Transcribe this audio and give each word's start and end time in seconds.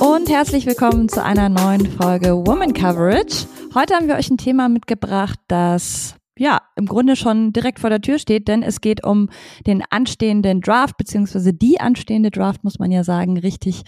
Und 0.00 0.30
herzlich 0.30 0.64
willkommen 0.64 1.10
zu 1.10 1.22
einer 1.22 1.50
neuen 1.50 1.84
Folge 1.84 2.30
Woman 2.46 2.72
Coverage. 2.72 3.46
Heute 3.74 3.94
haben 3.94 4.08
wir 4.08 4.14
euch 4.14 4.30
ein 4.30 4.38
Thema 4.38 4.70
mitgebracht, 4.70 5.38
das 5.46 6.14
ja, 6.38 6.62
im 6.74 6.86
Grunde 6.86 7.16
schon 7.16 7.52
direkt 7.52 7.80
vor 7.80 7.90
der 7.90 8.00
Tür 8.00 8.18
steht, 8.18 8.48
denn 8.48 8.62
es 8.62 8.80
geht 8.80 9.04
um 9.04 9.28
den 9.66 9.84
anstehenden 9.90 10.62
Draft, 10.62 10.96
beziehungsweise 10.96 11.52
die 11.52 11.80
anstehende 11.80 12.30
Draft, 12.30 12.64
muss 12.64 12.78
man 12.78 12.90
ja 12.90 13.04
sagen, 13.04 13.38
richtig. 13.38 13.82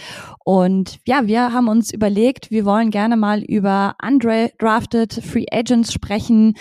Und 0.45 0.99
ja, 1.07 1.27
wir 1.27 1.55
haben 1.55 1.69
uns 1.69 1.95
überlegt, 1.95 2.51
wir 2.51 2.67
wollen 2.67 2.91
gerne 2.91 3.17
mal 3.17 3.43
über 3.43 3.97
undrafted 4.07 5.15
Free 5.15 5.47
Agents 5.51 5.95
sprechen, 5.95 6.57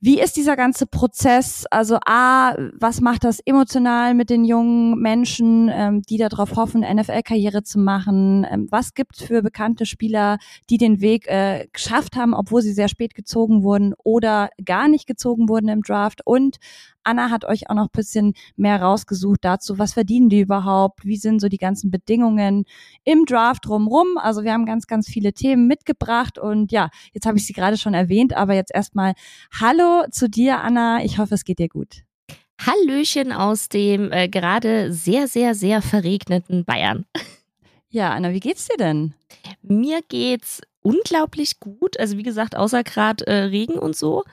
wie 0.00 0.20
ist 0.20 0.36
dieser 0.36 0.56
ganze 0.56 0.86
Prozess? 0.86 1.66
Also 1.70 1.98
A, 2.06 2.54
was 2.78 3.00
macht 3.00 3.24
das 3.24 3.40
emotional 3.40 4.14
mit 4.14 4.30
den 4.30 4.44
jungen 4.44 5.00
Menschen, 5.00 5.70
ähm, 5.72 6.02
die 6.02 6.18
darauf 6.18 6.54
hoffen, 6.56 6.82
NFL-Karriere 6.82 7.62
zu 7.64 7.78
machen? 7.78 8.46
Ähm, 8.48 8.68
was 8.70 8.94
gibt's 8.94 9.22
für 9.22 9.42
bekannte 9.42 9.86
Spieler, 9.86 10.38
die 10.70 10.78
den 10.78 11.00
Weg 11.00 11.26
äh, 11.26 11.66
geschafft 11.72 12.16
haben, 12.16 12.34
obwohl 12.34 12.62
sie 12.62 12.72
sehr 12.72 12.88
spät 12.88 13.14
gezogen 13.14 13.62
wurden 13.62 13.94
oder 13.98 14.50
gar 14.64 14.88
nicht 14.88 15.06
gezogen 15.06 15.48
wurden 15.48 15.68
im 15.68 15.82
Draft? 15.82 16.20
Und 16.24 16.58
Anna 17.08 17.30
hat 17.30 17.46
euch 17.46 17.70
auch 17.70 17.74
noch 17.74 17.86
ein 17.86 17.96
bisschen 17.96 18.34
mehr 18.56 18.82
rausgesucht 18.82 19.38
dazu, 19.42 19.78
was 19.78 19.94
verdienen 19.94 20.28
die 20.28 20.40
überhaupt, 20.40 21.06
wie 21.06 21.16
sind 21.16 21.40
so 21.40 21.48
die 21.48 21.56
ganzen 21.56 21.90
Bedingungen 21.90 22.64
im 23.04 23.24
Draft 23.24 23.64
drumrum. 23.64 24.18
Also 24.18 24.44
wir 24.44 24.52
haben 24.52 24.66
ganz, 24.66 24.86
ganz 24.86 25.08
viele 25.08 25.32
Themen 25.32 25.66
mitgebracht 25.66 26.38
und 26.38 26.70
ja, 26.70 26.90
jetzt 27.14 27.26
habe 27.26 27.38
ich 27.38 27.46
sie 27.46 27.54
gerade 27.54 27.78
schon 27.78 27.94
erwähnt, 27.94 28.36
aber 28.36 28.52
jetzt 28.52 28.74
erstmal 28.74 29.14
Hallo 29.58 30.04
zu 30.10 30.28
dir, 30.28 30.60
Anna. 30.60 31.02
Ich 31.02 31.18
hoffe, 31.18 31.34
es 31.34 31.44
geht 31.44 31.58
dir 31.58 31.68
gut. 31.68 32.02
Hallöchen 32.60 33.32
aus 33.32 33.70
dem 33.70 34.12
äh, 34.12 34.28
gerade 34.28 34.92
sehr, 34.92 35.28
sehr, 35.28 35.54
sehr 35.54 35.80
verregneten 35.80 36.64
Bayern. 36.64 37.06
Ja, 37.90 38.10
Anna, 38.10 38.32
wie 38.32 38.40
geht's 38.40 38.68
dir 38.68 38.76
denn? 38.76 39.14
Mir 39.62 40.00
geht's 40.06 40.60
unglaublich 40.82 41.58
gut. 41.58 41.98
Also 41.98 42.18
wie 42.18 42.22
gesagt, 42.22 42.54
außer 42.54 42.84
gerade 42.84 43.26
äh, 43.26 43.44
Regen 43.44 43.78
und 43.78 43.96
so. 43.96 44.24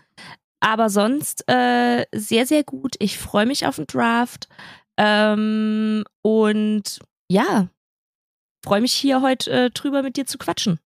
Aber 0.60 0.90
sonst 0.90 1.44
äh, 1.50 2.06
sehr, 2.14 2.46
sehr 2.46 2.64
gut. 2.64 2.96
Ich 3.00 3.18
freue 3.18 3.46
mich 3.46 3.66
auf 3.66 3.76
den 3.76 3.88
Draft. 3.88 4.48
Ähm, 4.98 6.04
und 6.22 7.00
ja, 7.30 7.68
freue 8.64 8.82
mich 8.82 8.94
hier 8.94 9.22
heute 9.22 9.52
äh, 9.52 9.70
drüber 9.70 10.02
mit 10.04 10.18
dir 10.18 10.26
zu 10.26 10.38
quatschen. 10.38 10.80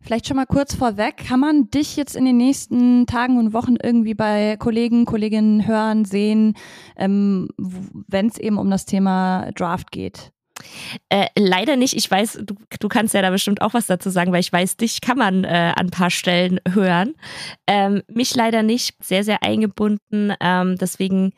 Vielleicht 0.00 0.26
schon 0.26 0.36
mal 0.36 0.44
kurz 0.44 0.74
vorweg, 0.74 1.16
kann 1.16 1.40
man 1.40 1.70
dich 1.70 1.96
jetzt 1.96 2.14
in 2.14 2.26
den 2.26 2.36
nächsten 2.36 3.06
Tagen 3.06 3.38
und 3.38 3.54
Wochen 3.54 3.76
irgendwie 3.82 4.12
bei 4.12 4.58
Kollegen, 4.58 5.06
Kolleginnen 5.06 5.66
hören, 5.66 6.04
sehen, 6.04 6.56
ähm, 6.96 7.48
wenn 7.56 8.26
es 8.26 8.36
eben 8.36 8.58
um 8.58 8.68
das 8.68 8.84
Thema 8.84 9.50
Draft 9.54 9.90
geht? 9.92 10.30
Äh, 11.08 11.26
leider 11.36 11.76
nicht. 11.76 11.94
Ich 11.94 12.10
weiß, 12.10 12.40
du, 12.44 12.54
du 12.78 12.88
kannst 12.88 13.14
ja 13.14 13.22
da 13.22 13.30
bestimmt 13.30 13.60
auch 13.62 13.74
was 13.74 13.86
dazu 13.86 14.10
sagen, 14.10 14.32
weil 14.32 14.40
ich 14.40 14.52
weiß, 14.52 14.76
dich 14.76 15.00
kann 15.00 15.18
man 15.18 15.44
äh, 15.44 15.72
an 15.76 15.86
ein 15.86 15.90
paar 15.90 16.10
Stellen 16.10 16.60
hören. 16.68 17.14
Ähm, 17.66 18.02
mich 18.08 18.34
leider 18.34 18.62
nicht. 18.62 18.94
Sehr, 19.02 19.24
sehr 19.24 19.42
eingebunden. 19.42 20.32
Ähm, 20.40 20.76
deswegen 20.76 21.32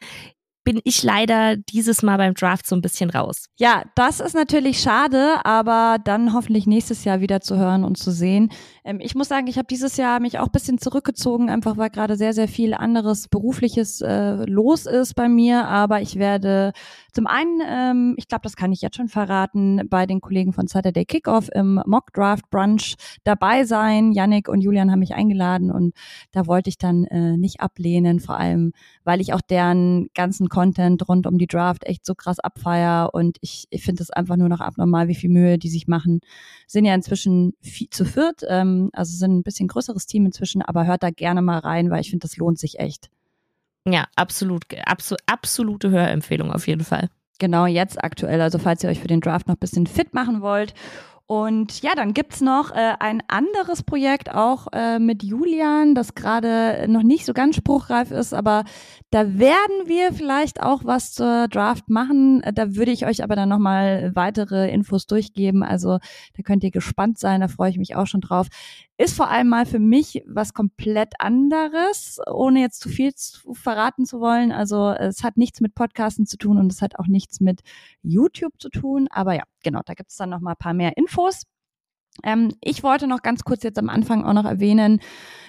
bin 0.67 0.81
ich 0.83 1.05
leider 1.05 1.57
dieses 1.57 2.03
Mal 2.03 2.17
beim 2.17 2.35
Draft 2.35 2.67
so 2.67 2.75
ein 2.75 2.83
bisschen 2.83 3.09
raus. 3.09 3.47
Ja, 3.57 3.85
das 3.95 4.19
ist 4.19 4.35
natürlich 4.35 4.81
schade, 4.81 5.39
aber 5.45 5.99
dann 6.03 6.35
hoffentlich 6.35 6.67
nächstes 6.67 7.05
Jahr 7.05 7.21
wieder 7.21 7.41
zu 7.41 7.57
hören 7.57 7.85
und 7.85 7.97
zu 7.97 8.11
sehen. 8.11 8.51
Ähm, 8.87 9.01
ich 9.01 9.15
muss 9.17 9.29
sagen, 9.29 9.49
ich 9.49 9.59
habe 9.59 9.67
dieses 9.67 9.97
Jahr 9.97 10.21
mich 10.21 10.39
auch 10.39 10.49
bisschen 10.49 10.79
zurückgezogen, 10.79 11.51
einfach 11.51 11.77
weil 11.77 11.91
gerade 11.91 12.17
sehr, 12.17 12.33
sehr 12.33 12.47
viel 12.47 12.73
anderes 12.73 13.29
berufliches 13.29 14.01
äh, 14.01 14.45
los 14.47 14.87
ist 14.87 15.15
bei 15.15 15.29
mir. 15.29 15.67
Aber 15.67 16.01
ich 16.01 16.17
werde 16.17 16.73
zum 17.13 17.27
einen, 17.27 17.61
ähm, 17.67 18.15
ich 18.17 18.29
glaube, 18.29 18.43
das 18.43 18.57
kann 18.57 18.73
ich 18.73 18.83
jetzt 18.83 18.97
schon 18.97 19.09
verraten, 19.09 19.83
bei 19.89 20.07
den 20.07 20.21
Kollegen 20.21 20.53
von 20.53 20.69
Saturday 20.69 21.05
Kickoff 21.05 21.49
im 21.53 21.83
Mock 21.87 22.13
Draft 22.13 22.49
Brunch 22.51 22.95
dabei 23.25 23.65
sein. 23.65 24.13
Yannick 24.13 24.49
und 24.49 24.61
Julian 24.61 24.93
haben 24.93 25.01
mich 25.01 25.15
eingeladen 25.15 25.73
und 25.73 25.95
da 26.31 26.47
wollte 26.47 26.71
ich 26.71 26.79
dann 26.79 27.05
äh, 27.05 27.37
nicht 27.37 27.61
ablehnen, 27.61 28.21
vor 28.21 28.39
allem, 28.39 28.73
weil 29.03 29.21
ich 29.21 29.33
auch 29.33 29.41
deren 29.41 30.09
ganzen 30.15 30.49
Content 30.49 31.09
rund 31.09 31.27
um 31.27 31.39
die 31.39 31.47
Draft 31.47 31.85
echt 31.87 32.07
so 32.07 32.15
krass 32.15 32.39
abfeier 32.39 33.11
und 33.13 33.39
ich, 33.41 33.67
ich 33.71 33.83
finde 33.83 34.03
es 34.03 34.11
einfach 34.11 34.37
nur 34.37 34.49
noch 34.49 34.61
abnormal, 34.61 35.09
wie 35.09 35.15
viel 35.15 35.31
Mühe 35.31 35.59
die 35.59 35.71
sich 35.71 35.89
machen. 35.89 36.21
Sind 36.69 36.85
ja 36.85 36.95
inzwischen 36.95 37.55
viel, 37.61 37.89
zu 37.91 38.05
viert, 38.05 38.43
ähm, 38.49 38.76
also 38.93 39.17
sind 39.17 39.39
ein 39.39 39.43
bisschen 39.43 39.69
größeres 39.69 40.07
Team 40.07 40.27
inzwischen, 40.27 40.63
aber 40.63 40.87
hört 40.87 41.03
da 41.03 41.11
gerne 41.11 41.43
mal 41.43 41.59
rein, 41.59 41.91
weil 41.91 42.01
ich 42.01 42.11
finde, 42.11 42.27
das 42.27 42.37
lohnt 42.37 42.59
sich 42.59 42.79
echt. 42.79 43.11
Ja, 43.87 44.07
absolut, 44.17 44.65
absolut, 44.85 45.21
absolute 45.27 45.91
Hörempfehlung 45.91 46.53
auf 46.53 46.67
jeden 46.67 46.85
Fall. 46.85 47.09
Genau, 47.39 47.67
jetzt 47.67 48.03
aktuell. 48.03 48.41
Also 48.41 48.59
falls 48.59 48.83
ihr 48.83 48.91
euch 48.91 49.01
für 49.01 49.09
den 49.09 49.21
Draft 49.21 49.47
noch 49.47 49.57
ein 49.57 49.61
bisschen 49.61 49.87
fit 49.87 50.15
machen 50.15 50.41
wollt. 50.41 50.75
Und 51.29 51.83
ja, 51.83 51.97
dann 51.97 52.15
gibt's 52.15 52.41
noch 52.41 52.71
äh, 52.71 52.95
ein 53.01 53.21
anderes 53.27 53.83
Projekt 53.83 54.33
auch 54.33 54.69
äh, 54.73 55.01
mit 55.01 55.25
Julian, 55.25 55.97
das 55.97 56.15
gerade 56.15 56.87
noch 56.89 57.03
nicht 57.03 57.27
so 57.27 57.35
ganz 57.35 57.57
spruchreif 57.57 58.13
ist, 58.13 58.33
aber 58.33 58.63
da 59.11 59.37
werden 59.37 59.87
wir 59.87 60.13
vielleicht 60.13 60.63
auch 60.63 60.85
was 60.85 61.13
zur 61.13 61.49
Draft 61.49 61.89
machen. 61.89 62.43
Da 62.55 62.77
würde 62.77 62.93
ich 62.93 63.07
euch 63.07 63.25
aber 63.25 63.35
dann 63.35 63.49
nochmal 63.49 64.13
weitere 64.15 64.71
Infos 64.71 65.07
durchgeben. 65.07 65.65
Also 65.65 65.99
da 66.37 66.43
könnt 66.45 66.63
ihr 66.63 66.71
gespannt 66.71 67.19
sein, 67.19 67.41
da 67.41 67.49
freue 67.49 67.71
ich 67.71 67.79
mich 67.79 67.97
auch 67.97 68.07
schon 68.07 68.21
drauf. 68.21 68.47
Ist 68.99 69.15
vor 69.15 69.29
allem 69.29 69.49
mal 69.49 69.67
für 69.67 69.79
mich 69.79 70.23
was 70.27 70.55
komplett 70.55 71.13
anderes, 71.19 72.19
ohne 72.33 72.61
jetzt 72.61 72.81
zu 72.81 72.89
viel 72.89 73.15
zu 73.15 73.53
verraten 73.53 74.07
zu 74.07 74.21
wollen. 74.21 74.53
Also 74.53 74.91
es 74.91 75.23
hat 75.23 75.37
nichts 75.37 75.61
mit 75.61 75.75
Podcasten 75.75 76.25
zu 76.25 76.39
tun 76.39 76.57
und 76.57 76.73
es 76.73 76.81
hat 76.81 76.99
auch 76.99 77.07
nichts 77.07 77.41
mit 77.41 77.61
YouTube 78.03 78.55
zu 78.59 78.71
tun. 78.71 79.07
Aber 79.11 79.35
ja, 79.35 79.43
genau, 79.63 79.81
da 79.85 79.93
gibt 79.93 80.11
es 80.11 80.17
dann 80.17 80.31
nochmal 80.31 80.55
ein 80.55 80.59
paar 80.59 80.73
mehr 80.73 80.97
Infos. 80.97 81.43
Ähm, 82.23 82.53
ich 82.61 82.83
wollte 82.83 83.07
noch 83.07 83.23
ganz 83.23 83.45
kurz 83.45 83.63
jetzt 83.63 83.79
am 83.79 83.89
Anfang 83.89 84.25
auch 84.25 84.33
noch 84.33 84.45
erwähnen, 84.45 85.01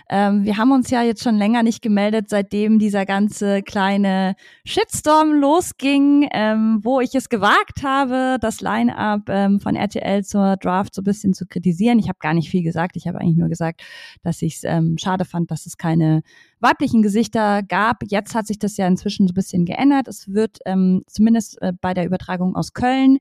ähm, 0.09 0.45
wir 0.45 0.57
haben 0.57 0.71
uns 0.71 0.89
ja 0.89 1.01
jetzt 1.01 1.23
schon 1.23 1.37
länger 1.37 1.63
nicht 1.63 1.81
gemeldet, 1.81 2.29
seitdem 2.29 2.79
dieser 2.79 3.05
ganze 3.05 3.61
kleine 3.61 4.35
Shitstorm 4.63 5.33
losging, 5.33 6.29
ähm, 6.31 6.79
wo 6.81 7.01
ich 7.01 7.13
es 7.13 7.27
gewagt 7.27 7.83
habe, 7.83 8.37
das 8.39 8.61
Line-up 8.61 9.23
ähm, 9.27 9.59
von 9.59 9.75
RTL 9.75 10.23
zur 10.23 10.55
Draft 10.57 10.95
so 10.95 11.01
ein 11.01 11.03
bisschen 11.05 11.33
zu 11.33 11.45
kritisieren. 11.45 11.99
Ich 11.99 12.07
habe 12.07 12.19
gar 12.21 12.33
nicht 12.33 12.49
viel 12.49 12.63
gesagt. 12.63 12.95
Ich 12.95 13.07
habe 13.07 13.19
eigentlich 13.19 13.37
nur 13.37 13.49
gesagt, 13.49 13.81
dass 14.23 14.41
ich 14.41 14.57
es 14.57 14.63
ähm, 14.63 14.97
schade 14.97 15.25
fand, 15.25 15.51
dass 15.51 15.65
es 15.65 15.77
keine 15.77 16.21
weiblichen 16.61 17.01
Gesichter 17.01 17.61
gab. 17.63 17.97
Jetzt 18.07 18.33
hat 18.33 18.47
sich 18.47 18.59
das 18.59 18.77
ja 18.77 18.87
inzwischen 18.87 19.27
so 19.27 19.33
ein 19.33 19.35
bisschen 19.35 19.65
geändert. 19.65 20.07
Es 20.07 20.31
wird 20.33 20.59
ähm, 20.65 21.03
zumindest 21.07 21.61
äh, 21.61 21.73
bei 21.79 21.93
der 21.93 22.05
Übertragung 22.05 22.55
aus 22.55 22.73
Köln 22.73 23.17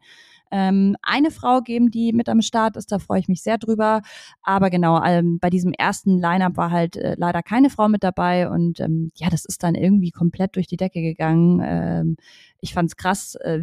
ähm, 0.51 0.97
eine 1.03 1.31
Frau 1.31 1.61
geben, 1.61 1.91
die 1.91 2.13
mit 2.13 2.29
am 2.29 2.43
Start 2.43 2.77
ist. 2.77 2.93
Da 2.93 2.99
freue 2.99 3.21
ich 3.21 3.29
mich 3.29 3.43
sehr 3.43 3.59
drüber. 3.59 4.03
Aber 4.43 4.71
genau, 4.71 5.03
ähm, 5.03 5.39
bei 5.41 5.51
diesem 5.51 5.73
ersten 5.73 6.19
Line-up 6.19 6.57
war 6.57 6.71
halt 6.71 6.97
äh, 6.97 7.17
leider 7.19 7.43
keine 7.43 7.71
Frau 7.71 7.89
mit 7.89 8.05
dabei 8.05 8.49
und 8.49 8.81
ähm, 8.81 9.11
ja, 9.17 9.29
das 9.29 9.45
ist 9.45 9.63
dann 9.63 9.75
irgendwie 9.75 10.11
komplett 10.11 10.57
durch 10.57 10.67
die 10.67 10.77
Decke 10.77 11.03
gegangen. 11.03 11.61
Ähm, 11.65 12.17
ich 12.61 12.75
fand 12.75 12.91
es 12.91 12.97
krass, 12.97 13.35
äh, 13.37 13.61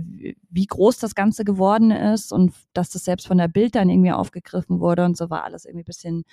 wie 0.50 0.66
groß 0.66 0.98
das 1.00 1.16
Ganze 1.16 1.46
geworden 1.46 1.92
ist 1.92 2.32
und 2.32 2.54
dass 2.74 2.90
das 2.90 3.06
selbst 3.06 3.28
von 3.28 3.38
der 3.38 3.48
Bild 3.48 3.76
dann 3.76 3.90
irgendwie 3.90 4.12
aufgegriffen 4.12 4.80
wurde 4.80 5.06
und 5.06 5.18
so 5.18 5.30
war 5.30 5.44
alles 5.44 5.66
irgendwie 5.66 5.84
bisschen 5.84 6.24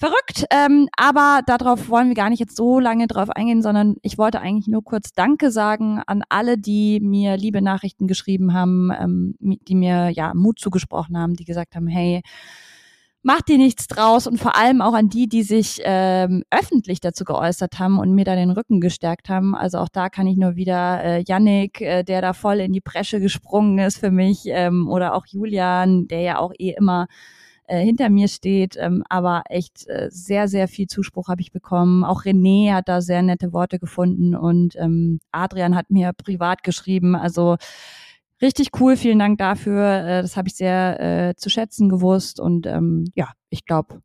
verrückt. 0.00 0.46
Ähm, 0.50 0.88
aber 0.96 1.42
darauf 1.46 1.90
wollen 1.90 2.08
wir 2.08 2.14
gar 2.14 2.30
nicht 2.30 2.40
jetzt 2.40 2.56
so 2.56 2.80
lange 2.80 3.06
drauf 3.06 3.28
eingehen, 3.30 3.62
sondern 3.62 3.96
ich 4.02 4.16
wollte 4.16 4.40
eigentlich 4.40 4.66
nur 4.66 4.82
kurz 4.82 5.12
Danke 5.12 5.50
sagen 5.50 6.00
an 6.06 6.22
alle, 6.30 6.56
die 6.56 7.00
mir 7.00 7.36
liebe 7.36 7.60
Nachrichten 7.60 8.06
geschrieben 8.06 8.54
haben, 8.54 8.90
ähm, 8.98 9.34
die 9.38 9.74
mir 9.74 10.08
ja 10.08 10.32
Mut 10.34 10.58
zugesprochen 10.58 11.18
haben, 11.18 11.34
die 11.34 11.44
gesagt 11.44 11.76
haben, 11.76 11.86
hey, 11.86 12.22
mach 13.22 13.42
dir 13.42 13.58
nichts 13.58 13.86
draus 13.88 14.26
und 14.26 14.38
vor 14.38 14.56
allem 14.56 14.80
auch 14.80 14.94
an 14.94 15.10
die, 15.10 15.28
die 15.28 15.42
sich 15.42 15.82
ähm, 15.84 16.44
öffentlich 16.50 17.00
dazu 17.00 17.24
geäußert 17.24 17.78
haben 17.78 17.98
und 17.98 18.14
mir 18.14 18.24
da 18.24 18.34
den 18.34 18.50
Rücken 18.50 18.80
gestärkt 18.80 19.28
haben. 19.28 19.54
Also 19.54 19.76
auch 19.78 19.90
da 19.90 20.08
kann 20.08 20.26
ich 20.26 20.38
nur 20.38 20.56
wieder 20.56 21.04
äh, 21.04 21.24
Yannick, 21.26 21.82
äh, 21.82 22.02
der 22.04 22.22
da 22.22 22.32
voll 22.32 22.60
in 22.60 22.72
die 22.72 22.80
Bresche 22.80 23.20
gesprungen 23.20 23.78
ist 23.78 23.98
für 23.98 24.10
mich, 24.10 24.44
ähm, 24.46 24.88
oder 24.88 25.14
auch 25.14 25.26
Julian, 25.26 26.08
der 26.08 26.20
ja 26.22 26.38
auch 26.38 26.52
eh 26.58 26.70
immer 26.70 27.06
äh, 27.70 27.84
hinter 27.84 28.10
mir 28.10 28.28
steht. 28.28 28.76
Ähm, 28.76 29.04
aber 29.08 29.44
echt 29.48 29.86
äh, 29.88 30.08
sehr, 30.10 30.48
sehr 30.48 30.68
viel 30.68 30.88
Zuspruch 30.88 31.28
habe 31.28 31.40
ich 31.40 31.52
bekommen. 31.52 32.04
Auch 32.04 32.24
René 32.24 32.72
hat 32.72 32.88
da 32.88 33.00
sehr 33.00 33.22
nette 33.22 33.52
Worte 33.52 33.78
gefunden 33.78 34.34
und 34.34 34.74
ähm, 34.76 35.20
Adrian 35.30 35.76
hat 35.76 35.90
mir 35.90 36.12
privat 36.12 36.62
geschrieben. 36.62 37.14
Also 37.14 37.56
richtig 38.42 38.70
cool, 38.80 38.96
vielen 38.96 39.18
Dank 39.18 39.38
dafür. 39.38 39.84
Äh, 39.84 40.22
das 40.22 40.36
habe 40.36 40.48
ich 40.48 40.54
sehr 40.54 41.00
äh, 41.00 41.34
zu 41.36 41.48
schätzen 41.48 41.88
gewusst. 41.88 42.40
Und 42.40 42.66
ähm, 42.66 43.04
ja, 43.14 43.32
ich 43.48 43.64
glaube, 43.64 44.02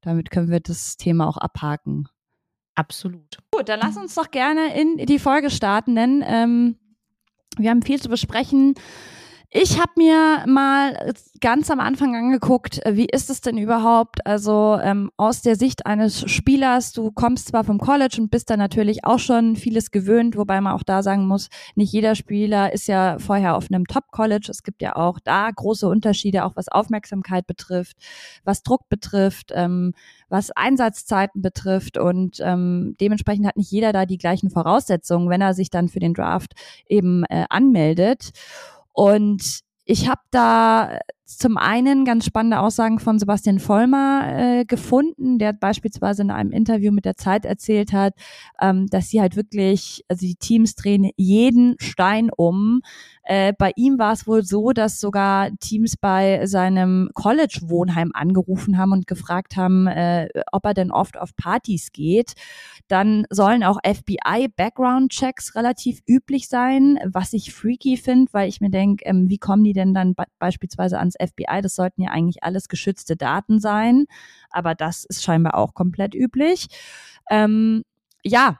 damit 0.00 0.30
können 0.30 0.50
wir 0.50 0.60
das 0.60 0.96
Thema 0.96 1.28
auch 1.28 1.36
abhaken. 1.36 2.08
Absolut. 2.74 3.38
Gut, 3.50 3.68
dann 3.68 3.80
lass 3.80 3.96
uns 3.96 4.14
doch 4.14 4.30
gerne 4.30 4.74
in 4.80 5.04
die 5.04 5.18
Folge 5.18 5.50
starten, 5.50 5.96
denn 5.96 6.24
ähm, 6.24 6.76
wir 7.58 7.70
haben 7.70 7.82
viel 7.82 8.00
zu 8.00 8.08
besprechen. 8.08 8.74
Ich 9.52 9.80
habe 9.80 9.90
mir 9.96 10.44
mal 10.46 11.12
ganz 11.40 11.72
am 11.72 11.80
Anfang 11.80 12.14
angeguckt, 12.14 12.80
wie 12.88 13.06
ist 13.06 13.30
es 13.30 13.40
denn 13.40 13.58
überhaupt? 13.58 14.24
Also 14.24 14.78
ähm, 14.80 15.10
aus 15.16 15.42
der 15.42 15.56
Sicht 15.56 15.86
eines 15.86 16.30
Spielers, 16.30 16.92
du 16.92 17.10
kommst 17.10 17.48
zwar 17.48 17.64
vom 17.64 17.78
College 17.78 18.18
und 18.20 18.30
bist 18.30 18.48
da 18.48 18.56
natürlich 18.56 19.04
auch 19.04 19.18
schon 19.18 19.56
vieles 19.56 19.90
gewöhnt, 19.90 20.36
wobei 20.36 20.60
man 20.60 20.72
auch 20.74 20.84
da 20.84 21.02
sagen 21.02 21.26
muss, 21.26 21.48
nicht 21.74 21.92
jeder 21.92 22.14
Spieler 22.14 22.72
ist 22.72 22.86
ja 22.86 23.18
vorher 23.18 23.56
auf 23.56 23.66
einem 23.72 23.88
Top-College. 23.88 24.46
Es 24.52 24.62
gibt 24.62 24.82
ja 24.82 24.94
auch 24.94 25.18
da 25.18 25.50
große 25.50 25.88
Unterschiede, 25.88 26.44
auch 26.44 26.54
was 26.54 26.68
Aufmerksamkeit 26.68 27.48
betrifft, 27.48 27.96
was 28.44 28.62
Druck 28.62 28.88
betrifft, 28.88 29.50
ähm, 29.52 29.94
was 30.28 30.52
Einsatzzeiten 30.52 31.42
betrifft 31.42 31.98
und 31.98 32.38
ähm, 32.40 32.94
dementsprechend 33.00 33.48
hat 33.48 33.56
nicht 33.56 33.72
jeder 33.72 33.92
da 33.92 34.06
die 34.06 34.18
gleichen 34.18 34.48
Voraussetzungen, 34.48 35.28
wenn 35.28 35.40
er 35.40 35.54
sich 35.54 35.70
dann 35.70 35.88
für 35.88 35.98
den 35.98 36.14
Draft 36.14 36.52
eben 36.86 37.24
äh, 37.24 37.46
anmeldet. 37.50 38.30
Und 39.00 39.60
ich 39.86 40.10
habe 40.10 40.20
da 40.30 40.98
zum 41.38 41.56
einen 41.56 42.04
ganz 42.04 42.24
spannende 42.24 42.60
Aussagen 42.60 42.98
von 42.98 43.18
Sebastian 43.18 43.60
Vollmer 43.60 44.24
äh, 44.26 44.64
gefunden, 44.64 45.38
der 45.38 45.52
beispielsweise 45.52 46.22
in 46.22 46.30
einem 46.30 46.50
Interview 46.50 46.90
mit 46.92 47.04
der 47.04 47.16
Zeit 47.16 47.44
erzählt 47.44 47.92
hat, 47.92 48.14
ähm, 48.60 48.86
dass 48.88 49.08
sie 49.08 49.20
halt 49.20 49.36
wirklich, 49.36 50.04
also 50.08 50.26
die 50.26 50.34
Teams 50.34 50.74
drehen 50.74 51.10
jeden 51.16 51.76
Stein 51.78 52.30
um. 52.36 52.82
Äh, 53.22 53.52
bei 53.56 53.70
ihm 53.76 53.98
war 53.98 54.12
es 54.12 54.26
wohl 54.26 54.42
so, 54.42 54.72
dass 54.72 54.98
sogar 54.98 55.50
Teams 55.60 55.96
bei 55.96 56.46
seinem 56.46 57.10
College-Wohnheim 57.14 58.10
angerufen 58.12 58.76
haben 58.76 58.90
und 58.90 59.06
gefragt 59.06 59.56
haben, 59.56 59.86
äh, 59.86 60.28
ob 60.50 60.64
er 60.64 60.74
denn 60.74 60.90
oft 60.90 61.16
auf 61.16 61.36
Partys 61.36 61.92
geht. 61.92 62.32
Dann 62.88 63.24
sollen 63.30 63.62
auch 63.62 63.78
FBI-Background-Checks 63.84 65.54
relativ 65.54 66.00
üblich 66.08 66.48
sein, 66.48 66.98
was 67.04 67.32
ich 67.32 67.54
freaky 67.54 67.96
finde, 67.96 68.32
weil 68.32 68.48
ich 68.48 68.60
mir 68.60 68.70
denke, 68.70 69.04
ähm, 69.04 69.28
wie 69.28 69.38
kommen 69.38 69.62
die 69.62 69.74
denn 69.74 69.94
dann 69.94 70.16
beispielsweise 70.40 70.98
ans 70.98 71.14
FBI. 71.20 71.60
Das 71.62 71.74
sollten 71.74 72.02
ja 72.02 72.10
eigentlich 72.10 72.42
alles 72.42 72.68
geschützte 72.68 73.16
Daten 73.16 73.60
sein, 73.60 74.06
aber 74.50 74.74
das 74.74 75.04
ist 75.04 75.22
scheinbar 75.22 75.56
auch 75.56 75.74
komplett 75.74 76.14
üblich. 76.14 76.66
Ähm, 77.30 77.82
ja, 78.24 78.58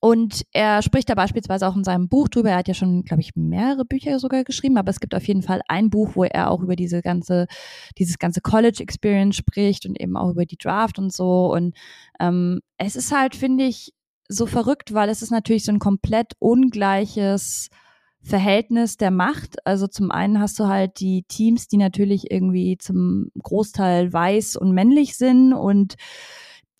und 0.00 0.44
er 0.52 0.82
spricht 0.82 1.08
da 1.08 1.14
beispielsweise 1.14 1.66
auch 1.66 1.74
in 1.74 1.82
seinem 1.82 2.08
Buch 2.08 2.28
drüber. 2.28 2.50
Er 2.50 2.58
hat 2.58 2.68
ja 2.68 2.74
schon, 2.74 3.02
glaube 3.02 3.20
ich, 3.20 3.34
mehrere 3.34 3.84
Bücher 3.84 4.20
sogar 4.20 4.44
geschrieben, 4.44 4.78
aber 4.78 4.90
es 4.90 5.00
gibt 5.00 5.14
auf 5.14 5.26
jeden 5.26 5.42
Fall 5.42 5.60
ein 5.66 5.90
Buch, 5.90 6.10
wo 6.14 6.22
er 6.22 6.50
auch 6.52 6.60
über 6.62 6.76
diese 6.76 7.02
ganze, 7.02 7.46
dieses 7.98 8.18
ganze 8.18 8.40
College 8.40 8.80
Experience 8.80 9.36
spricht 9.36 9.86
und 9.86 10.00
eben 10.00 10.16
auch 10.16 10.30
über 10.30 10.46
die 10.46 10.56
Draft 10.56 11.00
und 11.00 11.12
so. 11.12 11.52
Und 11.52 11.74
ähm, 12.20 12.60
es 12.76 12.94
ist 12.94 13.12
halt, 13.12 13.34
finde 13.34 13.64
ich, 13.64 13.92
so 14.28 14.46
verrückt, 14.46 14.94
weil 14.94 15.08
es 15.08 15.22
ist 15.22 15.30
natürlich 15.30 15.64
so 15.64 15.72
ein 15.72 15.78
komplett 15.80 16.34
ungleiches 16.38 17.68
Verhältnis 18.22 18.96
der 18.96 19.10
Macht. 19.10 19.64
Also 19.66 19.86
zum 19.86 20.10
einen 20.10 20.40
hast 20.40 20.58
du 20.58 20.66
halt 20.66 21.00
die 21.00 21.24
Teams, 21.28 21.68
die 21.68 21.76
natürlich 21.76 22.30
irgendwie 22.30 22.76
zum 22.78 23.30
Großteil 23.42 24.12
weiß 24.12 24.56
und 24.56 24.72
männlich 24.72 25.16
sind 25.16 25.52
und 25.52 25.94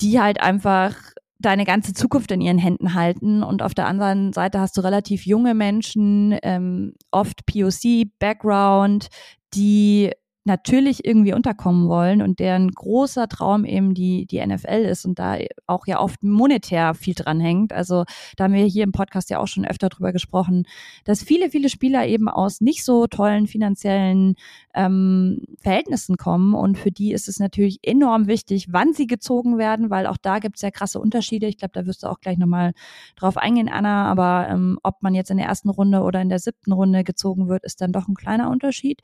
die 0.00 0.20
halt 0.20 0.40
einfach 0.40 0.94
deine 1.40 1.64
ganze 1.64 1.92
Zukunft 1.92 2.32
in 2.32 2.40
ihren 2.40 2.58
Händen 2.58 2.94
halten. 2.94 3.42
Und 3.42 3.62
auf 3.62 3.74
der 3.74 3.86
anderen 3.86 4.32
Seite 4.32 4.60
hast 4.60 4.76
du 4.76 4.80
relativ 4.80 5.24
junge 5.24 5.54
Menschen, 5.54 6.36
ähm, 6.42 6.94
oft 7.10 7.46
POC, 7.46 8.10
Background, 8.18 9.08
die 9.54 10.10
natürlich 10.48 11.04
irgendwie 11.04 11.34
unterkommen 11.34 11.88
wollen 11.88 12.22
und 12.22 12.40
deren 12.40 12.70
großer 12.70 13.28
Traum 13.28 13.64
eben 13.64 13.94
die, 13.94 14.26
die 14.26 14.44
NFL 14.44 14.86
ist 14.90 15.04
und 15.04 15.18
da 15.18 15.36
auch 15.66 15.86
ja 15.86 16.00
oft 16.00 16.22
monetär 16.22 16.94
viel 16.94 17.14
dran 17.14 17.38
hängt. 17.38 17.72
Also 17.72 18.04
da 18.36 18.44
haben 18.44 18.54
wir 18.54 18.64
hier 18.64 18.84
im 18.84 18.92
Podcast 18.92 19.30
ja 19.30 19.38
auch 19.38 19.46
schon 19.46 19.66
öfter 19.66 19.90
drüber 19.90 20.12
gesprochen, 20.12 20.64
dass 21.04 21.22
viele, 21.22 21.50
viele 21.50 21.68
Spieler 21.68 22.06
eben 22.06 22.28
aus 22.28 22.60
nicht 22.60 22.84
so 22.84 23.06
tollen 23.06 23.46
finanziellen 23.46 24.34
ähm, 24.74 25.42
Verhältnissen 25.60 26.16
kommen 26.16 26.54
und 26.54 26.78
für 26.78 26.90
die 26.90 27.12
ist 27.12 27.28
es 27.28 27.38
natürlich 27.38 27.78
enorm 27.82 28.26
wichtig, 28.26 28.68
wann 28.70 28.94
sie 28.94 29.06
gezogen 29.06 29.58
werden, 29.58 29.90
weil 29.90 30.06
auch 30.06 30.16
da 30.16 30.38
gibt 30.38 30.56
es 30.56 30.62
ja 30.62 30.70
krasse 30.70 30.98
Unterschiede. 30.98 31.46
Ich 31.46 31.58
glaube, 31.58 31.72
da 31.74 31.86
wirst 31.86 32.02
du 32.02 32.06
auch 32.06 32.20
gleich 32.20 32.38
nochmal 32.38 32.72
drauf 33.16 33.36
eingehen, 33.36 33.68
Anna, 33.68 34.06
aber 34.06 34.48
ähm, 34.50 34.78
ob 34.82 35.02
man 35.02 35.14
jetzt 35.14 35.30
in 35.30 35.36
der 35.36 35.46
ersten 35.46 35.68
Runde 35.68 36.00
oder 36.00 36.22
in 36.22 36.30
der 36.30 36.38
siebten 36.38 36.72
Runde 36.72 37.04
gezogen 37.04 37.48
wird, 37.48 37.64
ist 37.64 37.82
dann 37.82 37.92
doch 37.92 38.08
ein 38.08 38.14
kleiner 38.14 38.50
Unterschied 38.50 39.02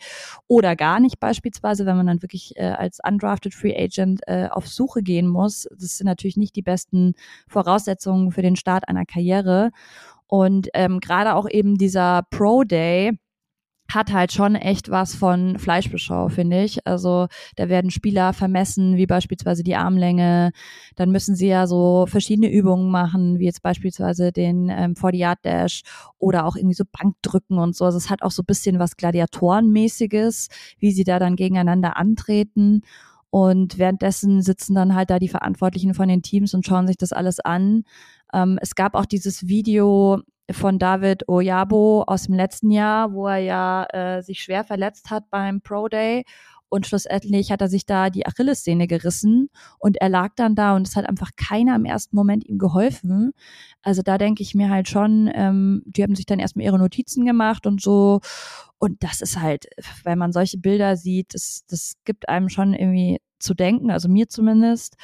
oder 0.48 0.74
gar 0.74 1.00
nicht 1.00 1.20
beispielsweise 1.20 1.33
beispielsweise, 1.34 1.84
wenn 1.84 1.96
man 1.96 2.06
dann 2.06 2.22
wirklich 2.22 2.56
äh, 2.56 2.66
als 2.66 3.00
undrafted 3.06 3.54
Free 3.54 3.74
Agent 3.76 4.20
äh, 4.28 4.48
auf 4.50 4.68
Suche 4.68 5.02
gehen 5.02 5.26
muss, 5.26 5.66
das 5.76 5.98
sind 5.98 6.06
natürlich 6.06 6.36
nicht 6.36 6.54
die 6.54 6.62
besten 6.62 7.14
Voraussetzungen 7.48 8.30
für 8.30 8.42
den 8.42 8.54
Start 8.54 8.88
einer 8.88 9.04
Karriere. 9.04 9.70
Und 10.28 10.68
ähm, 10.74 11.00
gerade 11.00 11.34
auch 11.34 11.48
eben 11.50 11.76
dieser 11.76 12.22
Pro 12.30 12.62
Day, 12.62 13.18
hat 13.92 14.12
halt 14.12 14.32
schon 14.32 14.54
echt 14.54 14.90
was 14.90 15.14
von 15.14 15.58
Fleischbeschau, 15.58 16.28
finde 16.28 16.64
ich. 16.64 16.86
Also 16.86 17.28
da 17.56 17.68
werden 17.68 17.90
Spieler 17.90 18.32
vermessen, 18.32 18.96
wie 18.96 19.06
beispielsweise 19.06 19.62
die 19.62 19.76
Armlänge. 19.76 20.52
Dann 20.96 21.10
müssen 21.10 21.36
sie 21.36 21.48
ja 21.48 21.66
so 21.66 22.06
verschiedene 22.08 22.50
Übungen 22.50 22.90
machen, 22.90 23.38
wie 23.38 23.44
jetzt 23.44 23.62
beispielsweise 23.62 24.32
den 24.32 24.70
ähm, 24.70 24.94
40-Yard-Dash 24.94 25.82
oder 26.18 26.46
auch 26.46 26.56
irgendwie 26.56 26.74
so 26.74 26.84
Bankdrücken 26.90 27.58
und 27.58 27.76
so. 27.76 27.84
Also 27.84 27.98
es 27.98 28.10
hat 28.10 28.22
auch 28.22 28.30
so 28.30 28.42
ein 28.42 28.46
bisschen 28.46 28.78
was 28.78 28.96
Gladiatorenmäßiges, 28.96 30.48
wie 30.78 30.92
sie 30.92 31.04
da 31.04 31.18
dann 31.18 31.36
gegeneinander 31.36 31.96
antreten. 31.96 32.82
Und 33.30 33.78
währenddessen 33.78 34.42
sitzen 34.42 34.74
dann 34.74 34.94
halt 34.94 35.10
da 35.10 35.18
die 35.18 35.28
Verantwortlichen 35.28 35.94
von 35.94 36.08
den 36.08 36.22
Teams 36.22 36.54
und 36.54 36.64
schauen 36.64 36.86
sich 36.86 36.96
das 36.96 37.12
alles 37.12 37.40
an. 37.40 37.82
Ähm, 38.32 38.58
es 38.62 38.74
gab 38.74 38.94
auch 38.94 39.06
dieses 39.06 39.48
Video, 39.48 40.20
von 40.50 40.78
David 40.78 41.28
Oyabo 41.28 42.04
aus 42.06 42.24
dem 42.24 42.34
letzten 42.34 42.70
Jahr, 42.70 43.12
wo 43.12 43.26
er 43.26 43.38
ja 43.38 43.86
äh, 43.92 44.22
sich 44.22 44.42
schwer 44.42 44.64
verletzt 44.64 45.10
hat 45.10 45.30
beim 45.30 45.60
Pro 45.60 45.88
Day 45.88 46.24
und 46.74 46.88
schlussendlich 46.88 47.52
hat 47.52 47.60
er 47.60 47.68
sich 47.68 47.86
da 47.86 48.10
die 48.10 48.26
Achillessehne 48.26 48.88
gerissen 48.88 49.48
und 49.78 49.96
er 49.98 50.08
lag 50.08 50.30
dann 50.34 50.56
da 50.56 50.74
und 50.74 50.88
es 50.88 50.96
hat 50.96 51.08
einfach 51.08 51.30
keiner 51.36 51.76
im 51.76 51.84
ersten 51.84 52.16
Moment 52.16 52.44
ihm 52.48 52.58
geholfen. 52.58 53.30
Also 53.82 54.02
da 54.02 54.18
denke 54.18 54.42
ich 54.42 54.56
mir 54.56 54.70
halt 54.70 54.88
schon, 54.88 55.30
ähm, 55.32 55.82
die 55.86 56.02
haben 56.02 56.16
sich 56.16 56.26
dann 56.26 56.40
erstmal 56.40 56.64
ihre 56.64 56.80
Notizen 56.80 57.24
gemacht 57.24 57.68
und 57.68 57.80
so. 57.80 58.18
Und 58.78 59.04
das 59.04 59.20
ist 59.20 59.40
halt, 59.40 59.66
wenn 60.02 60.18
man 60.18 60.32
solche 60.32 60.58
Bilder 60.58 60.96
sieht, 60.96 61.34
das, 61.34 61.62
das 61.68 61.94
gibt 62.04 62.28
einem 62.28 62.48
schon 62.48 62.74
irgendwie 62.74 63.20
zu 63.38 63.54
denken, 63.54 63.92
also 63.92 64.08
mir 64.08 64.28
zumindest. 64.28 64.96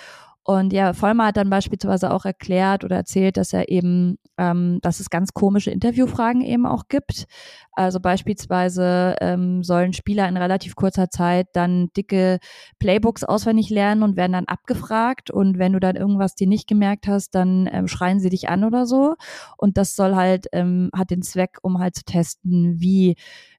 Und 0.51 0.73
ja, 0.73 0.95
Vollmer 0.95 1.27
hat 1.27 1.37
dann 1.37 1.49
beispielsweise 1.49 2.11
auch 2.13 2.25
erklärt 2.25 2.83
oder 2.83 2.97
erzählt, 2.97 3.37
dass 3.37 3.53
er 3.53 3.69
eben, 3.69 4.19
ähm, 4.37 4.81
dass 4.83 4.99
es 4.99 5.09
ganz 5.09 5.33
komische 5.33 5.71
Interviewfragen 5.71 6.43
eben 6.43 6.67
auch 6.67 6.89
gibt. 6.89 7.27
Also 7.71 8.01
beispielsweise 8.01 9.15
ähm, 9.21 9.63
sollen 9.63 9.93
Spieler 9.93 10.29
in 10.29 10.37
relativ 10.37 10.75
kurzer 10.75 11.09
Zeit 11.09 11.47
dann 11.53 11.91
dicke 11.97 12.41
Playbooks 12.81 13.23
auswendig 13.23 13.71
lernen 13.71 14.03
und 14.03 14.17
werden 14.17 14.33
dann 14.33 14.47
abgefragt. 14.47 15.31
Und 15.31 15.61
wenn 15.61 15.73
du 15.73 15.79
dann 15.79 15.95
irgendwas 15.95 16.35
dir 16.35 16.49
nicht 16.49 16.67
gemerkt 16.67 17.07
hast, 17.07 17.37
dann 17.37 17.69
ähm, 17.71 17.87
schreien 17.87 18.19
sie 18.19 18.31
dich 18.31 18.49
an 18.49 18.65
oder 18.65 18.87
so. 18.87 19.15
Und 19.57 19.79
das 19.79 19.95
soll 19.95 20.17
halt, 20.17 20.49
ähm, 20.51 20.91
hat 20.93 21.11
den 21.11 21.23
Zweck, 21.23 21.59
um 21.63 21.79
halt 21.79 21.95
zu 21.95 22.03
testen, 22.03 22.81
wie 22.81 23.15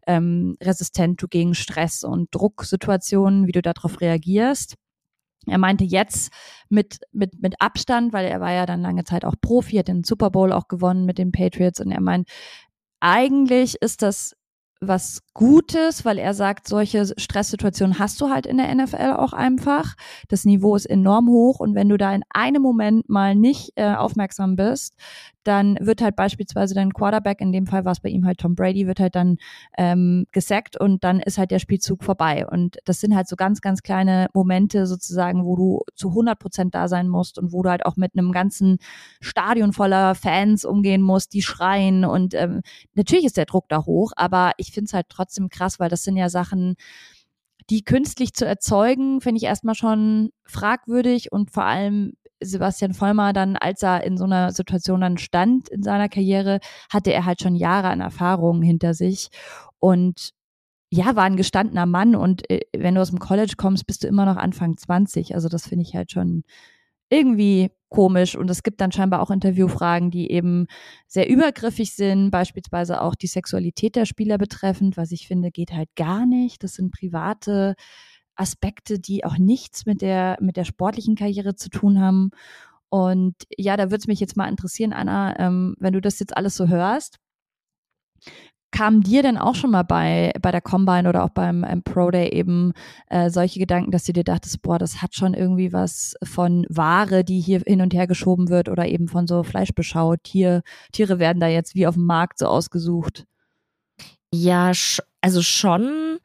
ähm, 0.07 0.57
resistent 0.61 1.21
du 1.21 1.29
gegen 1.29 1.55
Stress 1.55 2.03
und 2.03 2.35
Drucksituationen, 2.35 3.47
wie 3.47 3.53
du 3.53 3.61
darauf 3.61 4.01
reagierst. 4.01 4.75
Er 5.47 5.57
meinte 5.57 5.83
jetzt 5.83 6.31
mit, 6.69 6.99
mit, 7.11 7.41
mit 7.41 7.55
Abstand, 7.59 8.13
weil 8.13 8.25
er 8.25 8.39
war 8.39 8.51
ja 8.51 8.65
dann 8.65 8.81
lange 8.81 9.03
Zeit 9.03 9.25
auch 9.25 9.35
Profi, 9.41 9.77
hat 9.77 9.87
den 9.87 10.03
Super 10.03 10.29
Bowl 10.29 10.51
auch 10.51 10.67
gewonnen 10.67 11.05
mit 11.05 11.17
den 11.17 11.31
Patriots 11.31 11.79
und 11.79 11.91
er 11.91 12.01
meint, 12.01 12.29
eigentlich 12.99 13.81
ist 13.81 14.01
das 14.01 14.35
was 14.81 15.21
Gutes, 15.35 16.05
weil 16.05 16.17
er 16.17 16.33
sagt, 16.33 16.67
solche 16.67 17.13
Stresssituationen 17.15 17.99
hast 17.99 18.19
du 18.19 18.29
halt 18.29 18.47
in 18.47 18.57
der 18.57 18.73
NFL 18.73 19.13
auch 19.13 19.31
einfach. 19.31 19.93
Das 20.27 20.43
Niveau 20.43 20.75
ist 20.75 20.87
enorm 20.87 21.29
hoch 21.29 21.59
und 21.59 21.75
wenn 21.75 21.87
du 21.87 21.97
da 21.97 22.13
in 22.13 22.23
einem 22.29 22.63
Moment 22.63 23.07
mal 23.07 23.35
nicht 23.35 23.73
äh, 23.75 23.93
aufmerksam 23.93 24.55
bist, 24.55 24.95
dann 25.43 25.77
wird 25.79 26.01
halt 26.01 26.15
beispielsweise 26.15 26.75
dein 26.75 26.93
Quarterback, 26.93 27.41
in 27.41 27.51
dem 27.51 27.67
Fall 27.67 27.85
war 27.85 27.91
es 27.91 27.99
bei 27.99 28.09
ihm 28.09 28.25
halt 28.25 28.39
Tom 28.39 28.55
Brady, 28.55 28.87
wird 28.87 28.99
halt 28.99 29.15
dann 29.15 29.37
ähm, 29.77 30.25
gesackt 30.31 30.79
und 30.79 31.03
dann 31.03 31.19
ist 31.19 31.37
halt 31.37 31.51
der 31.51 31.59
Spielzug 31.59 32.03
vorbei. 32.03 32.45
Und 32.47 32.77
das 32.85 32.99
sind 32.99 33.15
halt 33.15 33.27
so 33.27 33.35
ganz, 33.35 33.61
ganz 33.61 33.81
kleine 33.81 34.27
Momente 34.33 34.85
sozusagen, 34.85 35.45
wo 35.45 35.55
du 35.55 35.81
zu 35.95 36.09
100 36.09 36.37
Prozent 36.37 36.75
da 36.75 36.87
sein 36.87 37.07
musst 37.07 37.37
und 37.37 37.51
wo 37.53 37.63
du 37.63 37.69
halt 37.69 37.85
auch 37.85 37.95
mit 37.95 38.11
einem 38.15 38.31
ganzen 38.31 38.77
Stadion 39.19 39.73
voller 39.73 40.15
Fans 40.15 40.65
umgehen 40.65 41.01
musst, 41.01 41.33
die 41.33 41.41
schreien 41.41 42.05
und 42.05 42.33
ähm, 42.33 42.61
natürlich 42.93 43.25
ist 43.25 43.37
der 43.37 43.45
Druck 43.45 43.69
da 43.69 43.85
hoch, 43.85 44.11
aber 44.15 44.51
ich 44.57 44.71
finde 44.71 44.85
es 44.85 44.93
halt 44.93 45.07
trotzdem 45.09 45.49
krass, 45.49 45.79
weil 45.79 45.89
das 45.89 46.03
sind 46.03 46.17
ja 46.17 46.29
Sachen, 46.29 46.75
die 47.69 47.83
künstlich 47.83 48.33
zu 48.33 48.45
erzeugen, 48.45 49.21
finde 49.21 49.37
ich 49.37 49.43
erstmal 49.45 49.75
schon 49.75 50.31
fragwürdig 50.43 51.31
und 51.31 51.51
vor 51.51 51.63
allem 51.63 52.13
Sebastian 52.41 52.93
Vollmer 52.93 53.33
dann, 53.33 53.57
als 53.57 53.83
er 53.83 54.03
in 54.03 54.17
so 54.17 54.25
einer 54.25 54.51
Situation 54.51 55.01
dann 55.01 55.17
stand 55.17 55.69
in 55.69 55.83
seiner 55.83 56.09
Karriere, 56.09 56.59
hatte 56.91 57.13
er 57.13 57.25
halt 57.25 57.41
schon 57.41 57.55
Jahre 57.55 57.89
an 57.89 58.01
Erfahrung 58.01 58.61
hinter 58.61 58.93
sich 58.93 59.29
und 59.79 60.31
ja, 60.93 61.15
war 61.15 61.23
ein 61.23 61.37
gestandener 61.37 61.85
Mann 61.85 62.15
und 62.15 62.49
äh, 62.49 62.61
wenn 62.75 62.95
du 62.95 63.01
aus 63.01 63.09
dem 63.11 63.19
College 63.19 63.53
kommst, 63.57 63.87
bist 63.87 64.03
du 64.03 64.07
immer 64.07 64.25
noch 64.25 64.35
Anfang 64.35 64.77
20. 64.77 65.35
Also 65.35 65.47
das 65.47 65.67
finde 65.67 65.83
ich 65.83 65.95
halt 65.95 66.11
schon 66.11 66.43
irgendwie 67.09 67.71
komisch 67.89 68.35
und 68.35 68.49
es 68.49 68.63
gibt 68.63 68.81
dann 68.81 68.91
scheinbar 68.91 69.21
auch 69.21 69.31
Interviewfragen, 69.31 70.11
die 70.11 70.31
eben 70.31 70.67
sehr 71.07 71.29
übergriffig 71.29 71.93
sind, 71.93 72.31
beispielsweise 72.31 73.01
auch 73.01 73.15
die 73.15 73.27
Sexualität 73.27 73.95
der 73.95 74.05
Spieler 74.05 74.37
betreffend, 74.37 74.97
was 74.97 75.11
ich 75.11 75.27
finde, 75.27 75.51
geht 75.51 75.73
halt 75.73 75.89
gar 75.95 76.25
nicht. 76.25 76.63
Das 76.63 76.73
sind 76.75 76.91
private 76.91 77.75
Aspekte, 78.41 78.99
die 78.99 79.23
auch 79.23 79.37
nichts 79.37 79.85
mit 79.85 80.01
der, 80.01 80.37
mit 80.41 80.57
der 80.57 80.65
sportlichen 80.65 81.15
Karriere 81.15 81.55
zu 81.55 81.69
tun 81.69 81.99
haben. 82.01 82.31
Und 82.89 83.35
ja, 83.57 83.77
da 83.77 83.85
würde 83.85 83.97
es 83.97 84.07
mich 84.07 84.19
jetzt 84.19 84.35
mal 84.35 84.49
interessieren, 84.49 84.93
Anna, 84.93 85.39
ähm, 85.39 85.75
wenn 85.79 85.93
du 85.93 86.01
das 86.01 86.19
jetzt 86.19 86.35
alles 86.35 86.55
so 86.55 86.67
hörst, 86.67 87.19
Kamen 88.71 89.01
dir 89.01 89.21
denn 89.21 89.37
auch 89.37 89.55
schon 89.55 89.71
mal 89.71 89.83
bei, 89.83 90.31
bei 90.41 90.49
der 90.49 90.61
Combine 90.61 91.09
oder 91.09 91.25
auch 91.25 91.29
beim 91.29 91.65
ähm, 91.65 91.83
Pro 91.83 92.09
Day 92.09 92.31
eben 92.31 92.71
äh, 93.09 93.29
solche 93.29 93.59
Gedanken, 93.59 93.91
dass 93.91 94.05
du 94.05 94.13
dir 94.13 94.23
dachtest, 94.23 94.61
boah, 94.61 94.79
das 94.79 95.01
hat 95.01 95.13
schon 95.13 95.33
irgendwie 95.33 95.73
was 95.73 96.15
von 96.23 96.65
Ware, 96.69 97.25
die 97.25 97.41
hier 97.41 97.59
hin 97.67 97.81
und 97.81 97.93
her 97.93 98.07
geschoben 98.07 98.47
wird 98.47 98.69
oder 98.69 98.87
eben 98.87 99.09
von 99.09 99.27
so 99.27 99.43
Fleischbeschau. 99.43 100.15
Tier, 100.15 100.63
Tiere 100.93 101.19
werden 101.19 101.41
da 101.41 101.47
jetzt 101.47 101.75
wie 101.75 101.85
auf 101.85 101.95
dem 101.95 102.05
Markt 102.05 102.39
so 102.39 102.47
ausgesucht. 102.47 103.25
Ja, 104.33 104.71
also 105.19 105.41
schon. 105.41 106.19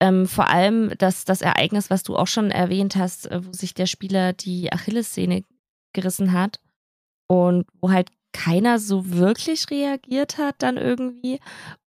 Ähm, 0.00 0.26
vor 0.26 0.48
allem 0.48 0.92
das, 0.98 1.24
das 1.24 1.42
Ereignis, 1.42 1.90
was 1.90 2.02
du 2.02 2.16
auch 2.16 2.26
schon 2.26 2.50
erwähnt 2.50 2.96
hast, 2.96 3.30
äh, 3.30 3.44
wo 3.44 3.52
sich 3.52 3.74
der 3.74 3.86
Spieler 3.86 4.32
die 4.32 4.72
Achillessehne 4.72 5.44
gerissen 5.92 6.32
hat 6.32 6.60
und 7.26 7.66
wo 7.80 7.90
halt 7.90 8.10
keiner 8.32 8.78
so 8.78 9.10
wirklich 9.10 9.70
reagiert 9.70 10.38
hat 10.38 10.62
dann 10.62 10.76
irgendwie. 10.76 11.40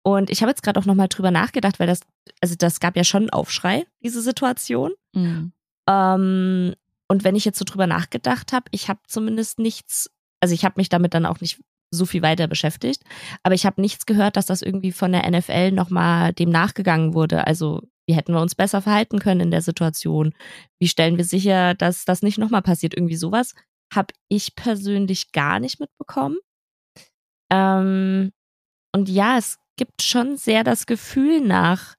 Und 0.03 0.29
ich 0.29 0.41
habe 0.41 0.51
jetzt 0.51 0.61
gerade 0.61 0.79
auch 0.79 0.85
nochmal 0.85 1.07
drüber 1.07 1.31
nachgedacht, 1.31 1.79
weil 1.79 1.87
das, 1.87 2.01
also 2.41 2.55
das 2.55 2.79
gab 2.79 2.95
ja 2.95 3.03
schon 3.03 3.23
einen 3.23 3.29
Aufschrei, 3.31 3.85
diese 4.03 4.21
Situation. 4.21 4.91
Mhm. 5.13 5.53
Ähm, 5.89 6.75
und 7.07 7.23
wenn 7.23 7.35
ich 7.35 7.45
jetzt 7.45 7.59
so 7.59 7.65
drüber 7.65 7.87
nachgedacht 7.87 8.53
habe, 8.53 8.65
ich 8.71 8.89
habe 8.89 8.99
zumindest 9.07 9.59
nichts, 9.59 10.09
also 10.39 10.53
ich 10.53 10.65
habe 10.65 10.75
mich 10.77 10.89
damit 10.89 11.13
dann 11.13 11.25
auch 11.25 11.39
nicht 11.41 11.61
so 11.91 12.05
viel 12.05 12.21
weiter 12.21 12.47
beschäftigt, 12.47 13.03
aber 13.43 13.55
ich 13.55 13.65
habe 13.65 13.79
nichts 13.79 14.05
gehört, 14.05 14.35
dass 14.35 14.47
das 14.47 14.61
irgendwie 14.61 14.91
von 14.91 15.11
der 15.11 15.29
NFL 15.29 15.71
nochmal 15.71 16.33
dem 16.33 16.49
nachgegangen 16.49 17.13
wurde. 17.13 17.45
Also 17.45 17.81
wie 18.07 18.15
hätten 18.15 18.33
wir 18.33 18.41
uns 18.41 18.55
besser 18.55 18.81
verhalten 18.81 19.19
können 19.19 19.41
in 19.41 19.51
der 19.51 19.61
Situation? 19.61 20.33
Wie 20.79 20.87
stellen 20.87 21.17
wir 21.17 21.23
sicher, 21.23 21.73
dass 21.73 22.05
das 22.05 22.21
nicht 22.21 22.37
nochmal 22.37 22.61
passiert? 22.61 22.93
Irgendwie 22.95 23.15
sowas 23.15 23.53
habe 23.93 24.13
ich 24.29 24.55
persönlich 24.55 25.31
gar 25.31 25.59
nicht 25.59 25.79
mitbekommen. 25.79 26.37
Ähm, 27.51 28.31
und 28.95 29.09
ja, 29.09 29.37
es 29.37 29.57
gibt 29.77 30.01
schon 30.01 30.37
sehr 30.37 30.63
das 30.63 30.85
Gefühl 30.85 31.41
nach 31.41 31.95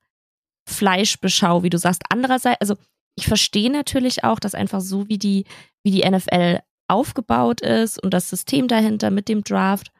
Fleischbeschau, 0.68 1.62
wie 1.62 1.70
du 1.70 1.78
sagst. 1.78 2.02
Andererseits, 2.08 2.60
also 2.60 2.76
ich 3.16 3.26
verstehe 3.26 3.70
natürlich 3.70 4.24
auch, 4.24 4.38
dass 4.38 4.54
einfach 4.54 4.80
so 4.80 5.08
wie 5.08 5.18
die, 5.18 5.44
wie 5.84 5.90
die 5.90 6.08
NFL 6.08 6.60
aufgebaut 6.88 7.60
ist 7.60 8.02
und 8.02 8.12
das 8.12 8.28
System 8.28 8.68
dahinter 8.68 9.10
mit 9.10 9.28
dem 9.28 9.42
Draft, 9.42 9.92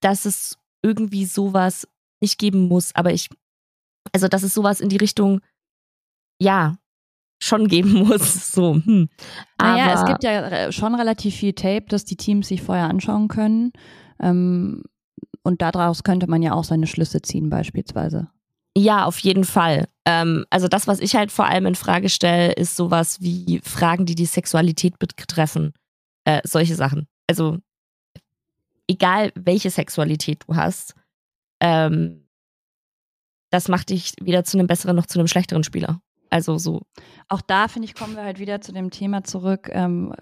dass 0.00 0.24
es 0.24 0.58
irgendwie 0.82 1.24
sowas 1.24 1.86
nicht 2.20 2.38
geben 2.38 2.68
muss. 2.68 2.94
Aber 2.94 3.12
ich, 3.12 3.28
also 4.12 4.28
dass 4.28 4.42
es 4.42 4.54
sowas 4.54 4.80
in 4.80 4.88
die 4.88 4.96
Richtung, 4.96 5.40
ja, 6.40 6.76
schon 7.42 7.68
geben 7.68 7.92
muss. 8.06 8.52
So, 8.52 8.74
hm. 8.74 9.08
Naja, 9.60 9.84
Aber 9.84 9.94
es 9.94 10.04
gibt 10.06 10.24
ja 10.24 10.72
schon 10.72 10.94
relativ 10.94 11.36
viel 11.36 11.52
Tape, 11.52 11.86
das 11.88 12.04
die 12.04 12.16
Teams 12.16 12.48
sich 12.48 12.62
vorher 12.62 12.88
anschauen 12.88 13.28
können. 13.28 13.72
Ähm, 14.20 14.82
und 15.42 15.60
daraus 15.60 16.04
könnte 16.04 16.28
man 16.28 16.42
ja 16.42 16.52
auch 16.52 16.64
seine 16.64 16.86
Schlüsse 16.86 17.20
ziehen, 17.20 17.50
beispielsweise. 17.50 18.28
Ja, 18.76 19.04
auf 19.04 19.18
jeden 19.18 19.44
Fall. 19.44 19.88
Ähm, 20.06 20.46
also 20.50 20.68
das, 20.68 20.86
was 20.86 21.00
ich 21.00 21.14
halt 21.16 21.30
vor 21.30 21.46
allem 21.46 21.66
in 21.66 21.74
Frage 21.74 22.08
stelle, 22.08 22.52
ist 22.52 22.76
sowas 22.76 23.20
wie 23.20 23.60
Fragen, 23.64 24.06
die 24.06 24.14
die 24.14 24.24
Sexualität 24.24 24.98
betreffen. 24.98 25.74
Äh, 26.24 26.40
solche 26.44 26.76
Sachen. 26.76 27.08
Also 27.26 27.58
egal, 28.86 29.32
welche 29.34 29.70
Sexualität 29.70 30.44
du 30.46 30.56
hast, 30.56 30.94
ähm, 31.60 32.21
das 33.52 33.68
macht 33.68 33.90
dich 33.90 34.14
weder 34.20 34.44
zu 34.44 34.58
einem 34.58 34.66
besseren 34.66 34.96
noch 34.96 35.06
zu 35.06 35.18
einem 35.18 35.28
schlechteren 35.28 35.62
Spieler. 35.62 36.00
Also 36.30 36.56
so. 36.56 36.80
Auch 37.28 37.42
da, 37.42 37.68
finde 37.68 37.84
ich, 37.84 37.94
kommen 37.94 38.16
wir 38.16 38.24
halt 38.24 38.38
wieder 38.38 38.62
zu 38.62 38.72
dem 38.72 38.90
Thema 38.90 39.22
zurück. 39.22 39.68
Ähm, 39.70 40.14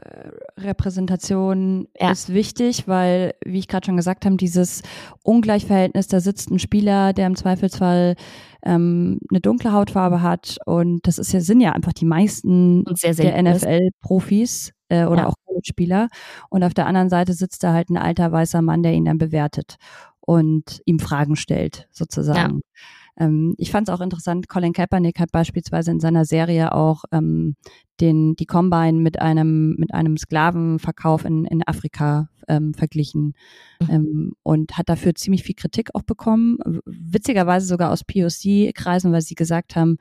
Repräsentation 0.57 1.87
ja. 1.99 2.11
ist 2.11 2.35
wichtig, 2.35 2.89
weil, 2.89 3.35
wie 3.45 3.61
ich 3.61 3.69
gerade 3.69 3.87
schon 3.87 3.97
gesagt 3.97 4.27
habe, 4.27 4.37
dieses 4.37 4.83
Ungleichverhältnis, 5.23 6.09
da 6.09 6.19
sitzt 6.19 6.51
ein 6.51 6.59
Spieler, 6.59 7.13
der 7.13 7.29
im 7.29 7.37
Zweifelsfall 7.37 8.17
ähm, 8.65 9.21
eine 9.31 9.41
dunkle 9.41 9.73
Hautfarbe 9.73 10.21
hat 10.21 10.59
und 10.67 11.07
das 11.07 11.19
ist 11.19 11.33
ja, 11.33 11.41
sind 11.41 11.61
ja 11.61 11.73
einfach 11.73 11.93
die 11.93 12.05
meisten 12.05 12.85
sehr, 12.97 13.15
sehr 13.15 13.31
der 13.31 13.55
NFL-Profis 13.55 14.73
äh, 14.89 15.05
oder 15.05 15.23
ja. 15.23 15.27
auch 15.29 15.35
Spieler. 15.63 16.09
Und 16.49 16.65
auf 16.65 16.75
der 16.75 16.87
anderen 16.87 17.11
Seite 17.11 17.35
sitzt 17.35 17.63
da 17.63 17.73
halt 17.73 17.91
ein 17.91 17.99
alter 17.99 18.33
weißer 18.33 18.63
Mann, 18.63 18.83
der 18.83 18.95
ihn 18.95 19.05
dann 19.05 19.19
bewertet 19.19 19.77
und 20.21 20.81
ihm 20.87 20.99
Fragen 20.99 21.37
stellt, 21.37 21.89
sozusagen. 21.91 22.57
Ja. 22.57 22.81
Ähm, 23.21 23.55
ich 23.59 23.71
fand 23.71 23.89
es 23.89 23.95
auch 23.95 24.01
interessant, 24.01 24.49
Colin 24.49 24.73
Kaepernick 24.73 25.21
hat 25.21 25.31
beispielsweise 25.31 25.91
in 25.91 26.01
seiner 26.01 26.25
Serie 26.25 26.73
auch 26.75 27.05
ähm, 27.13 27.55
den, 28.01 28.35
die 28.35 28.47
Combine 28.47 28.99
mit 28.99 29.21
einem, 29.21 29.77
mit 29.77 29.93
einem 29.93 30.17
Sklavenverkauf 30.17 31.27
in, 31.27 31.45
in 31.45 31.63
Afrika 31.67 32.31
ähm, 32.49 32.73
verglichen 32.73 33.35
mhm. 33.81 33.91
ähm, 33.91 34.33
und 34.43 34.79
hat 34.79 34.89
dafür 34.89 35.15
ziemlich 35.15 35.45
viel 35.45 35.55
Kritik 35.55 35.91
auch 35.95 36.03
bekommen. 36.03 36.57
Witzigerweise 36.87 37.67
sogar 37.67 37.93
aus 37.93 38.05
POC-Kreisen, 38.05 39.13
weil 39.13 39.21
sie 39.21 39.35
gesagt 39.35 39.77
haben, 39.77 39.99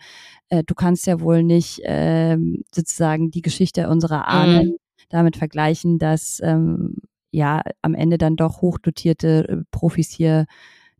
äh, 0.47 0.63
du 0.63 0.73
kannst 0.73 1.05
ja 1.05 1.19
wohl 1.19 1.43
nicht 1.43 1.79
äh, 1.83 2.38
sozusagen 2.73 3.31
die 3.31 3.41
Geschichte 3.41 3.89
unserer 3.89 4.29
Ahnen 4.29 4.67
mhm. 4.67 4.75
damit 5.09 5.35
vergleichen, 5.35 5.99
dass 5.99 6.39
ähm, 6.41 6.95
ja 7.31 7.61
am 7.81 7.93
Ende 7.93 8.17
dann 8.17 8.38
doch 8.38 8.61
hochdotierte 8.61 9.47
äh, 9.47 9.57
Profis 9.71 10.09
hier 10.09 10.45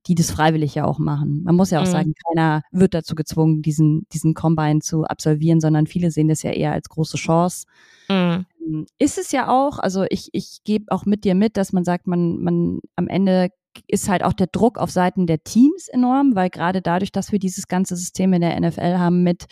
die 0.09 0.15
das 0.15 0.31
freiwillig 0.31 0.73
ja 0.73 0.85
auch 0.85 0.97
machen. 0.97 1.43
Man 1.43 1.55
muss 1.55 1.69
ja 1.69 1.79
auch 1.79 1.85
mhm. 1.85 1.91
sagen, 1.91 2.13
keiner 2.27 2.63
wird 2.71 2.95
dazu 2.95 3.13
gezwungen, 3.13 3.61
diesen, 3.61 4.07
diesen 4.11 4.33
Combine 4.33 4.79
zu 4.79 5.03
absolvieren, 5.03 5.61
sondern 5.61 5.85
viele 5.85 6.09
sehen 6.09 6.27
das 6.27 6.41
ja 6.41 6.49
eher 6.49 6.71
als 6.71 6.89
große 6.89 7.17
Chance. 7.17 7.67
Mhm. 8.09 8.45
Ähm, 8.59 8.85
ist 8.97 9.19
es 9.19 9.31
ja 9.31 9.49
auch, 9.49 9.77
also 9.77 10.05
ich, 10.09 10.29
ich 10.31 10.63
gebe 10.63 10.91
auch 10.91 11.05
mit 11.05 11.25
dir 11.25 11.35
mit, 11.35 11.57
dass 11.57 11.73
man 11.73 11.83
sagt, 11.83 12.07
man, 12.07 12.39
man 12.39 12.79
am 12.95 13.07
Ende 13.07 13.49
ist 13.87 14.09
halt 14.09 14.23
auch 14.23 14.33
der 14.33 14.47
Druck 14.47 14.79
auf 14.79 14.89
Seiten 14.89 15.27
der 15.27 15.43
Teams 15.43 15.87
enorm, 15.89 16.33
weil 16.33 16.49
gerade 16.49 16.81
dadurch, 16.81 17.11
dass 17.11 17.31
wir 17.31 17.37
dieses 17.37 17.67
ganze 17.67 17.95
System 17.95 18.33
in 18.33 18.41
der 18.41 18.59
NFL 18.59 18.97
haben 18.97 19.21
mit 19.21 19.45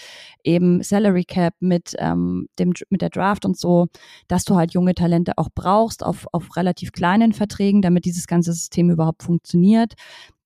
eben 0.44 0.82
Salary 0.82 1.24
Cap, 1.24 1.54
mit 1.60 1.94
ähm, 2.00 2.48
dem 2.58 2.74
mit 2.90 3.04
der 3.04 3.12
Draft 3.12 3.46
und 3.46 3.58
so, 3.58 3.86
dass 4.28 4.44
du 4.44 4.56
halt 4.56 4.74
junge 4.74 4.96
Talente 4.96 5.38
auch 5.38 5.50
brauchst 5.54 6.04
auf 6.04 6.26
auf 6.32 6.56
relativ 6.58 6.92
kleinen 6.92 7.32
Verträgen, 7.32 7.84
damit 7.84 8.06
dieses 8.06 8.26
ganze 8.26 8.54
System 8.54 8.90
überhaupt 8.90 9.22
funktioniert 9.22 9.94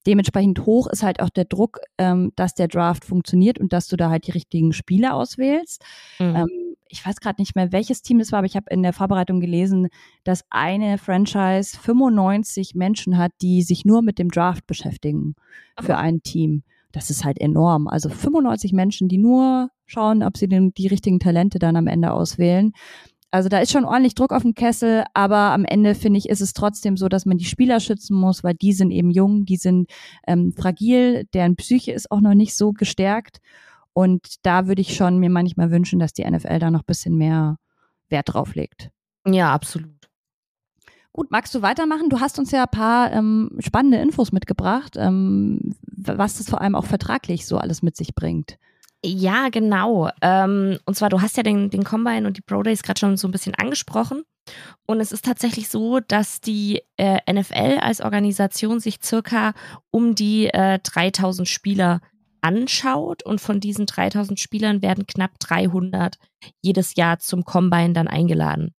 dementsprechend 0.05 0.65
hoch 0.65 0.87
ist 0.87 1.03
halt 1.03 1.21
auch 1.21 1.29
der 1.29 1.45
Druck, 1.45 1.79
ähm, 1.97 2.31
dass 2.35 2.53
der 2.55 2.67
Draft 2.67 3.05
funktioniert 3.05 3.59
und 3.59 3.73
dass 3.73 3.87
du 3.87 3.97
da 3.97 4.09
halt 4.09 4.27
die 4.27 4.31
richtigen 4.31 4.73
Spieler 4.73 5.15
auswählst. 5.15 5.83
Mhm. 6.19 6.35
Ähm, 6.35 6.75
ich 6.91 7.05
weiß 7.05 7.21
gerade 7.21 7.41
nicht 7.41 7.55
mehr, 7.55 7.71
welches 7.71 8.01
Team 8.01 8.19
das 8.19 8.31
war, 8.31 8.39
aber 8.39 8.47
ich 8.47 8.55
habe 8.57 8.65
in 8.69 8.83
der 8.83 8.93
Vorbereitung 8.93 9.39
gelesen, 9.39 9.87
dass 10.25 10.43
eine 10.49 10.97
Franchise 10.97 11.77
95 11.77 12.75
Menschen 12.75 13.17
hat, 13.17 13.31
die 13.41 13.63
sich 13.63 13.85
nur 13.85 14.01
mit 14.01 14.19
dem 14.19 14.29
Draft 14.29 14.67
beschäftigen 14.67 15.35
für 15.79 15.97
ein 15.97 16.21
Team. 16.21 16.63
Das 16.91 17.09
ist 17.09 17.23
halt 17.23 17.39
enorm. 17.39 17.87
Also 17.87 18.09
95 18.09 18.73
Menschen, 18.73 19.07
die 19.07 19.17
nur 19.17 19.69
schauen, 19.85 20.21
ob 20.23 20.37
sie 20.37 20.47
den, 20.47 20.73
die 20.73 20.87
richtigen 20.87 21.19
Talente 21.19 21.59
dann 21.59 21.77
am 21.77 21.87
Ende 21.87 22.11
auswählen. 22.11 22.73
Also 23.31 23.47
da 23.47 23.59
ist 23.59 23.71
schon 23.71 23.85
ordentlich 23.85 24.13
Druck 24.13 24.33
auf 24.33 24.41
dem 24.41 24.53
Kessel, 24.53 25.05
aber 25.13 25.37
am 25.37 25.63
Ende 25.63 25.95
finde 25.95 26.19
ich, 26.19 26.27
ist 26.27 26.41
es 26.41 26.53
trotzdem 26.53 26.97
so, 26.97 27.07
dass 27.07 27.25
man 27.25 27.37
die 27.37 27.45
Spieler 27.45 27.79
schützen 27.79 28.15
muss, 28.17 28.43
weil 28.43 28.55
die 28.55 28.73
sind 28.73 28.91
eben 28.91 29.09
jung, 29.09 29.45
die 29.45 29.55
sind 29.55 29.89
ähm, 30.27 30.51
fragil, 30.51 31.25
deren 31.33 31.55
Psyche 31.55 31.93
ist 31.93 32.11
auch 32.11 32.19
noch 32.19 32.33
nicht 32.33 32.55
so 32.55 32.73
gestärkt. 32.73 33.39
Und 33.93 34.45
da 34.45 34.67
würde 34.67 34.81
ich 34.81 34.95
schon 34.95 35.17
mir 35.17 35.29
manchmal 35.29 35.71
wünschen, 35.71 35.99
dass 35.99 36.13
die 36.13 36.29
NFL 36.29 36.59
da 36.59 36.71
noch 36.71 36.83
bisschen 36.83 37.17
mehr 37.17 37.57
Wert 38.09 38.33
drauf 38.33 38.55
legt. 38.55 38.89
Ja, 39.25 39.53
absolut. 39.53 39.91
Gut, 41.13 41.29
magst 41.29 41.53
du 41.55 41.61
weitermachen? 41.61 42.09
Du 42.09 42.19
hast 42.19 42.39
uns 42.39 42.51
ja 42.51 42.63
ein 42.63 42.71
paar 42.71 43.11
ähm, 43.11 43.51
spannende 43.59 43.97
Infos 43.97 44.31
mitgebracht, 44.31 44.95
ähm, 44.97 45.75
was 45.87 46.37
das 46.37 46.49
vor 46.49 46.61
allem 46.61 46.75
auch 46.75 46.85
vertraglich 46.85 47.45
so 47.45 47.57
alles 47.57 47.81
mit 47.81 47.97
sich 47.97 48.15
bringt. 48.15 48.57
Ja, 49.03 49.49
genau. 49.49 50.09
Ähm, 50.21 50.77
und 50.85 50.95
zwar, 50.95 51.09
du 51.09 51.21
hast 51.21 51.35
ja 51.35 51.43
den, 51.43 51.71
den 51.71 51.83
Combine 51.83 52.27
und 52.27 52.37
die 52.37 52.41
Pro 52.41 52.61
Days 52.61 52.83
gerade 52.83 52.99
schon 52.99 53.17
so 53.17 53.27
ein 53.27 53.31
bisschen 53.31 53.55
angesprochen. 53.55 54.23
Und 54.87 54.99
es 54.99 55.11
ist 55.11 55.25
tatsächlich 55.25 55.69
so, 55.69 55.99
dass 55.99 56.41
die 56.41 56.81
äh, 56.97 57.19
NFL 57.31 57.79
als 57.79 58.01
Organisation 58.01 58.79
sich 58.79 58.99
circa 59.03 59.53
um 59.89 60.13
die 60.13 60.47
äh, 60.47 60.79
3000 60.83 61.47
Spieler 61.47 62.01
anschaut. 62.41 63.23
Und 63.23 63.41
von 63.41 63.59
diesen 63.59 63.87
3000 63.87 64.39
Spielern 64.39 64.83
werden 64.83 65.07
knapp 65.07 65.39
300 65.39 66.17
jedes 66.61 66.95
Jahr 66.95 67.17
zum 67.17 67.43
Combine 67.43 67.93
dann 67.93 68.07
eingeladen. 68.07 68.75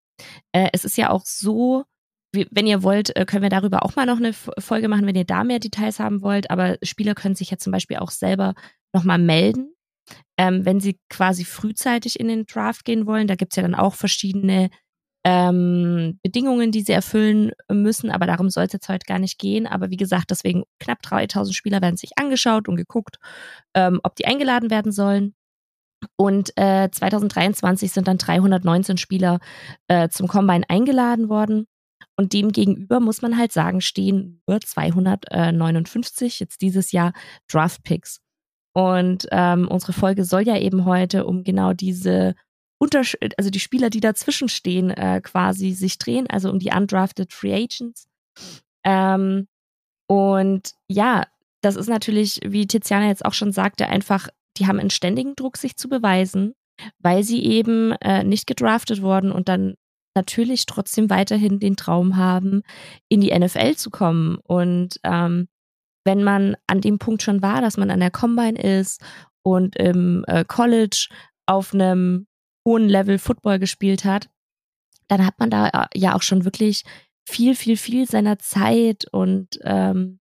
Äh, 0.52 0.68
es 0.72 0.84
ist 0.84 0.96
ja 0.96 1.10
auch 1.10 1.24
so, 1.24 1.84
wenn 2.32 2.66
ihr 2.68 2.84
wollt, 2.84 3.16
äh, 3.16 3.24
können 3.24 3.42
wir 3.42 3.50
darüber 3.50 3.84
auch 3.84 3.96
mal 3.96 4.06
noch 4.06 4.18
eine 4.18 4.32
Folge 4.32 4.86
machen, 4.86 5.06
wenn 5.06 5.16
ihr 5.16 5.24
da 5.24 5.42
mehr 5.42 5.58
Details 5.58 5.98
haben 5.98 6.22
wollt. 6.22 6.48
Aber 6.50 6.76
Spieler 6.82 7.16
können 7.16 7.34
sich 7.34 7.50
ja 7.50 7.58
zum 7.58 7.72
Beispiel 7.72 7.96
auch 7.96 8.12
selber 8.12 8.54
nochmal 8.92 9.18
melden 9.18 9.72
ähm, 10.36 10.64
wenn 10.64 10.80
sie 10.80 10.98
quasi 11.08 11.44
frühzeitig 11.44 12.18
in 12.18 12.28
den 12.28 12.46
Draft 12.46 12.84
gehen 12.84 13.06
wollen. 13.06 13.26
Da 13.26 13.34
gibt's 13.34 13.56
ja 13.56 13.62
dann 13.62 13.74
auch 13.74 13.94
verschiedene 13.94 14.70
ähm, 15.24 16.18
Bedingungen, 16.22 16.72
die 16.72 16.82
sie 16.82 16.92
erfüllen 16.92 17.52
müssen, 17.70 18.10
aber 18.10 18.26
darum 18.26 18.50
soll 18.50 18.64
es 18.64 18.72
jetzt 18.72 18.88
heute 18.88 19.06
gar 19.06 19.18
nicht 19.18 19.38
gehen. 19.38 19.66
Aber 19.66 19.90
wie 19.90 19.96
gesagt, 19.96 20.30
deswegen 20.30 20.64
knapp 20.80 21.02
3000 21.02 21.54
Spieler 21.54 21.80
werden 21.80 21.96
sich 21.96 22.18
angeschaut 22.18 22.68
und 22.68 22.76
geguckt, 22.76 23.18
ähm, 23.74 24.00
ob 24.02 24.16
die 24.16 24.26
eingeladen 24.26 24.70
werden 24.70 24.92
sollen. 24.92 25.34
Und 26.16 26.52
äh, 26.56 26.88
2023 26.90 27.92
sind 27.92 28.08
dann 28.08 28.18
319 28.18 28.96
Spieler 28.96 29.38
äh, 29.86 30.08
zum 30.08 30.26
Combine 30.26 30.64
eingeladen 30.68 31.28
worden. 31.28 31.66
Und 32.16 32.32
dem 32.32 32.50
gegenüber 32.52 33.00
muss 33.00 33.22
man 33.22 33.38
halt 33.38 33.52
sagen, 33.52 33.80
stehen 33.80 34.42
nur 34.48 34.60
259 34.60 36.40
jetzt 36.40 36.60
dieses 36.60 36.92
Jahr 36.92 37.12
Draft 37.48 37.84
Picks. 37.84 38.21
Und 38.74 39.26
ähm, 39.30 39.68
unsere 39.68 39.92
Folge 39.92 40.24
soll 40.24 40.42
ja 40.42 40.58
eben 40.58 40.84
heute 40.84 41.26
um 41.26 41.44
genau 41.44 41.72
diese 41.72 42.34
Untersch 42.78 43.16
also 43.36 43.50
die 43.50 43.60
Spieler, 43.60 43.90
die 43.90 44.00
dazwischen 44.00 44.48
stehen, 44.48 44.90
äh, 44.90 45.20
quasi 45.22 45.72
sich 45.72 45.98
drehen, 45.98 46.26
also 46.28 46.50
um 46.50 46.58
die 46.58 46.72
undrafted 46.74 47.32
Free 47.32 47.54
Agents. 47.54 48.08
Ähm, 48.84 49.46
und 50.08 50.72
ja, 50.88 51.24
das 51.62 51.76
ist 51.76 51.88
natürlich, 51.88 52.40
wie 52.44 52.66
Tiziana 52.66 53.06
jetzt 53.06 53.24
auch 53.24 53.34
schon 53.34 53.52
sagte, 53.52 53.88
einfach, 53.88 54.28
die 54.56 54.66
haben 54.66 54.80
einen 54.80 54.90
ständigen 54.90 55.36
Druck, 55.36 55.56
sich 55.56 55.76
zu 55.76 55.88
beweisen, 55.88 56.54
weil 56.98 57.22
sie 57.22 57.44
eben 57.44 57.92
äh, 58.00 58.24
nicht 58.24 58.46
gedraftet 58.48 59.00
wurden 59.00 59.30
und 59.30 59.48
dann 59.48 59.74
natürlich 60.16 60.66
trotzdem 60.66 61.08
weiterhin 61.08 61.60
den 61.60 61.76
Traum 61.76 62.16
haben, 62.16 62.62
in 63.08 63.20
die 63.20 63.36
NFL 63.38 63.76
zu 63.76 63.90
kommen. 63.90 64.38
Und 64.42 64.98
ähm, 65.04 65.48
wenn 66.04 66.22
man 66.22 66.56
an 66.66 66.80
dem 66.80 66.98
Punkt 66.98 67.22
schon 67.22 67.42
war, 67.42 67.60
dass 67.60 67.76
man 67.76 67.90
an 67.90 68.00
der 68.00 68.10
Combine 68.10 68.60
ist 68.60 69.00
und 69.42 69.76
im 69.76 70.24
äh, 70.26 70.44
College 70.44 71.08
auf 71.46 71.74
einem 71.74 72.26
hohen 72.66 72.88
Level 72.88 73.18
Football 73.18 73.58
gespielt 73.58 74.04
hat, 74.04 74.28
dann 75.08 75.26
hat 75.26 75.38
man 75.38 75.50
da 75.50 75.68
äh, 75.68 75.98
ja 75.98 76.14
auch 76.14 76.22
schon 76.22 76.44
wirklich 76.44 76.84
viel, 77.28 77.54
viel, 77.54 77.76
viel 77.76 78.08
seiner 78.08 78.38
Zeit 78.38 79.06
und 79.12 79.58
ähm, 79.62 80.18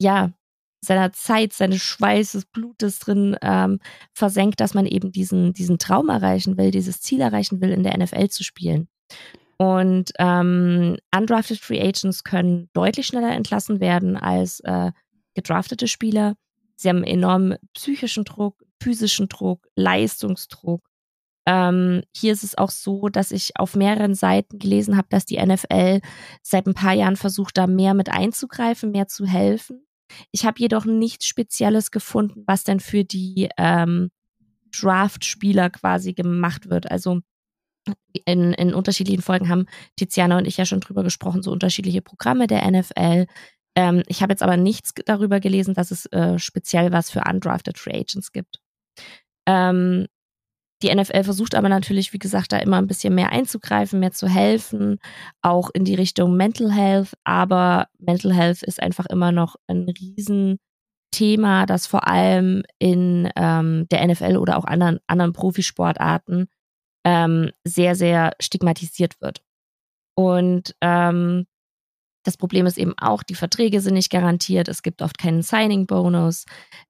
ja, 0.00 0.32
seiner 0.80 1.12
Zeit, 1.12 1.52
seines 1.52 1.82
Schweißes, 1.82 2.46
Blutes 2.46 3.00
drin 3.00 3.36
ähm, 3.42 3.80
versenkt, 4.14 4.60
dass 4.60 4.74
man 4.74 4.86
eben 4.86 5.10
diesen, 5.10 5.52
diesen 5.52 5.78
Traum 5.78 6.08
erreichen 6.08 6.56
will, 6.56 6.70
dieses 6.70 7.00
Ziel 7.00 7.20
erreichen 7.20 7.60
will, 7.60 7.70
in 7.70 7.82
der 7.82 7.98
NFL 7.98 8.28
zu 8.28 8.44
spielen. 8.44 8.88
Und 9.58 10.12
ähm, 10.18 10.96
undrafted 11.14 11.58
Free 11.58 11.80
Agents 11.80 12.22
können 12.22 12.70
deutlich 12.72 13.08
schneller 13.08 13.32
entlassen 13.32 13.80
werden 13.80 14.16
als 14.16 14.60
äh, 14.60 14.92
gedraftete 15.34 15.88
Spieler. 15.88 16.36
Sie 16.76 16.88
haben 16.88 17.02
enormen 17.02 17.56
psychischen 17.74 18.24
Druck, 18.24 18.64
physischen 18.80 19.28
Druck, 19.28 19.66
Leistungsdruck. 19.74 20.88
Ähm, 21.44 22.02
hier 22.14 22.32
ist 22.32 22.44
es 22.44 22.56
auch 22.56 22.70
so, 22.70 23.08
dass 23.08 23.32
ich 23.32 23.58
auf 23.58 23.74
mehreren 23.74 24.14
Seiten 24.14 24.60
gelesen 24.60 24.96
habe, 24.96 25.08
dass 25.10 25.24
die 25.24 25.44
NFL 25.44 26.00
seit 26.42 26.66
ein 26.66 26.74
paar 26.74 26.92
Jahren 26.92 27.16
versucht, 27.16 27.58
da 27.58 27.66
mehr 27.66 27.94
mit 27.94 28.10
einzugreifen, 28.10 28.92
mehr 28.92 29.08
zu 29.08 29.26
helfen. 29.26 29.86
Ich 30.30 30.44
habe 30.44 30.60
jedoch 30.60 30.84
nichts 30.84 31.26
Spezielles 31.26 31.90
gefunden, 31.90 32.44
was 32.46 32.64
denn 32.64 32.80
für 32.80 33.04
die 33.04 33.48
ähm, 33.56 34.10
Draft-Spieler 34.78 35.70
quasi 35.70 36.12
gemacht 36.12 36.70
wird. 36.70 36.90
Also 36.90 37.20
in, 38.24 38.52
in 38.52 38.74
unterschiedlichen 38.74 39.22
Folgen 39.22 39.48
haben 39.48 39.66
Tiziana 39.96 40.38
und 40.38 40.46
ich 40.46 40.56
ja 40.56 40.64
schon 40.64 40.80
drüber 40.80 41.02
gesprochen, 41.02 41.42
so 41.42 41.52
unterschiedliche 41.52 42.02
Programme 42.02 42.46
der 42.46 42.68
NFL. 42.70 43.26
Ähm, 43.76 44.02
ich 44.06 44.22
habe 44.22 44.32
jetzt 44.32 44.42
aber 44.42 44.56
nichts 44.56 44.92
darüber 45.06 45.40
gelesen, 45.40 45.74
dass 45.74 45.90
es 45.90 46.06
äh, 46.06 46.38
speziell 46.38 46.92
was 46.92 47.10
für 47.10 47.22
undrafted 47.28 47.78
Free 47.78 47.98
Agents 48.00 48.32
gibt. 48.32 48.60
Ähm, 49.46 50.06
die 50.82 50.94
NFL 50.94 51.24
versucht 51.24 51.54
aber 51.56 51.68
natürlich, 51.68 52.12
wie 52.12 52.18
gesagt, 52.18 52.52
da 52.52 52.58
immer 52.58 52.78
ein 52.78 52.86
bisschen 52.86 53.14
mehr 53.14 53.32
einzugreifen, 53.32 53.98
mehr 53.98 54.12
zu 54.12 54.28
helfen, 54.28 54.98
auch 55.42 55.70
in 55.74 55.84
die 55.84 55.96
Richtung 55.96 56.36
Mental 56.36 56.72
Health. 56.72 57.14
Aber 57.24 57.88
Mental 57.98 58.32
Health 58.32 58.62
ist 58.62 58.80
einfach 58.80 59.06
immer 59.06 59.32
noch 59.32 59.56
ein 59.66 59.88
Riesenthema, 59.88 61.66
das 61.66 61.88
vor 61.88 62.06
allem 62.06 62.62
in 62.78 63.28
ähm, 63.34 63.86
der 63.90 64.06
NFL 64.06 64.36
oder 64.36 64.56
auch 64.56 64.64
anderen, 64.64 65.00
anderen 65.08 65.32
Profisportarten 65.32 66.48
ähm, 67.08 67.52
sehr, 67.64 67.94
sehr 67.94 68.32
stigmatisiert 68.38 69.18
wird. 69.22 69.40
Und 70.14 70.74
ähm, 70.82 71.46
das 72.22 72.36
Problem 72.36 72.66
ist 72.66 72.76
eben 72.76 72.92
auch, 72.98 73.22
die 73.22 73.34
Verträge 73.34 73.80
sind 73.80 73.94
nicht 73.94 74.10
garantiert. 74.10 74.68
Es 74.68 74.82
gibt 74.82 75.00
oft 75.00 75.16
keinen 75.16 75.40
Signing-Bonus. 75.40 76.44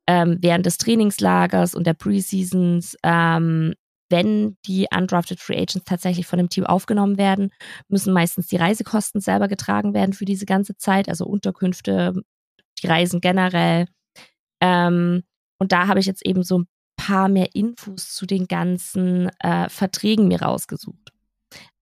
Ähm, 0.09 0.38
während 0.40 0.66
des 0.66 0.78
Trainingslagers 0.78 1.76
und 1.76 1.87
der 1.87 1.94
Preseasons, 1.94 2.96
ähm, 3.04 3.74
wenn 4.11 4.57
die 4.66 4.88
undrafted 4.92 5.38
Free 5.38 5.59
Agents 5.59 5.85
tatsächlich 5.85 6.26
von 6.26 6.38
dem 6.38 6.48
Team 6.48 6.66
aufgenommen 6.66 7.16
werden, 7.16 7.50
müssen 7.88 8.12
meistens 8.12 8.48
die 8.48 8.57
Reisekosten 8.57 9.20
selber 9.20 9.46
getragen 9.46 9.94
werden 9.94 10.14
für 10.14 10.24
diese 10.24 10.46
ganze 10.46 10.76
Zeit, 10.76 11.09
also 11.09 11.26
Unterkünfte, 11.26 12.14
die 12.83 12.87
Reisen 12.88 13.20
generell. 13.20 13.87
Ähm, 14.61 15.22
und 15.61 15.70
da 15.70 15.87
habe 15.87 16.00
ich 16.00 16.07
jetzt 16.07 16.26
eben 16.26 16.42
so 16.42 16.61
ein 16.61 16.66
paar 16.98 17.30
mehr 17.30 17.54
Infos 17.54 18.14
zu 18.14 18.26
den 18.26 18.46
ganzen 18.46 19.30
äh, 19.40 19.70
Verträgen 19.70 20.28
mir 20.28 20.42
rausgesucht. 20.42 21.12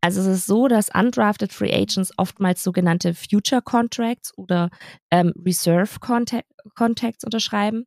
Also 0.00 0.20
es 0.20 0.26
ist 0.28 0.46
so, 0.46 0.68
dass 0.68 0.94
undrafted 0.94 1.52
Free 1.52 1.74
Agents 1.74 2.12
oftmals 2.16 2.62
sogenannte 2.62 3.12
Future 3.14 3.62
Contracts 3.62 4.32
oder 4.38 4.70
ähm, 5.10 5.32
Reserve 5.44 5.98
Contracts 5.98 7.24
unterschreiben. 7.24 7.86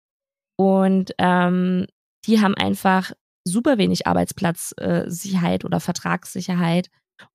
Und 0.58 1.14
ähm, 1.18 1.86
die 2.26 2.42
haben 2.42 2.56
einfach 2.56 3.14
super 3.48 3.78
wenig 3.78 4.06
Arbeitsplatzsicherheit 4.06 5.64
äh, 5.64 5.66
oder 5.66 5.80
Vertragssicherheit 5.80 6.90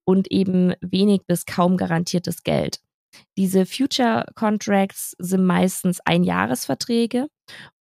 und 0.04 0.30
eben 0.30 0.74
wenig 0.82 1.22
bis 1.26 1.46
kaum 1.46 1.78
garantiertes 1.78 2.42
Geld. 2.42 2.80
Diese 3.36 3.64
Future 3.64 4.26
Contracts 4.34 5.14
sind 5.18 5.44
meistens 5.44 6.00
Einjahresverträge 6.00 7.28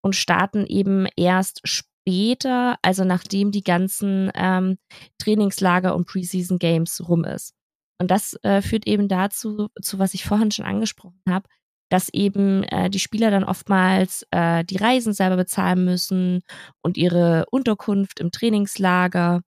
und 0.01 0.15
starten 0.15 0.65
eben 0.65 1.07
erst 1.17 1.61
später, 2.03 2.77
also 2.81 3.05
nachdem 3.05 3.51
die 3.51 3.63
ganzen 3.63 4.31
ähm, 4.35 4.77
Trainingslager 5.19 5.95
und 5.95 6.05
Preseason 6.05 6.59
Games 6.59 7.01
rum 7.07 7.23
ist. 7.23 7.53
Und 7.99 8.11
das 8.11 8.37
äh, 8.43 8.61
führt 8.61 8.85
eben 8.87 9.07
dazu, 9.07 9.69
zu 9.81 9.99
was 9.99 10.13
ich 10.13 10.25
vorhin 10.25 10.51
schon 10.51 10.65
angesprochen 10.65 11.21
habe, 11.27 11.47
dass 11.89 12.09
eben 12.09 12.63
äh, 12.63 12.89
die 12.89 12.99
Spieler 12.99 13.31
dann 13.31 13.43
oftmals 13.43 14.27
äh, 14.31 14.65
die 14.65 14.77
Reisen 14.77 15.13
selber 15.13 15.37
bezahlen 15.37 15.85
müssen 15.85 16.41
und 16.81 16.97
ihre 16.97 17.45
Unterkunft 17.51 18.19
im 18.19 18.31
Trainingslager, 18.31 19.41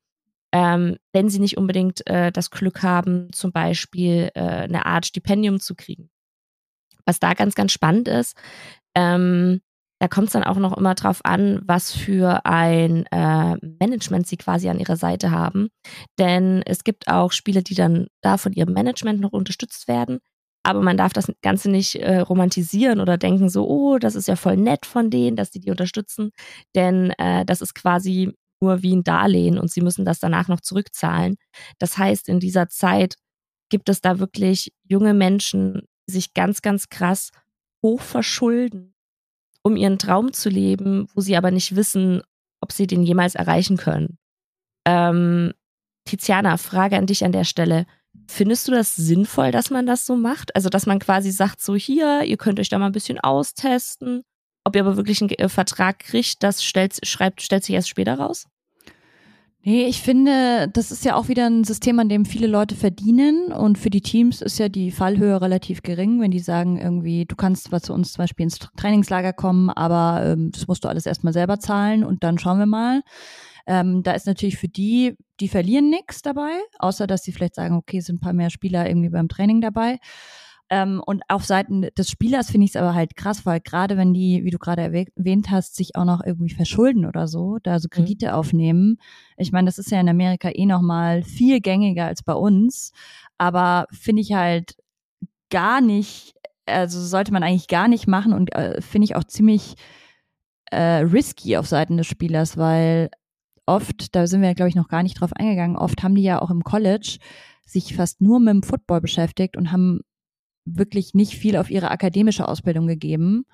ähm, 0.53 0.97
wenn 1.13 1.29
sie 1.29 1.41
nicht 1.41 1.59
unbedingt 1.59 2.07
äh, 2.07 2.33
das 2.33 2.51
Glück 2.51 2.83
haben, 2.83 3.33
zum 3.33 3.53
Beispiel 3.53 4.31
äh, 4.35 4.41
eine 4.41 4.87
Art 4.87 5.07
Stipendium 5.07 5.61
zu 5.61 5.75
kriegen. 5.75 6.09
Was 7.05 7.21
da 7.21 7.35
ganz, 7.35 7.55
ganz 7.55 7.73
spannend 7.73 8.09
ist, 8.09 8.37
ähm, 8.95 9.61
da 9.99 10.09
kommt 10.09 10.29
es 10.29 10.33
dann 10.35 10.45
auch 10.45 10.57
noch 10.57 10.77
immer 10.77 10.95
drauf 10.95 11.21
an, 11.25 11.61
was 11.65 11.93
für 11.93 12.45
ein 12.45 13.07
äh, 13.07 13.57
Management 13.81 14.27
sie 14.27 14.37
quasi 14.37 14.69
an 14.69 14.79
ihrer 14.79 14.97
Seite 14.97 15.31
haben. 15.31 15.69
Denn 16.19 16.63
es 16.67 16.85
gibt 16.85 17.09
auch 17.09 17.33
Spieler, 17.33 17.63
die 17.63 17.75
dann 17.75 18.09
da 18.21 18.37
von 18.37 18.53
ihrem 18.53 18.75
Management 18.75 19.21
noch 19.21 19.33
unterstützt 19.33 19.89
werden. 19.89 20.19
Aber 20.63 20.83
man 20.83 20.97
darf 20.97 21.13
das 21.13 21.33
Ganze 21.43 21.71
nicht 21.71 21.95
äh, 21.97 22.19
romantisieren 22.19 23.01
oder 23.01 23.17
denken 23.17 23.49
so, 23.49 23.69
oh, 23.69 23.99
das 23.99 24.17
ist 24.17 24.29
ja 24.29 24.37
voll 24.37 24.57
nett 24.57 24.85
von 24.85 25.11
denen, 25.11 25.37
dass 25.37 25.51
die 25.51 25.61
die 25.61 25.71
unterstützen. 25.71 26.31
Denn 26.75 27.11
äh, 27.19 27.45
das 27.47 27.63
ist 27.63 27.75
quasi 27.75 28.33
nur 28.61 28.83
wie 28.83 28.97
ein 28.97 29.05
Darlehen 29.05 29.59
und 29.59 29.71
sie 29.71 29.81
müssen 29.81 30.05
das 30.05 30.19
danach 30.19 30.49
noch 30.49 30.61
zurückzahlen. 30.61 31.37
Das 31.79 31.97
heißt, 31.97 32.29
in 32.29 32.41
dieser 32.41 32.69
Zeit 32.69 33.15
gibt 33.71 33.89
es 33.89 34.01
da 34.01 34.19
wirklich 34.19 34.73
junge 34.85 35.15
Menschen, 35.15 35.83
die 36.09 36.13
sich 36.13 36.35
ganz, 36.35 36.63
ganz 36.63 36.89
krass 36.89 37.31
hoch 37.83 38.01
verschulden 38.01 38.96
um 39.67 39.77
ihren 39.77 39.99
Traum 39.99 40.33
zu 40.33 40.49
leben, 40.49 41.09
wo 41.13 41.21
sie 41.21 41.37
aber 41.37 41.51
nicht 41.51 41.75
wissen, 41.75 42.23
ob 42.61 42.71
sie 42.71 42.87
den 42.87 43.03
jemals 43.03 43.35
erreichen 43.35 43.77
können. 43.77 44.17
Ähm, 44.87 45.55
Tiziana, 46.05 46.57
Frage 46.57 46.97
an 46.97 47.07
dich 47.07 47.25
an 47.25 47.33
der 47.33 47.43
Stelle. 47.43 47.85
Findest 48.29 48.69
du 48.69 48.73
das 48.73 48.95
sinnvoll, 48.95 49.51
dass 49.51 49.71
man 49.71 49.85
das 49.85 50.07
so 50.07 50.15
macht? 50.15 50.55
Also, 50.55 50.69
dass 50.69 50.87
man 50.87 51.01
quasi 51.01 51.33
sagt, 51.33 51.61
so 51.61 51.75
hier, 51.75 52.23
ihr 52.23 52.37
könnt 52.37 52.61
euch 52.61 52.69
da 52.69 52.79
mal 52.79 52.87
ein 52.87 52.93
bisschen 52.93 53.19
austesten. 53.19 54.23
Ob 54.63 54.77
ihr 54.77 54.83
aber 54.83 54.97
wirklich 54.97 55.21
einen 55.21 55.31
äh, 55.31 55.49
Vertrag 55.49 55.99
kriegt, 55.99 56.45
das 56.45 56.63
stellt, 56.63 57.05
schreibt, 57.05 57.43
stellt 57.43 57.65
sich 57.65 57.75
erst 57.75 57.89
später 57.89 58.21
raus? 58.21 58.47
Nee, 59.69 59.87
ich 59.87 60.01
finde, 60.01 60.69
das 60.73 60.93
ist 60.93 61.05
ja 61.05 61.17
auch 61.17 61.27
wieder 61.27 61.47
ein 61.47 61.65
System, 61.65 61.99
an 61.99 62.09
dem 62.09 62.25
viele 62.25 62.47
Leute 62.47 62.77
verdienen 62.77 63.51
und 63.51 63.79
für 63.79 63.91
die 63.91 64.01
Teams 64.01 64.41
ist 64.41 64.61
ja 64.61 64.69
die 64.69 64.93
Fallhöhe 64.93 65.41
relativ 65.41 65.83
gering, 65.83 66.21
wenn 66.21 66.31
die 66.31 66.39
sagen 66.39 66.79
irgendwie, 66.79 67.25
du 67.25 67.35
kannst 67.35 67.65
zwar 67.65 67.81
zu 67.81 67.93
uns 67.93 68.13
zum 68.13 68.23
Beispiel 68.23 68.45
ins 68.45 68.61
Trainingslager 68.61 69.33
kommen, 69.33 69.69
aber 69.71 70.25
ähm, 70.25 70.53
das 70.53 70.69
musst 70.69 70.85
du 70.85 70.89
alles 70.89 71.05
erstmal 71.05 71.33
selber 71.33 71.59
zahlen 71.59 72.05
und 72.05 72.23
dann 72.23 72.39
schauen 72.39 72.61
wir 72.61 72.67
mal. 72.67 73.03
Ähm, 73.67 74.05
da 74.05 74.13
ist 74.13 74.29
natürlich 74.29 74.57
für 74.57 74.69
die, 74.69 75.17
die 75.41 75.49
verlieren 75.49 75.91
nichts 75.91 76.23
dabei, 76.23 76.53
außer 76.79 77.09
dass 77.09 77.25
sie 77.25 77.33
vielleicht 77.33 77.57
sagen, 77.57 77.75
okay, 77.75 77.99
sind 77.99 78.19
ein 78.19 78.21
paar 78.21 78.35
mehr 78.35 78.51
Spieler 78.51 78.87
irgendwie 78.87 79.09
beim 79.09 79.27
Training 79.27 79.61
dabei. 79.61 79.99
Ähm, 80.69 81.01
und 81.07 81.23
auf 81.29 81.45
Seiten 81.45 81.89
des 81.97 82.11
Spielers 82.11 82.51
finde 82.51 82.65
ich 82.65 82.73
es 82.73 82.77
aber 82.77 82.95
halt 82.95 83.15
krass, 83.15 83.47
weil 83.47 83.61
gerade 83.61 83.97
wenn 83.97 84.13
die, 84.13 84.43
wie 84.45 84.51
du 84.51 84.59
gerade 84.59 84.83
erwähnt 84.83 85.51
hast, 85.51 85.77
sich 85.77 85.95
auch 85.95 86.05
noch 86.05 86.23
irgendwie 86.25 86.55
verschulden 86.55 87.07
oder 87.07 87.29
so, 87.29 87.59
da 87.63 87.79
so 87.79 87.87
mhm. 87.87 87.95
Kredite 87.95 88.27
mhm. 88.29 88.33
aufnehmen. 88.33 88.99
Ich 89.37 89.53
meine, 89.53 89.67
das 89.67 89.79
ist 89.79 89.91
ja 89.91 90.01
in 90.01 90.09
Amerika 90.09 90.51
eh 90.53 90.67
nochmal 90.67 91.23
viel 91.23 91.61
gängiger 91.61 92.07
als 92.07 92.23
bei 92.25 92.35
uns. 92.35 92.93
Aber 93.39 93.87
finde 93.93 94.23
ich 94.23 94.33
halt 94.33 94.77
gar 95.51 95.81
nicht, 95.81 96.35
also 96.67 97.01
sollte 97.01 97.33
man 97.33 97.45
eigentlich 97.45 97.69
gar 97.69 97.87
nicht 97.87 98.09
machen 98.09 98.33
und 98.33 98.53
äh, 98.55 98.81
finde 98.81 99.05
ich 99.05 99.15
auch 99.15 99.25
ziemlich 99.25 99.75
äh, 100.73 100.99
risky 101.03 101.57
auf 101.57 101.69
Seiten 101.69 101.97
des 101.97 102.09
Spielers, 102.09 102.57
weil 102.57 103.11
oft, 103.67 104.17
da 104.17 104.27
sind 104.27 104.43
wir, 104.43 104.55
glaube 104.55 104.69
ich, 104.69 104.75
noch 104.75 104.89
gar 104.89 105.05
nicht 105.05 105.21
drauf 105.21 105.33
eingegangen, 105.33 105.77
oft 105.77 106.03
haben 106.03 106.17
die 106.17 106.23
ja 106.23 106.43
auch 106.43 106.51
im 106.51 106.65
College 106.65 107.19
sich 107.65 107.95
fast 107.95 108.21
nur 108.21 108.41
mit 108.41 108.55
dem 108.55 108.63
Football 108.63 109.01
beschäftigt 109.01 109.57
und 109.57 109.71
haben 109.73 110.01
wirklich 110.67 111.15
nicht 111.15 111.37
viel 111.37 111.57
auf 111.57 111.71
ihre 111.71 111.91
akademische 111.91 112.47
Ausbildung 112.47 112.87
gegeben 112.87 113.47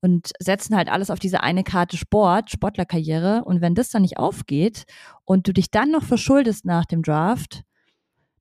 und 0.00 0.32
setzen 0.38 0.76
halt 0.76 0.88
alles 0.88 1.10
auf 1.10 1.18
diese 1.18 1.42
eine 1.42 1.64
Karte 1.64 1.96
Sport, 1.96 2.50
Sportlerkarriere. 2.50 3.44
Und 3.44 3.60
wenn 3.60 3.74
das 3.74 3.90
dann 3.90 4.02
nicht 4.02 4.18
aufgeht 4.18 4.84
und 5.24 5.46
du 5.46 5.52
dich 5.52 5.70
dann 5.70 5.90
noch 5.90 6.02
verschuldest 6.02 6.64
nach 6.64 6.84
dem 6.84 7.02
Draft, 7.02 7.62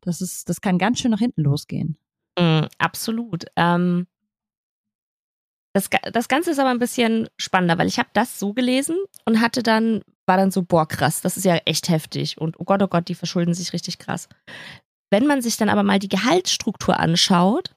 das 0.01 0.21
ist, 0.21 0.49
das 0.49 0.61
kann 0.61 0.79
ganz 0.79 0.99
schön 0.99 1.11
nach 1.11 1.19
hinten 1.19 1.43
losgehen. 1.43 1.97
Mm, 2.39 2.65
absolut. 2.79 3.45
Ähm, 3.55 4.07
das, 5.73 5.89
das 6.11 6.27
Ganze 6.27 6.51
ist 6.51 6.59
aber 6.59 6.71
ein 6.71 6.79
bisschen 6.79 7.29
spannender, 7.37 7.77
weil 7.77 7.87
ich 7.87 7.99
habe 7.99 8.09
das 8.13 8.39
so 8.39 8.53
gelesen 8.53 8.97
und 9.25 9.39
hatte 9.39 9.61
dann, 9.61 10.01
war 10.25 10.37
dann 10.37 10.51
so, 10.51 10.63
boah, 10.63 10.87
krass, 10.87 11.21
das 11.21 11.37
ist 11.37 11.45
ja 11.45 11.57
echt 11.65 11.89
heftig. 11.89 12.39
Und 12.39 12.59
oh 12.59 12.63
Gott, 12.63 12.81
oh 12.81 12.87
Gott, 12.87 13.07
die 13.07 13.15
verschulden 13.15 13.53
sich 13.53 13.71
richtig 13.71 13.99
krass. 13.99 14.27
Wenn 15.11 15.27
man 15.27 15.41
sich 15.41 15.57
dann 15.57 15.69
aber 15.69 15.83
mal 15.83 15.99
die 15.99 16.09
Gehaltsstruktur 16.09 16.99
anschaut, 16.99 17.75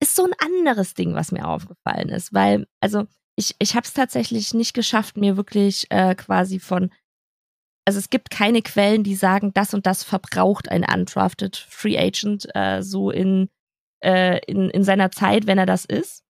ist 0.00 0.16
so 0.16 0.24
ein 0.24 0.34
anderes 0.38 0.94
Ding, 0.94 1.14
was 1.14 1.32
mir 1.32 1.46
aufgefallen 1.46 2.08
ist. 2.08 2.32
Weil, 2.32 2.66
also 2.80 3.06
ich, 3.36 3.54
ich 3.58 3.74
habe 3.74 3.86
es 3.86 3.92
tatsächlich 3.92 4.54
nicht 4.54 4.74
geschafft, 4.74 5.16
mir 5.16 5.36
wirklich 5.36 5.86
äh, 5.90 6.14
quasi 6.14 6.58
von, 6.58 6.90
also 7.86 7.98
es 7.98 8.10
gibt 8.10 8.30
keine 8.30 8.62
Quellen, 8.62 9.04
die 9.04 9.14
sagen, 9.14 9.52
das 9.52 9.74
und 9.74 9.86
das 9.86 10.04
verbraucht 10.04 10.70
ein 10.70 10.84
undrafted 10.84 11.56
Free 11.56 11.98
Agent 11.98 12.48
äh, 12.54 12.82
so 12.82 13.10
in, 13.10 13.48
äh, 14.02 14.40
in, 14.46 14.70
in 14.70 14.84
seiner 14.84 15.10
Zeit, 15.10 15.46
wenn 15.46 15.58
er 15.58 15.66
das 15.66 15.84
ist. 15.84 16.24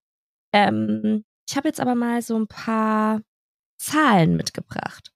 Ähm, 0.53 1.23
ich 1.47 1.57
habe 1.57 1.67
jetzt 1.67 1.79
aber 1.79 1.95
mal 1.95 2.21
so 2.21 2.37
ein 2.37 2.47
paar 2.47 3.21
Zahlen 3.77 4.35
mitgebracht. 4.35 5.11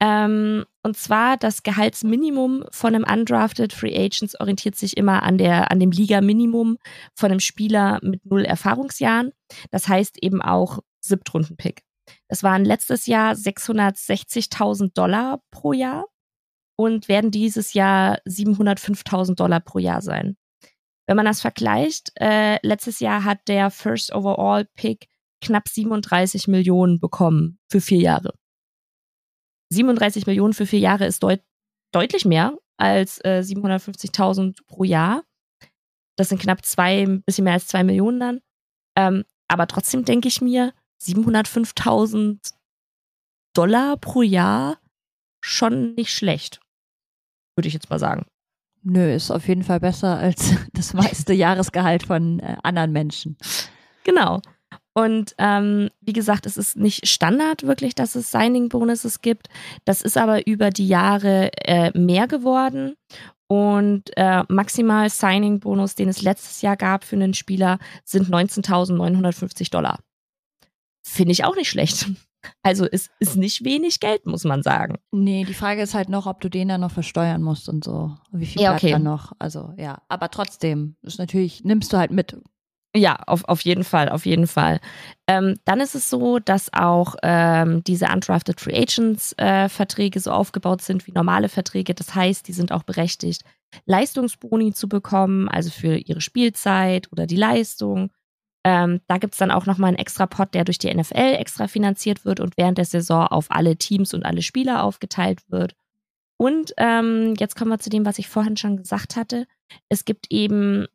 Ähm, 0.00 0.64
und 0.82 0.96
zwar 0.96 1.36
das 1.36 1.62
Gehaltsminimum 1.62 2.64
von 2.70 2.94
einem 2.94 3.04
undrafted 3.04 3.72
Free 3.72 3.96
Agents 3.96 4.38
orientiert 4.38 4.76
sich 4.76 4.96
immer 4.96 5.22
an, 5.22 5.38
der, 5.38 5.70
an 5.70 5.80
dem 5.80 5.90
Liga-Minimum 5.90 6.76
von 7.14 7.30
einem 7.30 7.40
Spieler 7.40 7.98
mit 8.02 8.24
null 8.26 8.44
Erfahrungsjahren. 8.44 9.32
Das 9.70 9.88
heißt 9.88 10.22
eben 10.22 10.42
auch 10.42 10.80
Siebtrunden-Pick. 11.00 11.82
Das 12.28 12.42
waren 12.42 12.64
letztes 12.64 13.06
Jahr 13.06 13.32
660.000 13.32 14.92
Dollar 14.94 15.40
pro 15.50 15.72
Jahr 15.72 16.04
und 16.76 17.08
werden 17.08 17.30
dieses 17.30 17.72
Jahr 17.72 18.18
705.000 18.28 19.34
Dollar 19.34 19.60
pro 19.60 19.78
Jahr 19.78 20.02
sein. 20.02 20.36
Wenn 21.06 21.16
man 21.16 21.26
das 21.26 21.40
vergleicht, 21.40 22.12
äh, 22.20 22.58
letztes 22.66 23.00
Jahr 23.00 23.24
hat 23.24 23.38
der 23.48 23.70
First 23.70 24.12
Overall 24.12 24.66
Pick 24.74 25.08
knapp 25.40 25.68
37 25.68 26.48
Millionen 26.48 27.00
bekommen 27.00 27.58
für 27.70 27.80
vier 27.80 28.00
Jahre. 28.00 28.34
37 29.70 30.26
Millionen 30.26 30.54
für 30.54 30.66
vier 30.66 30.78
Jahre 30.78 31.06
ist 31.06 31.22
deut 31.22 31.40
deutlich 31.92 32.24
mehr 32.24 32.56
als 32.76 33.18
äh, 33.24 33.42
750.000 33.44 34.58
pro 34.66 34.84
Jahr. 34.84 35.22
Das 36.16 36.28
sind 36.28 36.40
knapp 36.40 36.64
zwei, 36.64 37.02
ein 37.02 37.22
bisschen 37.22 37.44
mehr 37.44 37.54
als 37.54 37.66
zwei 37.68 37.84
Millionen 37.84 38.20
dann. 38.20 38.40
Ähm, 38.96 39.24
aber 39.48 39.66
trotzdem 39.66 40.04
denke 40.04 40.28
ich 40.28 40.40
mir, 40.40 40.72
705.000 41.00 42.52
Dollar 43.54 43.96
pro 43.96 44.22
Jahr 44.22 44.78
schon 45.40 45.94
nicht 45.94 46.12
schlecht. 46.12 46.60
Würde 47.54 47.68
ich 47.68 47.74
jetzt 47.74 47.90
mal 47.90 47.98
sagen. 47.98 48.26
Nö, 48.82 49.14
ist 49.14 49.30
auf 49.30 49.48
jeden 49.48 49.62
Fall 49.62 49.80
besser 49.80 50.18
als 50.18 50.54
das 50.72 50.94
meiste 50.94 51.32
Jahresgehalt 51.32 52.04
von 52.04 52.40
äh, 52.40 52.56
anderen 52.62 52.92
Menschen. 52.92 53.36
Genau. 54.04 54.40
Und 54.96 55.34
ähm, 55.36 55.90
wie 56.00 56.14
gesagt, 56.14 56.46
es 56.46 56.56
ist 56.56 56.78
nicht 56.78 57.06
Standard 57.06 57.64
wirklich, 57.64 57.94
dass 57.94 58.14
es 58.14 58.30
Signing-Bonuses 58.30 59.20
gibt. 59.20 59.50
Das 59.84 60.00
ist 60.00 60.16
aber 60.16 60.46
über 60.46 60.70
die 60.70 60.88
Jahre 60.88 61.50
äh, 61.58 61.90
mehr 61.98 62.26
geworden. 62.26 62.96
Und 63.46 64.04
äh, 64.16 64.44
maximal 64.48 65.10
Signing-Bonus, 65.10 65.96
den 65.96 66.08
es 66.08 66.22
letztes 66.22 66.62
Jahr 66.62 66.78
gab 66.78 67.04
für 67.04 67.16
einen 67.16 67.34
Spieler, 67.34 67.78
sind 68.06 68.30
19.950 68.30 69.70
Dollar. 69.70 69.98
Finde 71.06 71.32
ich 71.32 71.44
auch 71.44 71.56
nicht 71.56 71.68
schlecht. 71.68 72.08
Also 72.62 72.86
es 72.90 73.10
ist 73.18 73.36
nicht 73.36 73.64
wenig 73.64 74.00
Geld, 74.00 74.24
muss 74.24 74.44
man 74.44 74.62
sagen. 74.62 74.98
Nee, 75.10 75.44
die 75.44 75.52
Frage 75.52 75.82
ist 75.82 75.94
halt 75.94 76.08
noch, 76.08 76.26
ob 76.26 76.40
du 76.40 76.48
den 76.48 76.68
dann 76.68 76.80
noch 76.80 76.92
versteuern 76.92 77.42
musst 77.42 77.68
und 77.68 77.84
so. 77.84 78.16
Wie 78.30 78.46
viel 78.46 78.62
ja, 78.62 78.70
bleibt 78.70 78.84
okay. 78.84 78.92
dann 78.92 79.02
noch? 79.02 79.32
Also 79.40 79.74
ja, 79.76 80.00
aber 80.08 80.30
trotzdem, 80.30 80.94
ist 81.02 81.18
natürlich, 81.18 81.64
nimmst 81.64 81.92
du 81.92 81.98
halt 81.98 82.12
mit. 82.12 82.38
Ja, 82.96 83.16
auf, 83.26 83.44
auf 83.44 83.60
jeden 83.60 83.84
Fall, 83.84 84.08
auf 84.08 84.24
jeden 84.24 84.46
Fall. 84.46 84.80
Ähm, 85.26 85.56
dann 85.66 85.80
ist 85.80 85.94
es 85.94 86.08
so, 86.08 86.38
dass 86.38 86.72
auch 86.72 87.14
ähm, 87.22 87.84
diese 87.84 88.06
Undrafted 88.06 88.58
Free 88.58 88.74
Agents 88.74 89.34
äh, 89.36 89.68
Verträge 89.68 90.18
so 90.18 90.30
aufgebaut 90.30 90.80
sind 90.80 91.06
wie 91.06 91.12
normale 91.12 91.50
Verträge. 91.50 91.94
Das 91.94 92.14
heißt, 92.14 92.48
die 92.48 92.54
sind 92.54 92.72
auch 92.72 92.84
berechtigt, 92.84 93.42
Leistungsboni 93.84 94.72
zu 94.72 94.88
bekommen, 94.88 95.48
also 95.48 95.70
für 95.70 95.96
ihre 95.96 96.22
Spielzeit 96.22 97.12
oder 97.12 97.26
die 97.26 97.36
Leistung. 97.36 98.10
Ähm, 98.64 99.00
da 99.08 99.18
gibt 99.18 99.34
es 99.34 99.38
dann 99.38 99.50
auch 99.50 99.66
nochmal 99.66 99.88
einen 99.88 99.98
extra 99.98 100.26
Pot, 100.26 100.54
der 100.54 100.64
durch 100.64 100.78
die 100.78 100.92
NFL 100.92 101.34
extra 101.38 101.68
finanziert 101.68 102.24
wird 102.24 102.40
und 102.40 102.56
während 102.56 102.78
der 102.78 102.86
Saison 102.86 103.26
auf 103.26 103.46
alle 103.50 103.76
Teams 103.76 104.14
und 104.14 104.24
alle 104.24 104.42
Spieler 104.42 104.82
aufgeteilt 104.82 105.42
wird. 105.48 105.74
Und 106.38 106.72
ähm, 106.78 107.34
jetzt 107.38 107.56
kommen 107.56 107.70
wir 107.70 107.78
zu 107.78 107.90
dem, 107.90 108.06
was 108.06 108.18
ich 108.18 108.28
vorhin 108.28 108.56
schon 108.56 108.78
gesagt 108.78 109.16
hatte. 109.16 109.46
Es 109.88 110.04
gibt 110.04 110.26
eben 110.30 110.86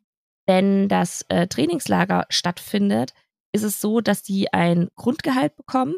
wenn 0.46 0.88
das 0.88 1.24
äh, 1.28 1.46
Trainingslager 1.46 2.26
stattfindet, 2.28 3.14
ist 3.52 3.62
es 3.62 3.80
so, 3.80 4.00
dass 4.00 4.22
die 4.22 4.52
ein 4.52 4.88
Grundgehalt 4.96 5.56
bekommen 5.56 5.96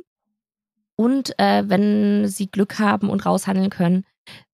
und 0.97 1.39
äh, 1.39 1.69
wenn 1.69 2.27
sie 2.29 2.51
Glück 2.51 2.79
haben 2.79 3.11
und 3.11 3.25
raushandeln 3.25 3.71
können, 3.71 4.05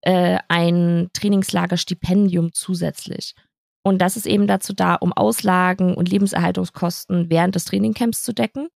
äh, 0.02 0.38
ein 0.48 1.10
Trainingslagerstipendium 1.12 2.52
zusätzlich. 2.52 3.34
Und 3.82 3.98
das 3.98 4.16
ist 4.16 4.26
eben 4.26 4.46
dazu 4.46 4.72
da, 4.72 4.94
um 4.94 5.12
Auslagen 5.12 5.94
und 5.94 6.08
Lebenserhaltungskosten 6.08 7.30
während 7.30 7.54
des 7.54 7.64
Trainingcamps 7.64 8.22
zu 8.22 8.32
decken. 8.32 8.68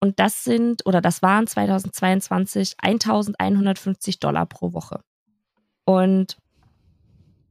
Und 0.00 0.18
das 0.18 0.44
sind, 0.44 0.84
oder 0.86 1.00
das 1.00 1.22
waren 1.22 1.46
2022 1.46 2.74
1150 2.78 4.18
Dollar 4.18 4.46
pro 4.46 4.72
Woche. 4.72 5.00
Und 5.84 6.36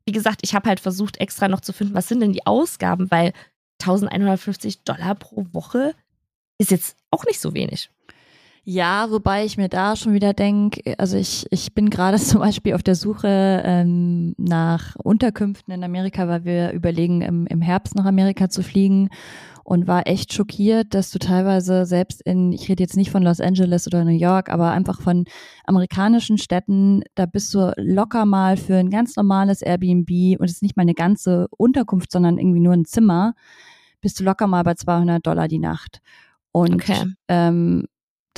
wie 0.05 0.11
gesagt, 0.11 0.41
ich 0.43 0.55
habe 0.55 0.69
halt 0.69 0.79
versucht, 0.79 1.17
extra 1.17 1.47
noch 1.47 1.61
zu 1.61 1.73
finden, 1.73 1.93
was 1.93 2.07
sind 2.07 2.21
denn 2.21 2.33
die 2.33 2.45
Ausgaben, 2.45 3.11
weil 3.11 3.33
1150 3.81 4.83
Dollar 4.83 5.15
pro 5.15 5.45
Woche 5.51 5.93
ist 6.57 6.71
jetzt 6.71 6.97
auch 7.11 7.25
nicht 7.25 7.39
so 7.39 7.53
wenig. 7.53 7.89
Ja, 8.65 9.09
wobei 9.09 9.45
ich 9.45 9.57
mir 9.57 9.69
da 9.69 9.95
schon 9.95 10.13
wieder 10.13 10.33
denke, 10.33 10.93
also 10.99 11.17
ich, 11.17 11.47
ich 11.49 11.73
bin 11.73 11.89
gerade 11.89 12.17
zum 12.19 12.41
Beispiel 12.41 12.75
auf 12.75 12.83
der 12.83 12.95
Suche 12.95 13.63
ähm, 13.65 14.35
nach 14.37 14.95
Unterkünften 14.97 15.73
in 15.73 15.83
Amerika, 15.83 16.27
weil 16.27 16.45
wir 16.45 16.71
überlegen, 16.71 17.21
im, 17.21 17.47
im 17.47 17.61
Herbst 17.61 17.95
nach 17.95 18.05
Amerika 18.05 18.49
zu 18.49 18.61
fliegen 18.61 19.09
und 19.69 19.87
war 19.87 20.07
echt 20.07 20.33
schockiert, 20.33 20.95
dass 20.95 21.11
du 21.11 21.19
teilweise 21.19 21.85
selbst 21.85 22.23
in, 22.23 22.51
ich 22.51 22.67
rede 22.69 22.81
jetzt 22.81 22.97
nicht 22.97 23.11
von 23.11 23.21
Los 23.21 23.39
Angeles 23.39 23.85
oder 23.85 24.03
New 24.03 24.17
York, 24.17 24.49
aber 24.49 24.71
einfach 24.71 24.99
von 24.99 25.25
amerikanischen 25.63 26.39
Städten, 26.39 27.03
da 27.13 27.27
bist 27.27 27.53
du 27.53 27.71
locker 27.77 28.25
mal 28.25 28.57
für 28.57 28.77
ein 28.77 28.89
ganz 28.89 29.15
normales 29.15 29.61
Airbnb 29.61 30.39
und 30.39 30.45
es 30.45 30.53
ist 30.53 30.63
nicht 30.63 30.75
mal 30.75 30.81
eine 30.81 30.95
ganze 30.95 31.45
Unterkunft, 31.55 32.11
sondern 32.11 32.39
irgendwie 32.39 32.61
nur 32.61 32.73
ein 32.73 32.85
Zimmer, 32.85 33.35
bist 34.01 34.19
du 34.19 34.23
locker 34.23 34.47
mal 34.47 34.63
bei 34.63 34.73
200 34.73 35.23
Dollar 35.23 35.47
die 35.47 35.59
Nacht. 35.59 36.01
Und 36.51 36.73
okay. 36.73 37.03
ähm, 37.27 37.85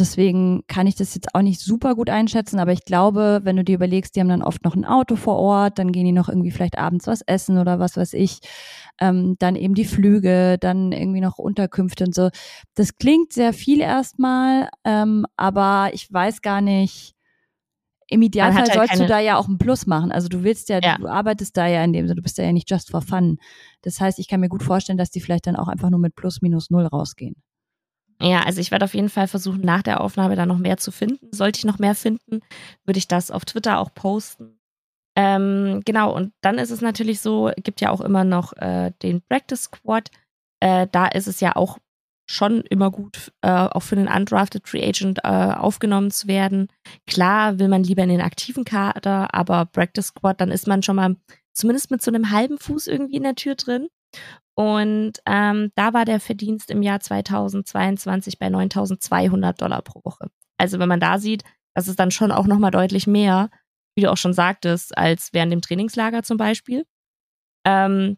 Deswegen 0.02 0.64
kann 0.66 0.88
ich 0.88 0.96
das 0.96 1.14
jetzt 1.14 1.36
auch 1.36 1.44
nicht 1.44 1.60
super 1.60 1.94
gut 1.94 2.10
einschätzen, 2.10 2.58
aber 2.58 2.72
ich 2.72 2.86
glaube, 2.86 3.42
wenn 3.44 3.56
du 3.56 3.64
dir 3.64 3.76
überlegst, 3.76 4.16
die 4.16 4.20
haben 4.20 4.30
dann 4.30 4.42
oft 4.42 4.64
noch 4.66 4.76
ein 4.76 4.84
Auto 4.84 5.16
vor 5.16 5.38
Ort, 5.38 5.78
dann 5.78 5.92
gehen 5.92 6.06
die 6.06 6.12
noch 6.12 6.28
irgendwie 6.28 6.50
vielleicht 6.50 6.80
abends 6.80 7.06
was 7.06 7.22
essen 7.22 7.60
oder 7.60 7.78
was 7.78 7.98
weiß 7.98 8.14
ich, 8.14 8.40
ähm, 9.00 9.36
dann 9.38 9.56
eben 9.56 9.76
die 9.76 9.86
Flüge, 9.86 10.58
dann 10.60 10.92
irgendwie 10.92 11.22
noch 11.22 11.38
Unterkünfte 11.38 12.06
und 12.06 12.16
so. 12.16 12.30
Das 12.74 12.96
klingt 12.96 13.32
sehr 13.32 13.54
viel 13.54 13.80
erstmal, 13.80 14.70
ähm, 14.86 15.28
aber 15.38 15.92
ich 15.94 16.12
weiß 16.12 16.42
gar 16.42 16.62
nicht, 16.62 17.14
im 18.10 18.24
Idealfall 18.24 18.64
halt 18.64 18.74
sollst 18.74 19.00
du 19.00 19.06
da 19.06 19.20
ja 19.20 19.38
auch 19.38 19.48
einen 19.48 19.60
Plus 19.60 19.86
machen. 19.86 20.12
Also 20.12 20.30
du 20.30 20.44
willst 20.44 20.68
ja, 20.70 20.80
ja, 20.82 20.98
du 20.98 21.08
arbeitest 21.08 21.56
da 21.56 21.68
ja 21.68 21.84
in 21.84 21.94
dem 21.94 22.08
Sinne, 22.08 22.16
du 22.16 22.24
bist 22.24 22.40
ja 22.40 22.52
nicht 22.52 22.70
just 22.72 22.90
for 22.90 23.04
fun. 23.04 23.38
Das 23.84 24.02
heißt, 24.02 24.18
ich 24.18 24.28
kann 24.28 24.40
mir 24.40 24.50
gut 24.50 24.64
vorstellen, 24.64 24.98
dass 24.98 25.12
die 25.12 25.22
vielleicht 25.22 25.46
dann 25.46 25.56
auch 25.56 25.68
einfach 25.68 25.92
nur 25.92 26.00
mit 26.00 26.16
plus 26.16 26.42
minus 26.42 26.72
null 26.72 26.88
rausgehen. 26.88 27.36
Ja, 28.22 28.44
also 28.44 28.62
ich 28.62 28.72
werde 28.72 28.86
auf 28.86 28.94
jeden 28.94 29.10
Fall 29.10 29.28
versuchen, 29.28 29.62
nach 29.62 29.82
der 29.82 30.02
Aufnahme 30.02 30.36
da 30.36 30.46
noch 30.46 30.58
mehr 30.58 30.78
zu 30.78 30.92
finden. 30.92 31.30
Sollte 31.32 31.58
ich 31.58 31.66
noch 31.66 31.80
mehr 31.80 31.96
finden, 31.96 32.42
würde 32.86 33.00
ich 33.00 33.08
das 33.08 33.32
auf 33.32 33.46
Twitter 33.46 33.80
auch 33.80 33.94
posten. 33.94 34.60
Ähm, 35.18 35.82
genau, 35.86 36.14
und 36.16 36.32
dann 36.42 36.58
ist 36.58 36.72
es 36.72 36.82
natürlich 36.82 37.20
so, 37.20 37.52
gibt 37.58 37.82
ja 37.82 37.90
auch 37.90 38.02
immer 38.02 38.24
noch 38.24 38.54
äh, 38.54 38.92
den 39.02 39.22
Practice 39.22 39.64
Squad. 39.64 40.10
äh, 40.62 40.88
da 40.92 41.08
ist 41.08 41.28
es 41.28 41.40
ja 41.42 41.56
auch 41.56 41.80
schon 42.30 42.62
immer 42.62 42.92
gut, 42.92 43.34
äh, 43.42 43.50
auch 43.50 43.82
für 43.82 43.98
einen 43.98 44.08
undrafted 44.08 44.68
Free 44.68 44.88
Agent 44.88 45.20
äh, 45.24 45.28
aufgenommen 45.28 46.12
zu 46.12 46.28
werden. 46.28 46.70
Klar 47.08 47.60
will 47.60 47.68
man 47.68 47.84
lieber 47.84 48.04
in 48.04 48.10
den 48.10 48.22
aktiven 48.22 48.64
Kader, 48.64 49.34
aber 49.34 49.66
Practice 49.66 50.08
Squad, 50.08 50.40
dann 50.40 50.52
ist 50.52 50.68
man 50.68 50.84
schon 50.84 50.96
mal 50.96 51.18
zumindest 51.54 51.92
mit 51.92 52.02
so 52.02 52.12
einem 52.12 52.32
halben 52.32 52.58
Fuß 52.58 52.88
irgendwie 52.88 53.18
in 53.18 53.24
der 53.24 53.36
Tür 53.36 53.56
drin. 53.56 53.88
Und 54.56 55.14
ähm, 55.26 55.72
da 55.76 55.94
war 55.94 56.06
der 56.06 56.20
Verdienst 56.20 56.72
im 56.72 56.82
Jahr 56.82 57.00
2022 57.00 58.38
bei 58.38 58.48
9.200 58.48 59.54
Dollar 59.54 59.82
pro 59.82 60.02
Woche. 60.04 60.28
Also 60.58 60.78
wenn 60.80 60.90
man 60.90 61.00
da 61.00 61.18
sieht, 61.18 61.44
das 61.74 61.88
ist 61.88 62.00
dann 62.00 62.12
schon 62.12 62.32
auch 62.32 62.48
nochmal 62.48 62.72
deutlich 62.72 63.08
mehr, 63.08 63.50
wie 63.96 64.02
du 64.02 64.12
auch 64.12 64.18
schon 64.18 64.34
sagtest, 64.34 64.98
als 64.98 65.30
während 65.34 65.52
dem 65.52 65.62
Trainingslager 65.62 66.24
zum 66.24 66.38
Beispiel. 66.38 66.86
Ähm, 67.66 68.18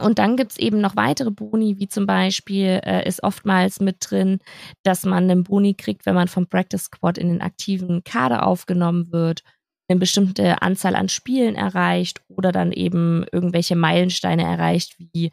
und 0.00 0.18
dann 0.18 0.36
gibt's 0.36 0.58
eben 0.58 0.80
noch 0.80 0.96
weitere 0.96 1.30
Boni, 1.30 1.78
wie 1.78 1.88
zum 1.88 2.06
Beispiel 2.06 2.80
äh, 2.84 3.06
ist 3.06 3.22
oftmals 3.22 3.80
mit 3.80 3.96
drin, 4.00 4.38
dass 4.84 5.04
man 5.04 5.24
einen 5.24 5.44
Boni 5.44 5.74
kriegt, 5.74 6.06
wenn 6.06 6.14
man 6.14 6.28
vom 6.28 6.46
Practice 6.46 6.84
Squad 6.84 7.18
in 7.18 7.28
den 7.28 7.40
aktiven 7.40 8.04
Kader 8.04 8.46
aufgenommen 8.46 9.12
wird, 9.12 9.42
eine 9.88 9.98
bestimmte 9.98 10.62
Anzahl 10.62 10.94
an 10.94 11.08
Spielen 11.08 11.56
erreicht 11.56 12.22
oder 12.28 12.52
dann 12.52 12.72
eben 12.72 13.24
irgendwelche 13.32 13.74
Meilensteine 13.74 14.44
erreicht, 14.44 14.96
wie 14.98 15.32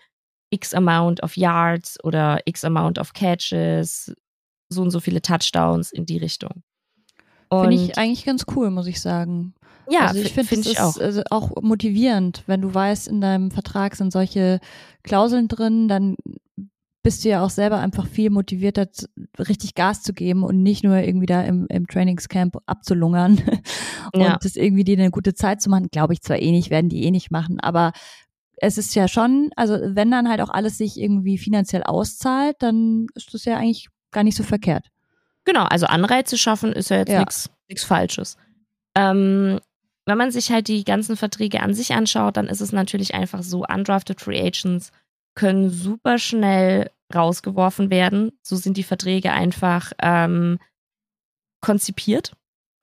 X 0.56 0.74
Amount 0.74 1.22
of 1.22 1.36
Yards 1.36 2.02
oder 2.04 2.40
X 2.46 2.64
Amount 2.64 2.98
of 2.98 3.14
Catches, 3.14 4.14
so 4.70 4.82
und 4.82 4.92
so 4.92 5.00
viele 5.00 5.22
Touchdowns 5.22 5.92
in 5.92 6.06
die 6.06 6.18
Richtung. 6.18 6.64
Finde 7.52 7.76
ich 7.76 7.98
eigentlich 7.98 8.26
ganz 8.26 8.46
cool, 8.56 8.70
muss 8.72 8.88
ich 8.88 9.00
sagen. 9.02 9.54
Ja, 9.90 10.08
also 10.08 10.20
ich 10.20 10.34
finde 10.34 10.48
find 10.50 10.66
es 10.66 10.72
ich 10.72 10.80
auch. 10.80 10.98
Also 10.98 11.22
auch 11.30 11.52
motivierend, 11.62 12.44
wenn 12.48 12.62
du 12.62 12.74
weißt, 12.74 13.08
in 13.08 13.22
deinem 13.22 13.52
Vertrag 13.52 13.96
sind 13.96 14.12
solche 14.12 14.60
Klauseln 15.04 15.48
drin, 15.48 15.88
dann 15.88 16.16
bist 17.04 17.24
du 17.24 17.30
ja 17.30 17.44
auch 17.46 17.52
selber 17.52 17.78
einfach 17.78 18.08
viel 18.08 18.32
motivierter, 18.32 18.88
richtig 19.38 19.76
Gas 19.76 20.02
zu 20.02 20.12
geben 20.12 20.44
und 20.44 20.64
nicht 20.64 20.84
nur 20.84 20.98
irgendwie 20.98 21.28
da 21.28 21.44
im, 21.44 21.68
im 21.70 21.86
Trainingscamp 21.86 22.58
abzulungern 22.66 23.38
und 24.14 24.22
Ja. 24.22 24.40
das 24.42 24.56
irgendwie 24.56 24.84
dir 24.84 24.98
eine 24.98 25.12
gute 25.12 25.36
Zeit 25.36 25.62
zu 25.62 25.70
machen. 25.70 25.90
Glaube 25.92 26.14
ich 26.14 26.22
zwar 26.22 26.40
eh 26.40 26.50
nicht, 26.52 26.72
werden 26.72 26.90
die 26.90 27.04
eh 27.04 27.12
nicht 27.12 27.30
machen, 27.30 27.60
aber 27.60 27.92
es 28.66 28.78
ist 28.78 28.96
ja 28.96 29.08
schon, 29.08 29.52
also 29.56 29.78
wenn 29.82 30.12
dann 30.12 30.30
halt 30.30 30.42
auch 30.42 30.50
alles 30.50 30.78
sich 30.78 31.00
irgendwie 31.00 31.38
finanziell 31.38 31.84
auszahlt, 31.84 32.56
dann 32.60 33.08
ist 33.16 33.34
das 33.34 33.46
ja 33.46 33.58
eigentlich 33.58 33.90
gar 34.12 34.24
nicht 34.24 34.36
so 34.36 34.44
verkehrt. 34.44 34.88
Genau, 35.46 35.64
also 35.64 35.86
Anreize 35.86 36.38
schaffen 36.38 36.74
ist 36.74 36.90
ja 36.90 36.98
jetzt 36.98 37.12
Ja. 37.12 37.26
nichts 37.70 37.84
Falsches. 37.84 38.38
Ähm, 38.96 39.60
wenn 40.06 40.18
man 40.18 40.32
sich 40.32 40.52
halt 40.52 40.68
die 40.68 40.84
ganzen 40.84 41.18
Verträge 41.18 41.62
an 41.62 41.74
sich 41.74 41.94
anschaut, 41.94 42.38
dann 42.38 42.48
ist 42.48 42.62
es 42.62 42.72
natürlich 42.72 43.14
einfach 43.14 43.44
so, 43.44 43.66
undrafted 43.66 44.22
Free 44.22 44.40
Agents 44.42 44.92
können 45.36 45.70
super 45.70 46.18
schnell 46.18 46.90
rausgeworfen 47.14 47.90
werden. 47.90 48.32
So 48.42 48.56
sind 48.56 48.78
die 48.78 48.84
Verträge 48.84 49.32
einfach 49.32 49.92
ähm, 50.02 50.60
konzipiert. 51.62 52.34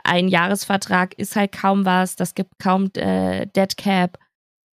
Ein 0.05 0.29
Jahresvertrag 0.29 1.15
ist 1.15 1.37
halt 1.37 1.53
kaum 1.53 1.85
was, 1.85 2.17
das 2.17 2.35
gibt 2.35 2.59
kaum 2.59 2.91
äh, 2.97 3.47
Dead 3.47 3.77
Cap. 3.77 4.19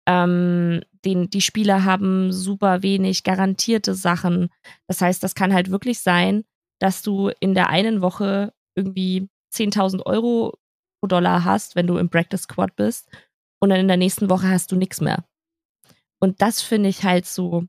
Ähm, 0.08 0.82
den, 1.06 1.30
die 1.30 1.42
Spieler 1.42 1.84
haben 1.84 2.32
super 2.32 2.82
wenig 2.82 3.24
garantierte 3.24 3.94
Sachen. 3.94 4.50
Das 4.88 5.02
heißt, 5.02 5.22
das 5.22 5.36
kann 5.36 5.54
halt 5.54 5.70
wirklich 5.70 6.00
sein, 6.00 6.44
dass 6.80 7.02
du 7.02 7.30
in 7.40 7.54
der 7.54 7.70
einen 7.70 8.02
Woche 8.02 8.54
irgendwie 8.76 9.30
10.000 9.54 10.06
Euro 10.06 10.58
pro 11.00 11.08
Dollar 11.08 11.44
hast, 11.44 11.76
wenn 11.76 11.88
du 11.88 11.98
im 11.98 12.10
Practice 12.10 12.44
Squad 12.44 12.76
bist. 12.76 13.10
Und 13.60 13.70
dann 13.70 13.80
in 13.80 13.88
der 13.88 13.98
nächsten 13.98 14.30
Woche 14.30 14.50
hast 14.50 14.72
du 14.72 14.76
nichts 14.76 15.02
mehr. 15.02 15.26
Und 16.20 16.42
das 16.42 16.62
finde 16.62 16.90
ich 16.90 17.04
halt 17.04 17.26
so, 17.26 17.66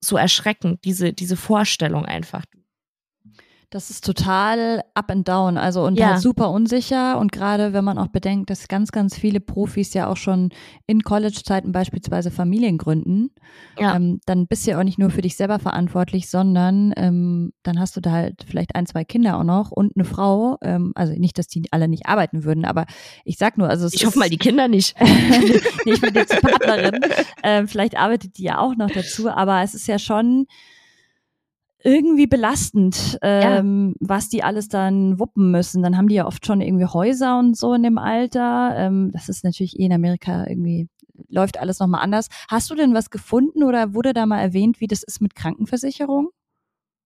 so 0.00 0.16
erschreckend, 0.16 0.84
diese, 0.84 1.12
diese 1.12 1.36
Vorstellung 1.36 2.04
einfach. 2.04 2.44
Das 3.72 3.88
ist 3.88 4.04
total 4.04 4.82
up 4.94 5.12
and 5.12 5.28
down, 5.28 5.56
also 5.56 5.84
und 5.84 5.96
Ja. 5.96 6.08
halt 6.10 6.20
super 6.20 6.50
unsicher. 6.50 7.18
Und 7.18 7.30
gerade 7.30 7.72
wenn 7.72 7.84
man 7.84 7.98
auch 7.98 8.08
bedenkt, 8.08 8.50
dass 8.50 8.66
ganz, 8.66 8.90
ganz 8.90 9.16
viele 9.16 9.38
Profis 9.38 9.94
ja 9.94 10.08
auch 10.08 10.16
schon 10.16 10.50
in 10.88 11.02
College-Zeiten 11.02 11.70
beispielsweise 11.70 12.32
Familien 12.32 12.78
gründen, 12.78 13.30
Ja. 13.78 13.94
ähm, 13.94 14.18
dann 14.26 14.48
bist 14.48 14.66
du 14.66 14.72
ja 14.72 14.80
auch 14.80 14.82
nicht 14.82 14.98
nur 14.98 15.10
für 15.10 15.22
dich 15.22 15.36
selber 15.36 15.60
verantwortlich, 15.60 16.28
sondern 16.28 16.92
ähm, 16.96 17.52
dann 17.62 17.78
hast 17.78 17.96
du 17.96 18.00
da 18.00 18.10
halt 18.10 18.44
vielleicht 18.44 18.74
ein, 18.74 18.86
zwei 18.86 19.04
Kinder 19.04 19.38
auch 19.38 19.44
noch 19.44 19.70
und 19.70 19.92
eine 19.94 20.04
Frau. 20.04 20.58
Ähm, 20.62 20.90
also 20.96 21.12
nicht, 21.12 21.38
dass 21.38 21.46
die 21.46 21.62
alle 21.70 21.86
nicht 21.86 22.06
arbeiten 22.06 22.42
würden, 22.42 22.64
aber 22.64 22.86
ich 23.24 23.38
sag 23.38 23.56
nur, 23.56 23.68
also 23.68 23.86
es 23.86 23.94
Ich 23.94 24.04
hoffe 24.04 24.18
mal, 24.18 24.28
die 24.28 24.38
Kinder 24.38 24.66
nicht. 24.66 24.96
meine 25.00 26.18
jetzt 26.18 26.32
die 26.32 26.40
Partnerin. 26.40 27.00
Ähm, 27.44 27.68
vielleicht 27.68 27.96
arbeitet 27.96 28.36
die 28.38 28.42
ja 28.42 28.58
auch 28.58 28.74
noch 28.76 28.90
dazu, 28.90 29.28
aber 29.30 29.62
es 29.62 29.74
ist 29.74 29.86
ja 29.86 30.00
schon 30.00 30.46
irgendwie 31.82 32.26
belastend, 32.26 33.18
ähm, 33.22 33.94
was 34.00 34.28
die 34.28 34.42
alles 34.42 34.68
dann 34.68 35.18
wuppen 35.18 35.50
müssen. 35.50 35.82
Dann 35.82 35.96
haben 35.96 36.08
die 36.08 36.16
ja 36.16 36.26
oft 36.26 36.44
schon 36.44 36.60
irgendwie 36.60 36.86
Häuser 36.86 37.38
und 37.38 37.56
so 37.56 37.74
in 37.74 37.82
dem 37.82 37.98
Alter. 37.98 38.74
Ähm, 38.76 39.10
das 39.12 39.28
ist 39.28 39.44
natürlich 39.44 39.78
eh 39.78 39.86
in 39.86 39.92
Amerika 39.92 40.46
irgendwie 40.46 40.88
läuft 41.28 41.58
alles 41.58 41.78
nochmal 41.78 42.02
anders. 42.02 42.28
Hast 42.48 42.70
du 42.70 42.74
denn 42.74 42.94
was 42.94 43.10
gefunden 43.10 43.62
oder 43.62 43.94
wurde 43.94 44.12
da 44.12 44.26
mal 44.26 44.40
erwähnt, 44.40 44.80
wie 44.80 44.86
das 44.86 45.02
ist 45.02 45.20
mit 45.20 45.34
Krankenversicherung? 45.34 46.30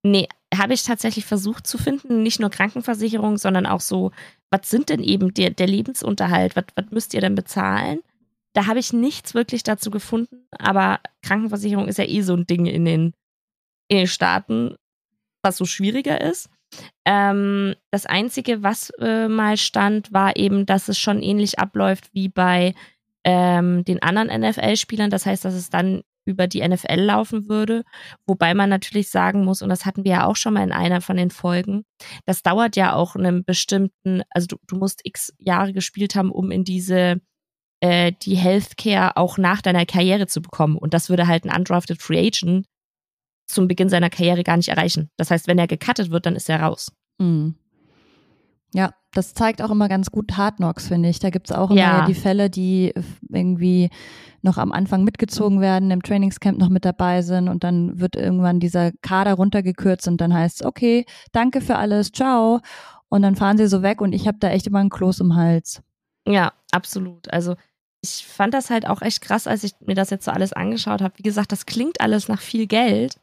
Nee, 0.03 0.29
habe 0.55 0.75
ich 0.75 0.83
tatsächlich 0.83 1.25
versucht 1.25 1.67
zu 1.67 1.79
finden. 1.79 2.23
Nicht 2.23 2.41
nur 2.41 2.51
Krankenversicherung, 2.51 3.39
sondern 3.39 3.67
auch 3.67 3.81
so, 3.81 4.11
was 4.51 4.69
sind 4.69 4.91
denn 4.91 5.03
eben 5.03 5.33
der, 5.33 5.51
der 5.51 5.67
Lebensunterhalt? 5.67 6.57
Was, 6.57 6.65
was 6.77 6.91
müsst 6.91 7.15
ihr 7.15 7.21
denn 7.21 7.35
bezahlen? 7.35 8.01
Da 8.53 8.67
habe 8.67 8.79
ich 8.79 8.93
nichts 8.93 9.35
wirklich 9.35 9.63
dazu 9.63 9.91
gefunden, 9.91 10.47
aber 10.59 11.01
Krankenversicherung 11.23 11.89
ist 11.89 11.99
ja 11.99 12.05
eh 12.05 12.21
so 12.21 12.35
ein 12.35 12.47
Ding 12.47 12.67
in 12.67 12.85
den, 12.85 13.15
in 13.95 14.03
den 14.03 14.07
Staaten, 14.07 14.77
was 15.43 15.57
so 15.57 15.65
schwieriger 15.65 16.21
ist. 16.21 16.49
Ähm, 17.05 17.75
das 17.91 18.07
Einzige, 18.07 18.63
was 18.63 18.91
äh, 19.01 19.29
mal 19.29 19.57
stand, 19.57 20.13
war 20.13 20.37
eben, 20.37 20.67
dass 20.67 20.89
es 20.89 20.99
schon 20.99 21.23
ähnlich 21.23 21.59
abläuft 21.59 22.11
wie 22.13 22.29
bei 22.29 22.75
ähm, 23.25 23.85
den 23.85 24.03
anderen 24.03 24.29
NFL-Spielern. 24.41 25.11
Das 25.11 25.27
heißt, 25.27 25.45
dass 25.45 25.55
es 25.55 25.71
dann 25.71 26.03
über 26.27 26.47
die 26.47 26.67
NFL 26.67 27.01
laufen 27.01 27.49
würde. 27.49 27.85
Wobei 28.27 28.55
man 28.55 28.71
natürlich 28.71 29.11
sagen 29.11 29.45
muss, 29.45 29.63
und 29.63 29.69
das 29.69 29.85
hatten 29.85 30.05
wir 30.05 30.13
ja 30.13 30.27
auch 30.27 30.37
schon 30.37 30.55
mal 30.55 30.65
in 30.65 30.73
einer 30.73 31.01
von 31.01 31.17
den 31.17 31.31
Folgen, 31.31 31.85
das 32.25 32.43
dauert 32.43 32.77
ja 32.77 32.95
auch 32.95 33.15
einen 33.15 33.45
bestimmten, 33.45 34.23
also 34.31 34.47
du, 34.47 34.57
du 34.67 34.77
musst 34.77 35.01
x 35.05 35.33
Jahre 35.39 35.73
gespielt 35.73 36.15
haben, 36.15 36.33
um 36.33 36.51
in 36.51 36.65
diese 36.65 37.21
äh, 37.81 38.13
die 38.23 38.37
Healthcare 38.37 39.17
auch 39.17 39.37
nach 39.37 39.61
deiner 39.61 39.85
Karriere 39.85 40.27
zu 40.27 40.41
bekommen. 40.41 40.79
Und 40.79 40.95
das 40.95 41.11
würde 41.11 41.27
halt 41.27 41.45
ein 41.45 41.55
undrafted 41.55 42.01
Free 42.01 42.27
Agent 42.27 42.67
zum 43.47 43.69
Beginn 43.69 43.89
seiner 43.89 44.11
Karriere 44.11 44.45
gar 44.45 44.57
nicht 44.57 44.69
erreichen. 44.69 45.11
Das 45.17 45.31
heißt, 45.31 45.47
wenn 45.47 45.59
er 45.59 45.67
gecuttet 45.67 46.11
wird, 46.11 46.27
dann 46.27 46.37
ist 46.37 46.49
er 46.49 46.61
raus. 46.63 46.93
Mhm. 47.19 47.55
Ja, 48.75 48.91
das 49.13 49.35
zeigt 49.35 49.63
auch 49.63 49.71
immer 49.71 49.89
ganz 49.89 50.11
gut 50.11 50.37
Hard 50.37 50.57
Knocks, 50.57 50.89
finde 50.89 51.09
ich. 51.09 51.21
Da 51.21 51.31
gibt's 51.31 51.53
auch 51.53 51.71
immer 51.71 51.79
Ja. 51.79 51.99
ja 52.01 52.07
die 52.07 52.15
Fälle, 52.15 52.51
die 52.51 52.93
irgendwie 53.29 53.89
noch 54.43 54.59
am 54.59 54.73
Anfang 54.73 55.05
mitgezogen 55.05 55.61
werden, 55.61 55.93
im 55.93 56.03
Trainingscamp 56.03 56.59
noch 56.59 56.69
mit 56.69 56.85
dabei 56.85 57.23
sind 57.23 57.49
und 57.49 57.63
dann 57.63 58.01
wird 58.01 58.17
irgendwann 58.17 58.59
dieser 58.61 58.91
Kader 59.01 59.35
runtergekürzt 59.35 60.09
und 60.09 60.21
dann 60.21 60.35
heißt 60.35 60.61
es, 60.61 60.67
okay, 60.67 61.07
danke 61.33 61.61
für 61.61 61.77
alles, 61.77 62.11
ciao. 62.11 62.61
Und 63.09 63.23
dann 63.23 63.37
fahren 63.37 63.57
sie 63.57 63.69
so 63.69 63.83
weg 63.83 64.01
und 64.01 64.13
ich 64.13 64.27
habe 64.27 64.39
da 64.41 64.49
echt 64.51 64.67
immer 64.67 64.81
einen 64.81 64.91
Kloß 64.91 65.21
im 65.21 65.37
Hals. 65.37 65.81
Ja, 66.27 66.53
absolut. 66.73 67.33
Also 67.33 67.55
ich 68.03 68.27
fand 68.27 68.53
das 68.53 68.71
halt 68.71 68.87
auch 68.89 69.03
echt 69.03 69.21
krass, 69.21 69.47
als 69.47 69.65
ich 69.65 69.73
mir 69.81 69.95
das 69.95 70.11
jetzt 70.11 70.25
so 70.25 70.31
alles 70.31 70.53
angeschaut 70.53 71.01
habe. 71.01 71.15
Wie 71.17 71.23
gesagt, 71.23 71.53
das 71.53 71.65
klingt 71.65 72.01
alles 72.01 72.29
nach 72.29 72.41
viel 72.41 72.67
Geld, 72.67 73.19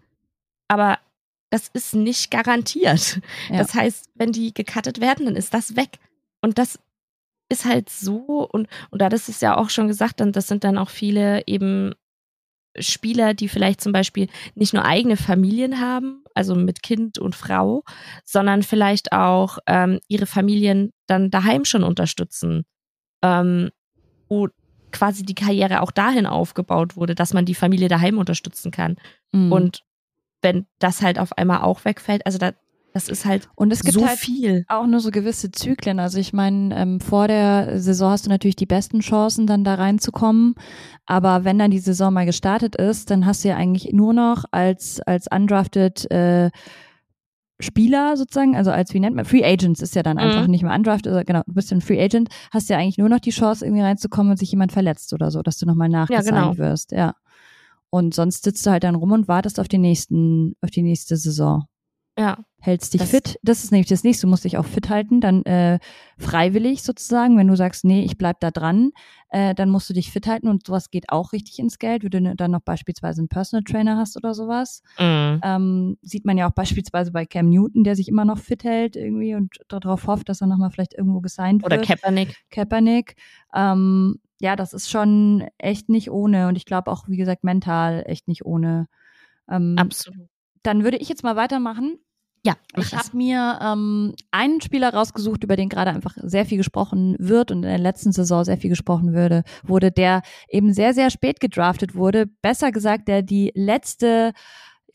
aber 0.71 0.99
das 1.49 1.67
ist 1.73 1.93
nicht 1.93 2.31
garantiert. 2.31 3.19
Ja. 3.49 3.57
Das 3.57 3.73
heißt, 3.73 4.10
wenn 4.15 4.31
die 4.31 4.53
gecuttet 4.53 5.01
werden, 5.01 5.25
dann 5.25 5.36
ist 5.36 5.53
das 5.53 5.75
weg. 5.75 5.99
Und 6.39 6.57
das 6.57 6.79
ist 7.49 7.65
halt 7.65 7.89
so, 7.89 8.47
und, 8.49 8.69
und 8.89 9.01
da 9.01 9.10
das 9.10 9.27
ist 9.27 9.41
ja 9.41 9.57
auch 9.57 9.69
schon 9.69 9.89
gesagt, 9.89 10.21
dann, 10.21 10.31
das 10.31 10.47
sind 10.47 10.63
dann 10.63 10.77
auch 10.77 10.89
viele 10.89 11.45
eben 11.47 11.93
Spieler, 12.79 13.34
die 13.34 13.49
vielleicht 13.49 13.81
zum 13.81 13.91
Beispiel 13.91 14.29
nicht 14.55 14.73
nur 14.73 14.86
eigene 14.86 15.17
Familien 15.17 15.81
haben, 15.81 16.23
also 16.34 16.55
mit 16.55 16.81
Kind 16.81 17.19
und 17.19 17.36
Frau, 17.36 17.84
sondern 18.23 18.63
vielleicht 18.63 19.12
auch 19.12 19.57
ähm, 19.67 19.99
ihre 20.07 20.25
Familien 20.25 20.93
dann 21.05 21.31
daheim 21.31 21.65
schon 21.65 21.84
unterstützen, 21.84 22.63
ähm, 23.21 23.71
wo 24.29 24.47
quasi 24.93 25.23
die 25.25 25.36
Karriere 25.36 25.81
auch 25.81 25.91
dahin 25.91 26.25
aufgebaut 26.25 26.95
wurde, 26.95 27.13
dass 27.13 27.34
man 27.34 27.43
die 27.43 27.55
Familie 27.55 27.89
daheim 27.89 28.17
unterstützen 28.17 28.71
kann. 28.71 28.95
Mhm. 29.34 29.51
Und 29.51 29.84
wenn 30.41 30.65
das 30.80 31.01
halt 31.01 31.19
auf 31.19 31.38
einmal 31.38 31.62
auch 31.62 31.86
wegfällt, 31.86 32.25
also 32.25 32.38
da, 32.38 32.51
das 32.93 33.08
ist 33.08 33.25
halt 33.25 33.47
und 33.56 33.71
es 33.71 33.84
gibt 33.84 33.93
so 33.93 34.06
halt 34.06 34.19
viel. 34.19 34.65
auch 34.67 34.86
nur 34.86 34.99
so 34.99 35.12
gewisse 35.12 35.49
Zyklen. 35.51 35.99
Also 35.99 36.17
ich 36.19 36.34
meine, 36.34 36.75
ähm, 36.75 36.99
vor 36.99 37.27
der 37.27 37.80
Saison 37.80 38.12
hast 38.12 38.25
du 38.25 38.30
natürlich 38.30 38.58
die 38.58 38.65
besten 38.65 38.99
Chancen, 38.99 39.47
dann 39.47 39.63
da 39.63 39.75
reinzukommen. 39.75 40.56
Aber 41.06 41.45
wenn 41.45 41.58
dann 41.58 41.71
die 41.71 41.80
Saison 41.80 42.13
mal 42.13 42.25
gestartet 42.25 42.75
ist, 42.75 43.10
dann 43.10 43.25
hast 43.25 43.43
du 43.43 43.49
ja 43.49 43.56
eigentlich 43.56 43.93
nur 43.93 44.13
noch 44.13 44.43
als, 44.51 44.99
als 45.01 45.27
undrafted 45.34 46.10
äh, 46.12 46.49
Spieler 47.62 48.17
sozusagen, 48.17 48.56
also 48.56 48.71
als, 48.71 48.93
wie 48.93 48.99
nennt 48.99 49.15
man, 49.15 49.25
Free 49.25 49.45
Agents 49.45 49.82
ist 49.82 49.95
ja 49.95 50.01
dann 50.04 50.17
einfach 50.17 50.45
Mhm. 50.45 50.51
nicht 50.51 50.63
mehr 50.63 50.73
undrafted, 50.73 51.13
also 51.13 51.23
genau, 51.25 51.43
du 51.45 51.54
bist 51.54 51.69
ja 51.69 51.77
ein 51.77 51.82
Free 51.82 52.01
Agent, 52.04 52.30
hast 52.51 52.69
ja 52.69 52.77
eigentlich 52.77 52.97
nur 52.97 53.08
noch 53.08 53.19
die 53.19 53.30
Chance, 53.30 53.63
irgendwie 53.65 53.84
reinzukommen, 53.84 54.32
wenn 54.32 54.38
sich 54.38 54.51
jemand 54.51 54.71
verletzt 54.71 55.13
oder 55.13 55.30
so, 55.30 55.43
dass 55.43 55.58
du 55.60 55.67
nochmal 55.67 55.88
nachgesigned 55.89 56.25
genau. 56.27 56.58
wirst, 56.58 56.91
ja. 56.91 57.13
Und 57.91 58.15
sonst 58.15 58.43
sitzt 58.43 58.65
du 58.65 58.71
halt 58.71 58.84
dann 58.84 58.95
rum 58.95 59.12
und 59.12 59.27
wartest 59.27 59.60
auf 59.60 59.67
die 59.67 59.77
nächsten, 59.77 60.56
auf 60.62 60.71
die 60.71 60.82
nächste 60.82 61.15
Saison. 61.17 61.65
Ja. 62.19 62.39
Hältst 62.60 62.93
dich 62.93 63.01
Das- 63.01 63.10
fit. 63.10 63.38
Das 63.41 63.63
ist 63.63 63.71
nämlich 63.71 63.88
das 63.88 64.04
nächste. 64.04 64.27
Du 64.27 64.30
musst 64.30 64.43
dich 64.43 64.58
auch 64.58 64.65
fit 64.65 64.89
halten. 64.89 65.21
Dann 65.21 65.43
äh, 65.45 65.80
freiwillig 66.17 66.84
sozusagen. 66.84 67.38
Wenn 67.38 67.47
du 67.47 67.56
sagst, 67.56 67.84
nee, 67.86 68.04
ich 68.04 68.17
bleib 68.17 68.39
da 68.41 68.51
dran, 68.51 68.91
äh, 69.30 69.56
dann 69.56 69.69
musst 69.69 69.89
du 69.89 69.93
dich 69.93 70.12
fit 70.12 70.27
halten 70.27 70.47
und 70.47 70.67
sowas 70.67 70.89
geht 70.91 71.10
auch 71.10 71.32
richtig 71.34 71.58
ins 71.60 71.80
Geld. 71.80 72.04
Wenn 72.04 72.25
du 72.25 72.36
dann 72.36 72.51
noch 72.51 72.62
beispielsweise 72.62 73.21
einen 73.21 73.30
Personal 73.30 73.63
Trainer 73.63 73.97
hast 73.97 74.15
oder 74.17 74.34
sowas. 74.34 74.84
Mhm. 74.99 75.39
Ähm, 75.43 75.97
sieht 76.01 76.25
man 76.25 76.38
ja 76.38 76.47
auch 76.49 76.54
beispielsweise 76.54 77.12
bei 77.12 77.25
Cam 77.25 77.49
Newton, 77.49 77.84
der 77.84 77.95
sich 77.95 78.08
immer 78.10 78.25
noch 78.25 78.38
fit 78.38 78.63
hält 78.63 78.95
irgendwie 78.95 79.34
und 79.36 79.56
darauf 79.69 80.06
hofft, 80.08 80.30
dass 80.30 80.41
er 80.41 80.47
nochmal 80.47 80.69
vielleicht 80.71 80.93
irgendwo 80.93 81.21
gesigned 81.21 81.63
Oder 81.65 81.77
wird. 81.77 81.88
Kaepernick. 81.88 82.36
Kaepernick. 82.51 83.15
Ähm, 83.56 84.19
ja, 84.41 84.56
das 84.56 84.73
ist 84.73 84.89
schon 84.89 85.47
echt 85.58 85.88
nicht 85.88 86.10
ohne 86.10 86.47
und 86.47 86.56
ich 86.56 86.65
glaube 86.65 86.91
auch, 86.91 87.08
wie 87.08 87.17
gesagt, 87.17 87.43
mental 87.43 88.04
echt 88.08 88.27
nicht 88.27 88.43
ohne. 88.43 88.88
Ähm, 89.47 89.75
Absolut. 89.77 90.27
dann 90.63 90.84
würde 90.84 90.97
ich 90.97 91.10
jetzt 91.10 91.23
mal 91.23 91.36
weitermachen. 91.36 91.97
Ja, 92.43 92.56
Ich 92.75 92.95
habe 92.95 93.15
mir 93.15 93.60
ähm, 93.62 94.15
einen 94.32 94.62
Spieler 94.62 94.91
rausgesucht, 94.91 95.43
über 95.43 95.56
den 95.56 95.69
gerade 95.69 95.91
einfach 95.91 96.15
sehr 96.23 96.43
viel 96.43 96.58
gesprochen 96.58 97.15
wird 97.19 97.51
und 97.51 97.58
in 97.58 97.69
der 97.69 97.77
letzten 97.77 98.12
Saison 98.12 98.43
sehr 98.43 98.58
viel 98.58 98.71
gesprochen 98.71 99.13
würde, 99.13 99.43
wurde, 99.62 99.91
der 99.91 100.23
eben 100.49 100.73
sehr, 100.73 100.95
sehr 100.95 101.12
spät 101.12 101.39
gedraftet 101.39 101.93
wurde. 101.93 102.25
Besser 102.25 102.71
gesagt, 102.71 103.08
der 103.08 103.21
die 103.21 103.51
letzte 103.54 104.34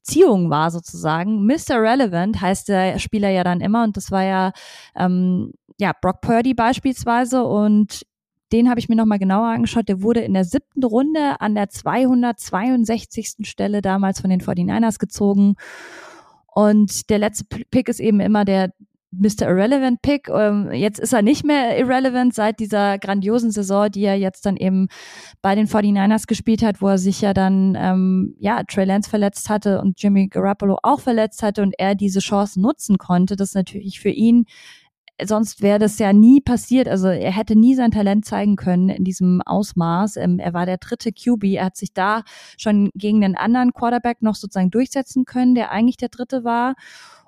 Ziehung 0.02 0.50
war 0.50 0.72
sozusagen. 0.72 1.46
Mr. 1.46 1.80
Relevant 1.80 2.40
heißt 2.40 2.68
der 2.68 2.98
Spieler 2.98 3.30
ja 3.30 3.44
dann 3.44 3.60
immer 3.60 3.84
und 3.84 3.96
das 3.96 4.10
war 4.10 4.24
ja, 4.24 4.52
ähm, 4.96 5.52
ja 5.78 5.92
Brock 6.00 6.22
Purdy 6.22 6.52
beispielsweise 6.52 7.44
und 7.44 8.04
den 8.52 8.68
habe 8.68 8.80
ich 8.80 8.88
mir 8.88 8.96
nochmal 8.96 9.18
genauer 9.18 9.48
angeschaut. 9.48 9.88
Der 9.88 10.02
wurde 10.02 10.20
in 10.20 10.34
der 10.34 10.44
siebten 10.44 10.84
Runde 10.84 11.40
an 11.40 11.54
der 11.54 11.68
262. 11.68 13.36
Stelle 13.42 13.82
damals 13.82 14.20
von 14.20 14.30
den 14.30 14.40
49ers 14.40 14.98
gezogen. 14.98 15.54
Und 16.46 17.10
der 17.10 17.18
letzte 17.18 17.44
Pick 17.44 17.88
ist 17.88 18.00
eben 18.00 18.20
immer 18.20 18.44
der 18.44 18.72
Mr. 19.12 19.48
Irrelevant 19.48 20.02
Pick. 20.02 20.28
Ähm, 20.28 20.72
jetzt 20.72 20.98
ist 20.98 21.12
er 21.12 21.22
nicht 21.22 21.44
mehr 21.44 21.78
irrelevant 21.78 22.34
seit 22.34 22.60
dieser 22.60 22.98
grandiosen 22.98 23.50
Saison, 23.50 23.90
die 23.90 24.04
er 24.04 24.16
jetzt 24.16 24.46
dann 24.46 24.56
eben 24.56 24.88
bei 25.42 25.54
den 25.54 25.66
49ers 25.66 26.26
gespielt 26.26 26.62
hat, 26.62 26.82
wo 26.82 26.88
er 26.88 26.98
sich 26.98 27.20
ja 27.20 27.32
dann, 27.32 27.76
ähm, 27.78 28.36
ja, 28.38 28.62
Trey 28.64 28.84
Lance 28.84 29.08
verletzt 29.08 29.48
hatte 29.48 29.80
und 29.80 30.00
Jimmy 30.00 30.28
Garoppolo 30.28 30.78
auch 30.82 31.00
verletzt 31.00 31.42
hatte 31.42 31.62
und 31.62 31.74
er 31.78 31.94
diese 31.94 32.20
Chance 32.20 32.60
nutzen 32.60 32.98
konnte. 32.98 33.36
Das 33.36 33.50
ist 33.50 33.54
natürlich 33.54 34.00
für 34.00 34.10
ihn 34.10 34.46
sonst 35.24 35.62
wäre 35.62 35.78
das 35.78 35.98
ja 35.98 36.12
nie 36.12 36.40
passiert. 36.40 36.88
Also 36.88 37.08
er 37.08 37.32
hätte 37.32 37.56
nie 37.56 37.74
sein 37.74 37.90
Talent 37.90 38.24
zeigen 38.24 38.56
können 38.56 38.88
in 38.88 39.04
diesem 39.04 39.40
Ausmaß. 39.42 40.16
Ähm, 40.16 40.38
er 40.38 40.52
war 40.52 40.66
der 40.66 40.78
dritte 40.78 41.12
QB. 41.12 41.44
Er 41.54 41.66
hat 41.66 41.76
sich 41.76 41.92
da 41.92 42.22
schon 42.58 42.90
gegen 42.94 43.20
den 43.20 43.36
anderen 43.36 43.72
Quarterback 43.72 44.22
noch 44.22 44.34
sozusagen 44.34 44.70
durchsetzen 44.70 45.24
können, 45.24 45.54
der 45.54 45.70
eigentlich 45.70 45.96
der 45.96 46.10
dritte 46.10 46.44
war. 46.44 46.74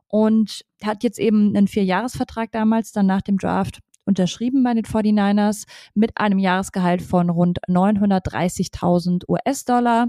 Und 0.06 0.64
hat 0.82 1.02
jetzt 1.02 1.18
eben 1.18 1.54
einen 1.54 1.68
Vierjahresvertrag 1.68 2.50
damals 2.52 2.92
dann 2.92 3.06
nach 3.06 3.22
dem 3.22 3.38
Draft 3.38 3.80
unterschrieben 4.04 4.62
bei 4.62 4.72
den 4.72 4.84
49ers 4.84 5.66
mit 5.94 6.16
einem 6.16 6.38
Jahresgehalt 6.38 7.02
von 7.02 7.28
rund 7.28 7.58
930.000 7.68 9.28
US-Dollar. 9.28 10.08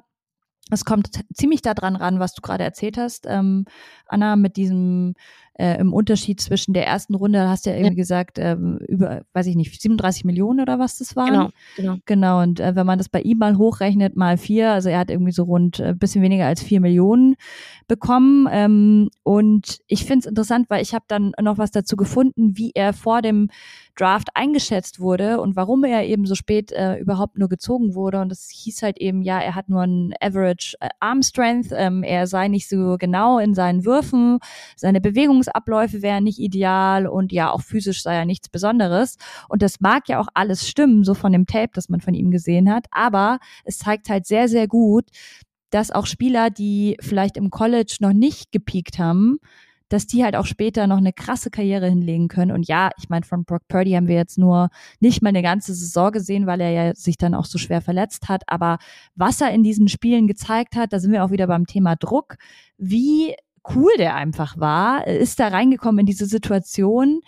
Es 0.72 0.86
kommt 0.86 1.22
ziemlich 1.34 1.62
daran 1.62 1.96
ran, 1.96 2.20
was 2.20 2.34
du 2.34 2.42
gerade 2.42 2.64
erzählt 2.64 2.98
hast, 2.98 3.26
ähm, 3.28 3.66
Anna, 4.06 4.36
mit 4.36 4.56
diesem 4.56 5.16
äh, 5.60 5.78
im 5.78 5.92
Unterschied 5.94 6.40
zwischen 6.40 6.74
der 6.74 6.88
ersten 6.88 7.16
Runde, 7.16 7.50
hast 7.50 7.66
du 7.66 7.70
ja 7.70 7.76
irgendwie 7.76 7.96
gesagt, 7.96 8.40
ähm, 8.40 8.80
über, 8.88 9.24
weiß 9.34 9.46
ich 9.48 9.58
nicht, 9.58 9.82
37 9.82 10.24
Millionen 10.24 10.62
oder 10.62 10.80
was 10.80 10.98
das 10.98 11.18
waren. 11.18 11.34
Genau, 11.34 11.50
genau. 11.76 11.96
Genau, 12.06 12.42
und 12.42 12.60
äh, 12.62 12.76
wenn 12.76 12.86
man 12.86 12.98
das 12.98 13.10
bei 13.10 13.22
ihm 13.22 13.40
mal 13.40 13.58
hochrechnet, 13.58 14.16
mal 14.16 14.38
vier, 14.38 14.72
also 14.72 14.88
er 14.88 15.00
hat 15.00 15.12
irgendwie 15.12 15.34
so 15.34 15.44
rund 15.44 15.80
äh, 15.80 15.94
bisschen 15.94 16.22
weniger 16.22 16.46
als 16.46 16.64
vier 16.64 16.80
Millionen 16.80 17.36
bekommen. 17.88 18.48
Ähm, 18.50 19.10
und 19.24 19.80
ich 19.88 20.06
finde 20.06 20.20
es 20.20 20.26
interessant, 20.28 20.70
weil 20.70 20.82
ich 20.82 20.94
habe 20.94 21.06
dann 21.10 21.34
noch 21.42 21.58
was 21.58 21.72
dazu 21.72 21.98
gefunden, 21.98 22.58
wie 22.58 22.72
er 22.74 22.94
vor 22.94 23.22
dem 23.22 23.50
Draft 24.00 24.30
eingeschätzt 24.36 25.02
wurde 25.02 25.42
und 25.42 25.58
warum 25.58 25.84
er 25.84 26.06
eben 26.06 26.26
so 26.26 26.36
spät 26.36 26.72
äh, 26.72 26.98
überhaupt 27.00 27.38
nur 27.38 27.50
gezogen 27.50 27.96
wurde. 27.96 28.22
Und 28.22 28.30
das 28.30 28.50
hieß 28.50 28.82
halt 28.82 28.98
eben, 28.98 29.22
ja, 29.24 29.40
er 29.42 29.56
hat 29.56 29.68
nur 29.68 29.82
ein 29.82 30.14
Average 30.22 30.78
äh, 30.80 30.88
Arm 31.02 31.22
Strength, 31.22 31.74
ähm, 31.74 32.04
er 32.04 32.26
sei 32.28 32.48
nicht 32.48 32.70
so 32.70 32.96
genau 32.98 33.40
in 33.40 33.54
seinen 33.54 33.84
Würfen, 33.84 34.40
seine 34.78 35.02
Bewegungsabläufe 35.50 36.02
wären 36.02 36.24
nicht 36.24 36.40
ideal 36.40 37.08
und 37.08 37.32
ja, 37.32 37.52
auch 37.52 37.62
physisch 37.62 38.04
sei 38.04 38.16
er 38.16 38.26
nichts 38.26 38.50
Besonderes. 38.50 39.18
Und 39.48 39.62
das 39.62 39.80
mag 39.80 40.08
ja 40.08 40.20
auch 40.20 40.28
alles 40.34 40.68
stimmen, 40.68 41.04
so 41.04 41.14
von 41.14 41.32
dem 41.32 41.46
Tape, 41.46 41.72
das 41.74 41.90
man 41.90 42.02
von 42.02 42.14
ihm 42.14 42.32
gesehen 42.32 42.72
hat. 42.72 42.86
Aber 42.92 43.40
es 43.64 43.80
zeigt 43.80 44.10
halt 44.10 44.26
sehr, 44.26 44.48
sehr 44.48 44.68
gut, 44.68 45.06
dass 45.70 45.92
auch 45.92 46.06
Spieler, 46.06 46.50
die 46.50 46.98
vielleicht 47.00 47.38
im 47.38 47.50
College 47.50 47.98
noch 48.00 48.14
nicht 48.14 48.52
gepiekt 48.52 48.98
haben, 48.98 49.40
dass 49.88 50.06
die 50.06 50.24
halt 50.24 50.36
auch 50.36 50.46
später 50.46 50.86
noch 50.86 50.98
eine 50.98 51.14
krasse 51.14 51.50
Karriere 51.50 51.90
hinlegen 51.90 52.28
können. 52.28 52.52
Und 52.52 52.68
ja, 52.68 52.92
ich 53.00 53.10
meine, 53.10 53.26
von 53.26 53.44
Brock 53.44 53.68
Purdy 53.68 53.92
haben 53.94 54.08
wir 54.08 54.16
jetzt 54.16 54.38
nur 54.38 54.70
nicht 55.00 55.24
mal 55.24 55.30
eine 55.30 55.42
ganze 55.42 55.74
Saison 55.74 56.12
gesehen, 56.12 56.46
weil 56.46 56.62
er 56.62 56.70
ja 56.70 56.96
sich 56.96 57.18
dann 57.18 57.34
auch 57.34 57.46
so 57.46 57.58
schwer 57.58 57.82
verletzt 57.82 58.30
hat. 58.30 58.44
Aber 58.48 58.78
was 59.16 59.42
er 59.42 59.52
in 59.52 59.64
diesen 59.64 59.88
Spielen 59.88 60.28
gezeigt 60.28 60.76
hat, 60.76 60.94
da 60.94 61.00
sind 61.00 61.12
wir 61.12 61.24
auch 61.24 61.32
wieder 61.32 61.48
beim 61.48 61.66
Thema 61.66 61.96
Druck, 61.96 62.36
wie 62.78 63.36
cool 63.76 63.92
der 63.98 64.16
einfach 64.16 64.58
war, 64.58 65.08
ist 65.08 65.40
da 65.40 65.48
reingekommen 65.50 66.00
in 66.00 66.06
diese 66.06 66.26
Situation 66.26 67.22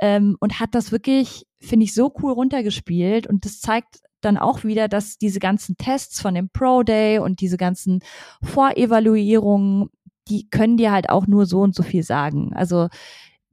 ähm, 0.00 0.36
und 0.40 0.60
hat 0.60 0.74
das 0.74 0.92
wirklich, 0.92 1.46
finde 1.60 1.84
ich, 1.84 1.94
so 1.94 2.12
cool 2.22 2.32
runtergespielt. 2.32 3.26
Und 3.26 3.44
das 3.44 3.60
zeigt 3.60 4.00
dann 4.20 4.36
auch 4.36 4.64
wieder, 4.64 4.88
dass 4.88 5.18
diese 5.18 5.40
ganzen 5.40 5.76
Tests 5.76 6.20
von 6.20 6.34
dem 6.34 6.48
Pro 6.48 6.82
Day 6.82 7.18
und 7.18 7.40
diese 7.40 7.56
ganzen 7.56 8.00
Vorevaluierungen, 8.42 9.88
die 10.28 10.48
können 10.48 10.76
dir 10.76 10.92
halt 10.92 11.10
auch 11.10 11.26
nur 11.26 11.46
so 11.46 11.60
und 11.60 11.74
so 11.74 11.82
viel 11.82 12.02
sagen. 12.02 12.52
Also 12.54 12.88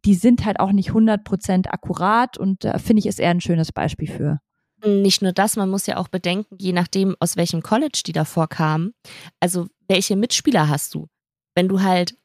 die 0.05 0.15
sind 0.15 0.45
halt 0.45 0.59
auch 0.59 0.71
nicht 0.71 0.91
100% 0.91 1.67
akkurat 1.67 2.37
und 2.37 2.63
da 2.65 2.77
finde 2.77 2.99
ich, 2.99 3.05
ist 3.05 3.19
eher 3.19 3.29
ein 3.29 3.41
schönes 3.41 3.71
Beispiel 3.71 4.09
für. 4.09 4.39
Nicht 4.85 5.21
nur 5.21 5.31
das, 5.31 5.55
man 5.55 5.69
muss 5.69 5.85
ja 5.85 5.95
auch 5.95 6.09
bedenken, 6.09 6.57
je 6.59 6.73
nachdem, 6.73 7.15
aus 7.21 7.37
welchem 7.37 7.61
College 7.61 8.01
die 8.05 8.11
davor 8.11 8.49
kamen, 8.49 8.93
also 9.39 9.67
welche 9.87 10.17
Mitspieler 10.17 10.67
hast 10.67 10.93
du? 10.93 11.07
Wenn 11.55 11.67
du 11.67 11.81
halt 11.81 12.15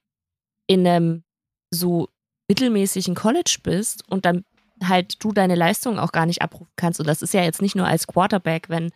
in 0.66 0.86
einem 0.86 1.24
so 1.70 2.08
mittelmäßigen 2.48 3.14
College 3.14 3.58
bist 3.62 4.04
und 4.10 4.24
dann 4.24 4.44
halt 4.82 5.22
du 5.22 5.32
deine 5.32 5.54
Leistung 5.54 5.98
auch 5.98 6.12
gar 6.12 6.26
nicht 6.26 6.42
abrufen 6.42 6.72
kannst. 6.76 7.00
Und 7.00 7.08
das 7.08 7.22
ist 7.22 7.34
ja 7.34 7.42
jetzt 7.42 7.62
nicht 7.62 7.74
nur 7.74 7.86
als 7.86 8.06
Quarterback, 8.06 8.68
wenn 8.68 8.90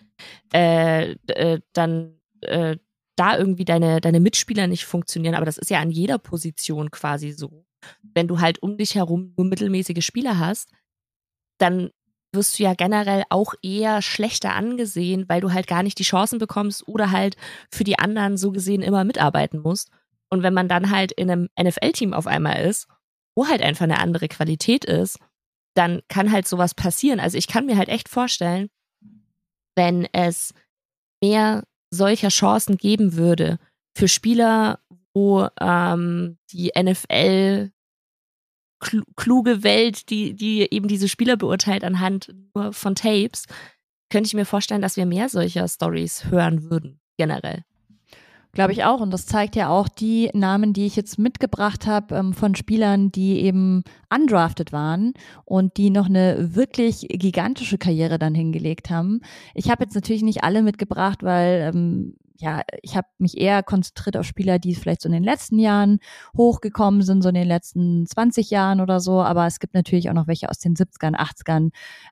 äh, 0.54 1.12
äh, 1.26 1.60
dann 1.72 2.20
äh, 2.42 2.76
da 3.16 3.36
irgendwie 3.36 3.64
deine, 3.64 4.00
deine 4.00 4.20
Mitspieler 4.20 4.66
nicht 4.66 4.84
funktionieren, 4.84 5.34
aber 5.34 5.44
das 5.44 5.58
ist 5.58 5.70
ja 5.70 5.80
an 5.80 5.90
jeder 5.90 6.18
Position 6.18 6.90
quasi 6.90 7.32
so. 7.32 7.66
Wenn 8.14 8.28
du 8.28 8.40
halt 8.40 8.62
um 8.62 8.78
dich 8.78 8.94
herum 8.94 9.34
nur 9.36 9.46
mittelmäßige 9.46 10.04
Spieler 10.04 10.38
hast, 10.38 10.70
dann 11.58 11.90
wirst 12.32 12.58
du 12.58 12.62
ja 12.62 12.74
generell 12.74 13.24
auch 13.28 13.54
eher 13.62 14.00
schlechter 14.00 14.54
angesehen, 14.54 15.28
weil 15.28 15.40
du 15.40 15.52
halt 15.52 15.66
gar 15.66 15.82
nicht 15.82 15.98
die 15.98 16.04
Chancen 16.04 16.38
bekommst 16.38 16.86
oder 16.88 17.10
halt 17.10 17.36
für 17.70 17.84
die 17.84 17.98
anderen 17.98 18.36
so 18.38 18.52
gesehen 18.52 18.82
immer 18.82 19.04
mitarbeiten 19.04 19.60
musst. 19.60 19.90
Und 20.32 20.42
wenn 20.42 20.54
man 20.54 20.66
dann 20.66 20.90
halt 20.90 21.12
in 21.12 21.30
einem 21.30 21.50
NFL-Team 21.60 22.14
auf 22.14 22.26
einmal 22.26 22.64
ist, 22.64 22.88
wo 23.36 23.48
halt 23.48 23.60
einfach 23.60 23.84
eine 23.84 23.98
andere 23.98 24.28
Qualität 24.28 24.86
ist, 24.86 25.18
dann 25.74 26.00
kann 26.08 26.32
halt 26.32 26.48
sowas 26.48 26.72
passieren. 26.72 27.20
Also 27.20 27.36
ich 27.36 27.48
kann 27.48 27.66
mir 27.66 27.76
halt 27.76 27.90
echt 27.90 28.08
vorstellen, 28.08 28.70
wenn 29.76 30.08
es 30.14 30.54
mehr 31.22 31.64
solcher 31.92 32.30
Chancen 32.30 32.78
geben 32.78 33.16
würde 33.16 33.58
für 33.94 34.08
Spieler, 34.08 34.80
wo 35.12 35.46
ähm, 35.60 36.38
die 36.50 36.72
NFL 36.82 37.70
kl 38.80 39.02
kluge 39.14 39.62
Welt, 39.62 40.08
die, 40.08 40.32
die 40.32 40.66
eben 40.72 40.88
diese 40.88 41.10
Spieler 41.10 41.36
beurteilt 41.36 41.84
anhand 41.84 42.34
nur 42.54 42.72
von 42.72 42.94
Tapes, 42.94 43.44
könnte 44.10 44.28
ich 44.28 44.34
mir 44.34 44.46
vorstellen, 44.46 44.80
dass 44.80 44.96
wir 44.96 45.04
mehr 45.04 45.28
solcher 45.28 45.68
Stories 45.68 46.24
hören 46.30 46.70
würden, 46.70 47.00
generell. 47.18 47.64
Glaube 48.54 48.72
ich 48.72 48.84
auch. 48.84 49.00
Und 49.00 49.10
das 49.12 49.24
zeigt 49.24 49.56
ja 49.56 49.70
auch 49.70 49.88
die 49.88 50.30
Namen, 50.34 50.74
die 50.74 50.84
ich 50.84 50.94
jetzt 50.94 51.18
mitgebracht 51.18 51.86
habe 51.86 52.14
ähm, 52.16 52.34
von 52.34 52.54
Spielern, 52.54 53.10
die 53.10 53.40
eben 53.40 53.82
undrafted 54.14 54.72
waren 54.72 55.14
und 55.46 55.78
die 55.78 55.88
noch 55.88 56.06
eine 56.06 56.54
wirklich 56.54 57.06
gigantische 57.08 57.78
Karriere 57.78 58.18
dann 58.18 58.34
hingelegt 58.34 58.90
haben. 58.90 59.22
Ich 59.54 59.70
habe 59.70 59.84
jetzt 59.84 59.94
natürlich 59.94 60.22
nicht 60.22 60.44
alle 60.44 60.62
mitgebracht, 60.62 61.22
weil 61.22 61.72
ähm, 61.74 62.14
ja, 62.38 62.62
ich 62.82 62.96
habe 62.96 63.06
mich 63.18 63.38
eher 63.38 63.62
konzentriert 63.62 64.16
auf 64.16 64.26
Spieler, 64.26 64.58
die 64.58 64.74
vielleicht 64.74 65.02
so 65.02 65.08
in 65.08 65.12
den 65.12 65.24
letzten 65.24 65.58
Jahren 65.58 65.98
hochgekommen 66.36 67.02
sind, 67.02 67.22
so 67.22 67.28
in 67.28 67.34
den 67.34 67.46
letzten 67.46 68.06
20 68.06 68.50
Jahren 68.50 68.80
oder 68.80 69.00
so. 69.00 69.22
Aber 69.22 69.46
es 69.46 69.60
gibt 69.60 69.74
natürlich 69.74 70.08
auch 70.08 70.14
noch 70.14 70.26
welche 70.26 70.48
aus 70.48 70.58
den 70.58 70.74
70ern, 70.74 71.14
80ern. 71.14 71.70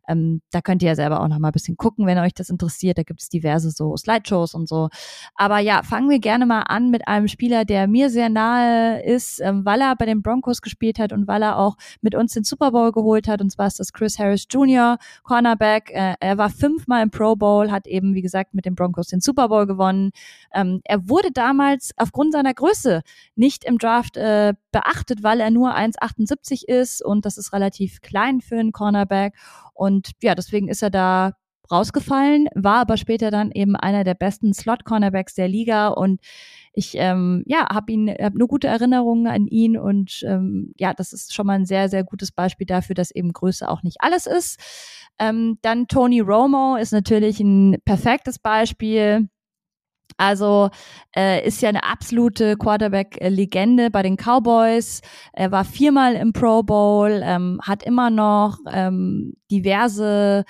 Ähm, 0.09 0.43
da 0.51 0.61
könnt 0.61 0.83
ihr 0.83 0.89
ja 0.89 0.95
selber 0.95 1.21
auch 1.21 1.29
noch 1.29 1.39
mal 1.39 1.49
ein 1.49 1.53
bisschen 1.53 1.77
gucken, 1.77 2.07
wenn 2.07 2.19
euch 2.19 2.35
das 2.35 2.51
interessiert. 2.51 2.99
Da 2.99 3.03
gibt 3.03 3.23
es 3.23 3.29
diverse 3.29 3.71
so 3.71 3.97
Slideshows 3.97 4.55
und 4.55 4.69
so. 4.69 4.89
Aber 5.35 5.59
ja, 5.59 5.83
fangen 5.83 6.11
wir 6.11 6.19
gerne 6.19 6.47
mal 6.47 6.63
an 6.63 6.91
mit 6.91 7.09
einem 7.09 7.29
Spieler, 7.29 7.65
der 7.65 7.87
mir 7.87 8.11
sehr 8.11 8.29
nahe 8.29 9.03
ist, 9.03 9.41
ähm, 9.41 9.65
weil 9.65 9.81
er 9.81 9.97
bei 9.97 10.07
den 10.07 10.23
Broncos 10.23 10.61
gespielt 10.61 10.99
hat 10.99 11.13
und 11.13 11.27
weil 11.27 11.43
er 11.43 11.59
auch 11.59 11.77
mit 12.01 12.15
uns 12.15 12.33
den 12.33 12.45
Super 12.45 12.73
Bowl 12.73 12.93
geholt 12.93 13.29
hat. 13.29 13.41
Und 13.41 13.51
zwar 13.51 13.67
ist 13.67 13.81
das 13.81 13.93
Chris 13.93 14.19
Harris 14.19 14.47
Jr., 14.51 14.99
Cornerback. 15.23 15.91
Äh, 15.91 16.15
er 16.21 16.39
war 16.39 16.51
fünfmal 16.51 17.03
im 17.03 17.11
Pro 17.11 17.37
Bowl, 17.37 17.71
hat 17.71 17.87
eben, 17.87 18.15
wie 18.15 18.23
gesagt, 18.23 18.55
mit 18.55 18.65
den 18.65 18.75
Broncos 18.75 19.09
den 19.09 19.21
Super 19.21 19.49
Bowl 19.49 19.67
gewonnen 19.67 20.10
ähm, 20.53 20.81
er 20.85 21.09
wurde 21.09 21.31
damals 21.33 21.93
aufgrund 21.97 22.33
seiner 22.33 22.55
Größe 22.55 23.03
nicht 23.35 23.65
im 23.65 23.79
Draft 23.79 24.17
äh, 24.17 24.55
beachtet, 24.73 25.23
weil 25.23 25.41
er 25.41 25.51
nur 25.51 25.75
1,78 25.77 26.67
ist 26.67 27.05
und 27.05 27.25
das 27.25 27.39
ist 27.39 27.53
relativ 27.53 28.01
klein 28.01 28.41
für 28.41 28.59
einen 28.59 28.73
Cornerback. 28.73 29.35
Und 29.75 30.11
ja, 30.23 30.35
deswegen 30.35 30.69
ist 30.69 30.83
er 30.83 30.91
da 30.91 31.33
rausgefallen, 31.71 32.49
war 32.55 32.81
aber 32.81 32.97
später 32.97 33.31
dann 33.31 33.53
eben 33.53 33.77
einer 33.77 34.05
der 34.05 34.15
besten 34.15 34.53
Slot-Cornerbacks 34.53 35.35
der 35.35 35.49
Liga 35.49 35.89
und 35.89 36.21
ich 36.73 36.95
ähm, 36.97 37.45
ja 37.47 37.69
habe 37.69 37.93
ihn 37.93 38.09
hab 38.09 38.35
nur 38.35 38.49
gute 38.49 38.69
Erinnerungen 38.69 39.27
an 39.27 39.47
ihn 39.47 39.77
und 39.79 40.23
ähm, 40.25 40.73
ja 40.79 40.95
das 40.95 41.13
ist 41.13 41.35
schon 41.35 41.47
mal 41.47 41.55
ein 41.55 41.67
sehr 41.67 41.89
sehr 41.89 42.05
gutes 42.05 42.33
Beispiel 42.33 42.67
dafür, 42.67 42.95
dass 42.95 43.11
eben 43.11 43.33
Größe 43.33 43.69
auch 43.69 43.83
nicht 43.83 43.99
alles 44.01 44.27
ist. 44.27 44.61
Ähm, 45.19 45.59
dann 45.63 45.87
Tony 45.87 46.21
Romo 46.21 46.77
ist 46.77 46.93
natürlich 46.93 47.41
ein 47.41 47.79
perfektes 47.85 48.39
Beispiel. 48.39 49.29
Also 50.17 50.71
äh, 51.17 51.47
ist 51.47 51.63
ja 51.63 51.69
eine 51.69 51.85
absolute 51.85 52.57
Quarterback-Legende 52.57 53.91
bei 53.91 54.03
den 54.03 54.17
Cowboys. 54.17 55.01
Er 55.33 55.51
war 55.51 55.65
viermal 55.65 56.15
im 56.15 56.33
Pro 56.33 56.63
Bowl, 56.63 57.21
ähm, 57.25 57.61
hat 57.63 57.83
immer 57.83 58.11
noch 58.11 58.59
ähm, 58.71 59.35
diverse 59.51 60.45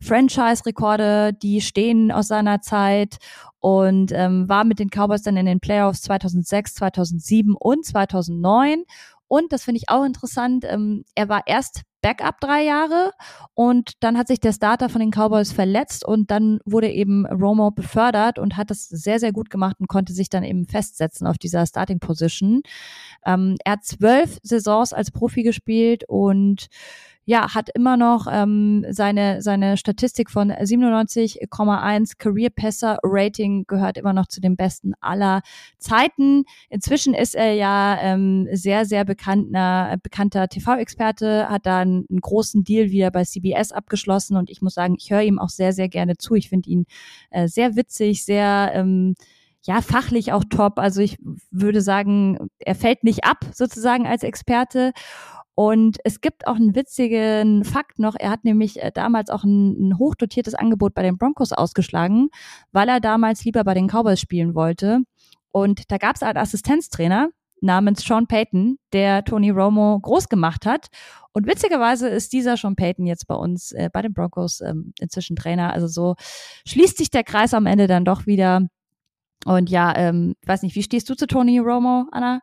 Franchise-Rekorde, 0.00 1.32
die 1.32 1.60
stehen 1.60 2.12
aus 2.12 2.28
seiner 2.28 2.60
Zeit 2.60 3.18
und 3.60 4.12
ähm, 4.12 4.48
war 4.48 4.64
mit 4.64 4.78
den 4.78 4.90
Cowboys 4.90 5.22
dann 5.22 5.36
in 5.36 5.46
den 5.46 5.60
Playoffs 5.60 6.02
2006, 6.02 6.74
2007 6.74 7.56
und 7.58 7.84
2009. 7.84 8.84
Und 9.28 9.52
das 9.52 9.64
finde 9.64 9.78
ich 9.78 9.88
auch 9.88 10.04
interessant. 10.04 10.64
Ähm, 10.66 11.04
er 11.14 11.28
war 11.28 11.42
erst 11.46 11.82
Backup 12.00 12.40
drei 12.40 12.64
Jahre 12.64 13.12
und 13.54 13.92
dann 14.00 14.16
hat 14.16 14.28
sich 14.28 14.40
der 14.40 14.52
Starter 14.52 14.88
von 14.88 15.00
den 15.00 15.10
Cowboys 15.10 15.52
verletzt 15.52 16.04
und 16.04 16.30
dann 16.30 16.60
wurde 16.64 16.90
eben 16.90 17.26
Romo 17.26 17.70
befördert 17.70 18.38
und 18.38 18.56
hat 18.56 18.70
das 18.70 18.88
sehr, 18.88 19.18
sehr 19.18 19.32
gut 19.32 19.50
gemacht 19.50 19.76
und 19.80 19.88
konnte 19.88 20.12
sich 20.12 20.28
dann 20.28 20.44
eben 20.44 20.66
festsetzen 20.66 21.26
auf 21.26 21.38
dieser 21.38 21.66
Starting 21.66 21.98
Position. 21.98 22.62
Ähm, 23.26 23.56
er 23.64 23.72
hat 23.72 23.84
zwölf 23.84 24.38
Saisons 24.42 24.92
als 24.92 25.10
Profi 25.10 25.42
gespielt 25.42 26.04
und 26.08 26.68
ja, 27.28 27.54
hat 27.54 27.68
immer 27.74 27.98
noch 27.98 28.26
ähm, 28.26 28.86
seine, 28.88 29.42
seine 29.42 29.76
Statistik 29.76 30.30
von 30.30 30.50
97,1 30.50 32.16
Career 32.16 32.48
Passer 32.48 32.98
Rating 33.02 33.64
gehört 33.66 33.98
immer 33.98 34.14
noch 34.14 34.28
zu 34.28 34.40
den 34.40 34.56
besten 34.56 34.94
aller 35.02 35.42
Zeiten. 35.76 36.44
Inzwischen 36.70 37.12
ist 37.12 37.34
er 37.34 37.52
ja 37.52 37.98
ähm, 38.00 38.48
sehr, 38.52 38.86
sehr 38.86 39.04
bekannter, 39.04 39.98
bekannter 40.02 40.48
TV-Experte, 40.48 41.50
hat 41.50 41.66
da 41.66 41.80
einen, 41.80 42.06
einen 42.08 42.22
großen 42.22 42.64
Deal 42.64 42.88
wieder 42.88 43.10
bei 43.10 43.24
CBS 43.24 43.72
abgeschlossen 43.72 44.38
und 44.38 44.48
ich 44.48 44.62
muss 44.62 44.72
sagen, 44.72 44.96
ich 44.98 45.10
höre 45.10 45.20
ihm 45.20 45.38
auch 45.38 45.50
sehr, 45.50 45.74
sehr 45.74 45.90
gerne 45.90 46.16
zu. 46.16 46.34
Ich 46.34 46.48
finde 46.48 46.70
ihn 46.70 46.86
äh, 47.28 47.46
sehr 47.46 47.76
witzig, 47.76 48.24
sehr 48.24 48.70
ähm, 48.72 49.16
ja, 49.64 49.82
fachlich 49.82 50.32
auch 50.32 50.44
top. 50.48 50.78
Also 50.78 51.02
ich 51.02 51.18
würde 51.50 51.82
sagen, 51.82 52.48
er 52.58 52.74
fällt 52.74 53.04
nicht 53.04 53.24
ab 53.24 53.44
sozusagen 53.52 54.06
als 54.06 54.22
Experte. 54.22 54.92
Und 55.58 55.98
es 56.04 56.20
gibt 56.20 56.46
auch 56.46 56.54
einen 56.54 56.76
witzigen 56.76 57.64
Fakt 57.64 57.98
noch. 57.98 58.14
Er 58.16 58.30
hat 58.30 58.44
nämlich 58.44 58.80
äh, 58.80 58.92
damals 58.94 59.28
auch 59.28 59.42
ein, 59.42 59.88
ein 59.88 59.98
hochdotiertes 59.98 60.54
Angebot 60.54 60.94
bei 60.94 61.02
den 61.02 61.18
Broncos 61.18 61.52
ausgeschlagen, 61.52 62.28
weil 62.70 62.88
er 62.88 63.00
damals 63.00 63.44
lieber 63.44 63.64
bei 63.64 63.74
den 63.74 63.88
Cowboys 63.88 64.20
spielen 64.20 64.54
wollte. 64.54 65.00
Und 65.50 65.90
da 65.90 65.98
gab 65.98 66.14
es 66.14 66.22
einen 66.22 66.36
Assistenztrainer 66.36 67.30
namens 67.60 68.04
Sean 68.04 68.28
Payton, 68.28 68.78
der 68.92 69.24
Tony 69.24 69.50
Romo 69.50 69.98
groß 69.98 70.28
gemacht 70.28 70.64
hat. 70.64 70.90
Und 71.32 71.48
witzigerweise 71.48 72.08
ist 72.08 72.32
dieser 72.32 72.56
Sean 72.56 72.76
Payton 72.76 73.08
jetzt 73.08 73.26
bei 73.26 73.34
uns 73.34 73.72
äh, 73.72 73.90
bei 73.92 74.02
den 74.02 74.12
Broncos 74.12 74.60
ähm, 74.60 74.92
inzwischen 75.00 75.34
Trainer. 75.34 75.72
Also 75.72 75.88
so 75.88 76.14
schließt 76.68 76.98
sich 76.98 77.10
der 77.10 77.24
Kreis 77.24 77.52
am 77.52 77.66
Ende 77.66 77.88
dann 77.88 78.04
doch 78.04 78.26
wieder. 78.26 78.68
Und 79.44 79.70
ja, 79.70 79.92
ähm, 79.96 80.36
weiß 80.46 80.62
nicht, 80.62 80.76
wie 80.76 80.84
stehst 80.84 81.10
du 81.10 81.16
zu 81.16 81.26
Tony 81.26 81.58
Romo, 81.58 82.06
Anna? 82.12 82.42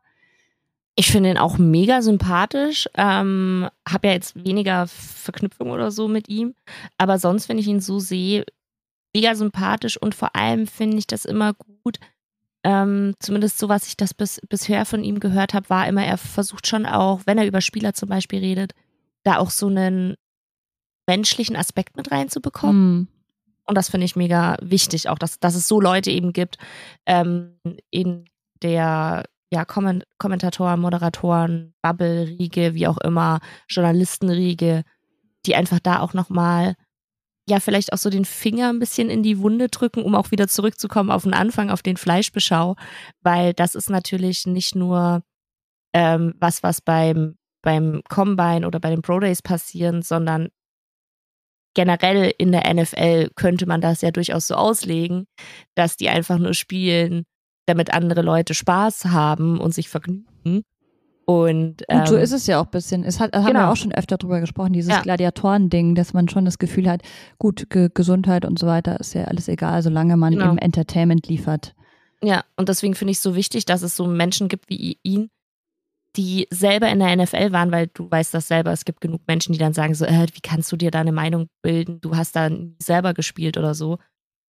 Ich 0.96 1.12
finde 1.12 1.30
ihn 1.30 1.38
auch 1.38 1.58
mega 1.58 2.02
sympathisch. 2.02 2.88
Ähm, 2.96 3.68
habe 3.88 4.08
ja 4.08 4.14
jetzt 4.14 4.44
weniger 4.46 4.88
Verknüpfung 4.88 5.72
oder 5.72 5.92
so 5.92 6.08
mit 6.08 6.30
ihm. 6.30 6.56
Aber 6.98 7.20
sonst, 7.20 7.50
wenn 7.50 7.58
ich 7.58 7.68
ihn 7.68 7.82
so 7.82 8.00
sehe, 8.00 8.46
mega 9.14 9.36
sympathisch 9.36 9.98
und 9.98 10.16
vor 10.16 10.36
allem 10.36 10.68
finde 10.68 10.98
ich 10.98 11.08
das 11.08 11.26
immer 11.26 11.54
gut. 11.54 12.00
Ähm, 12.64 13.14
zumindest 13.20 13.60
so, 13.60 13.70
was 13.70 13.88
ich 13.88 13.96
das 13.96 14.14
bis, 14.14 14.42
bisher 14.50 14.86
von 14.86 15.04
ihm 15.04 15.20
gehört 15.20 15.54
habe, 15.54 15.70
war 15.70 15.88
immer, 15.88 16.04
er 16.04 16.18
versucht 16.18 16.66
schon 16.68 16.86
auch, 16.86 17.22
wenn 17.26 17.38
er 17.38 17.46
über 17.46 17.62
Spieler 17.62 17.94
zum 17.94 18.10
Beispiel 18.10 18.40
redet, 18.40 18.74
da 19.24 19.38
auch 19.38 19.52
so 19.52 19.68
einen 19.68 20.16
menschlichen 21.08 21.56
Aspekt 21.56 21.96
mit 21.96 22.12
reinzubekommen. 22.12 23.02
Mm. 23.02 23.08
Und 23.68 23.76
das 23.76 23.90
finde 23.90 24.06
ich 24.06 24.16
mega 24.16 24.58
wichtig, 24.62 25.10
auch 25.10 25.18
dass, 25.18 25.40
dass 25.40 25.56
es 25.56 25.68
so 25.68 25.80
Leute 25.80 26.12
eben 26.12 26.34
gibt 26.34 26.58
ähm, 27.06 27.58
in 27.90 28.26
der 28.62 29.26
ja, 29.56 29.64
Kommentatoren, 29.64 30.82
Moderatoren, 30.82 31.74
Bubble-Riege, 31.82 32.74
wie 32.74 32.88
auch 32.88 32.98
immer, 32.98 33.40
Journalistenriege, 33.70 34.84
die 35.46 35.56
einfach 35.56 35.80
da 35.80 36.02
auch 36.02 36.14
nochmal, 36.14 36.76
ja, 37.48 37.62
vielleicht 37.62 37.94
auch 37.94 37.98
so 37.98 38.10
den 38.10 38.26
Finger 38.26 38.70
ein 38.70 38.80
bisschen 38.80 39.10
in 39.10 39.24
die 39.24 39.40
Wunde 39.40 39.70
drücken, 39.70 40.04
um 40.04 40.14
auch 40.14 40.32
wieder 40.32 40.50
zurückzukommen 40.50 41.10
auf 41.10 41.24
den 41.24 41.34
Anfang, 41.34 41.70
auf 41.70 41.82
den 41.82 41.96
Fleischbeschau, 41.96 42.76
weil 43.22 43.54
das 43.54 43.76
ist 43.76 43.90
natürlich 43.90 44.46
nicht 44.46 44.76
nur 44.76 45.24
ähm, 45.94 46.34
was, 46.38 46.62
was 46.62 46.82
beim, 46.82 47.38
beim 47.62 48.02
Combine 48.10 48.68
oder 48.68 48.82
bei 48.82 48.90
den 48.90 49.02
Pro 49.02 49.20
Days 49.22 49.42
passieren, 49.42 50.02
sondern 50.02 50.50
generell 51.76 52.34
in 52.38 52.52
der 52.52 52.74
NFL 52.74 53.30
könnte 53.36 53.68
man 53.68 53.80
das 53.80 54.02
ja 54.02 54.12
durchaus 54.12 54.48
so 54.48 54.56
auslegen, 54.56 55.28
dass 55.76 55.96
die 55.96 56.10
einfach 56.10 56.40
nur 56.40 56.54
spielen, 56.54 57.26
damit 57.66 57.94
andere 57.94 58.22
Leute 58.22 58.54
Spaß 58.54 59.06
haben 59.06 59.60
und 59.60 59.74
sich 59.74 59.90
vergnügen. 59.90 60.26
Und, 61.26 61.84
ähm, 61.90 62.00
und 62.00 62.08
so 62.08 62.16
ist 62.16 62.32
es 62.32 62.46
ja 62.46 62.60
auch 62.60 62.66
ein 62.66 62.72
bisschen. 62.72 63.04
Es 63.04 63.20
hat, 63.20 63.32
genau. 63.32 63.44
haben 63.44 63.54
wir 63.54 63.60
genau. 63.60 63.72
auch 63.72 63.76
schon 63.76 63.92
öfter 63.92 64.18
drüber 64.18 64.40
gesprochen, 64.40 64.74
dieses 64.74 64.92
ja. 64.92 65.02
Gladiatoren-Ding, 65.02 65.96
dass 65.96 66.14
man 66.14 66.30
schon 66.30 66.46
das 66.46 66.60
Gefühl 66.60 66.88
hat, 66.90 67.02
gut, 67.40 67.68
Ge 67.70 67.90
Gesundheit 67.92 68.46
und 68.46 68.60
so 68.60 68.68
weiter 68.68 69.00
ist 69.00 69.16
ja 69.16 69.24
alles 69.24 69.48
egal, 69.48 69.82
solange 69.82 70.18
man 70.18 70.34
genau. 70.34 70.50
eben 70.50 70.58
Entertainment 70.60 71.28
liefert. 71.28 71.74
Ja, 72.22 72.44
und 72.58 72.70
deswegen 72.70 72.94
finde 72.94 73.12
ich 73.12 73.18
es 73.18 73.24
so 73.24 73.36
wichtig, 73.36 73.66
dass 73.66 73.82
es 73.82 73.96
so 73.96 74.06
Menschen 74.06 74.50
gibt 74.50 74.70
wie 74.70 75.00
ihn, 75.02 75.30
die 76.16 76.48
selber 76.52 76.90
in 76.90 77.00
der 77.00 77.16
NFL 77.16 77.52
waren, 77.52 77.72
weil 77.72 77.88
du 77.88 78.10
weißt 78.10 78.34
das 78.34 78.48
selber, 78.48 78.72
es 78.72 78.86
gibt 78.86 79.02
genug 79.02 79.22
Menschen, 79.28 79.52
die 79.52 79.60
dann 79.60 79.74
sagen 79.74 79.96
so, 79.96 80.06
äh, 80.06 80.28
wie 80.32 80.42
kannst 80.42 80.72
du 80.72 80.78
dir 80.78 80.92
da 80.92 81.02
eine 81.02 81.12
Meinung 81.12 81.48
bilden? 81.64 82.00
Du 82.02 82.16
hast 82.16 82.36
da 82.36 82.50
selber 82.80 83.14
gespielt 83.14 83.58
oder 83.58 83.74
so. 83.74 83.98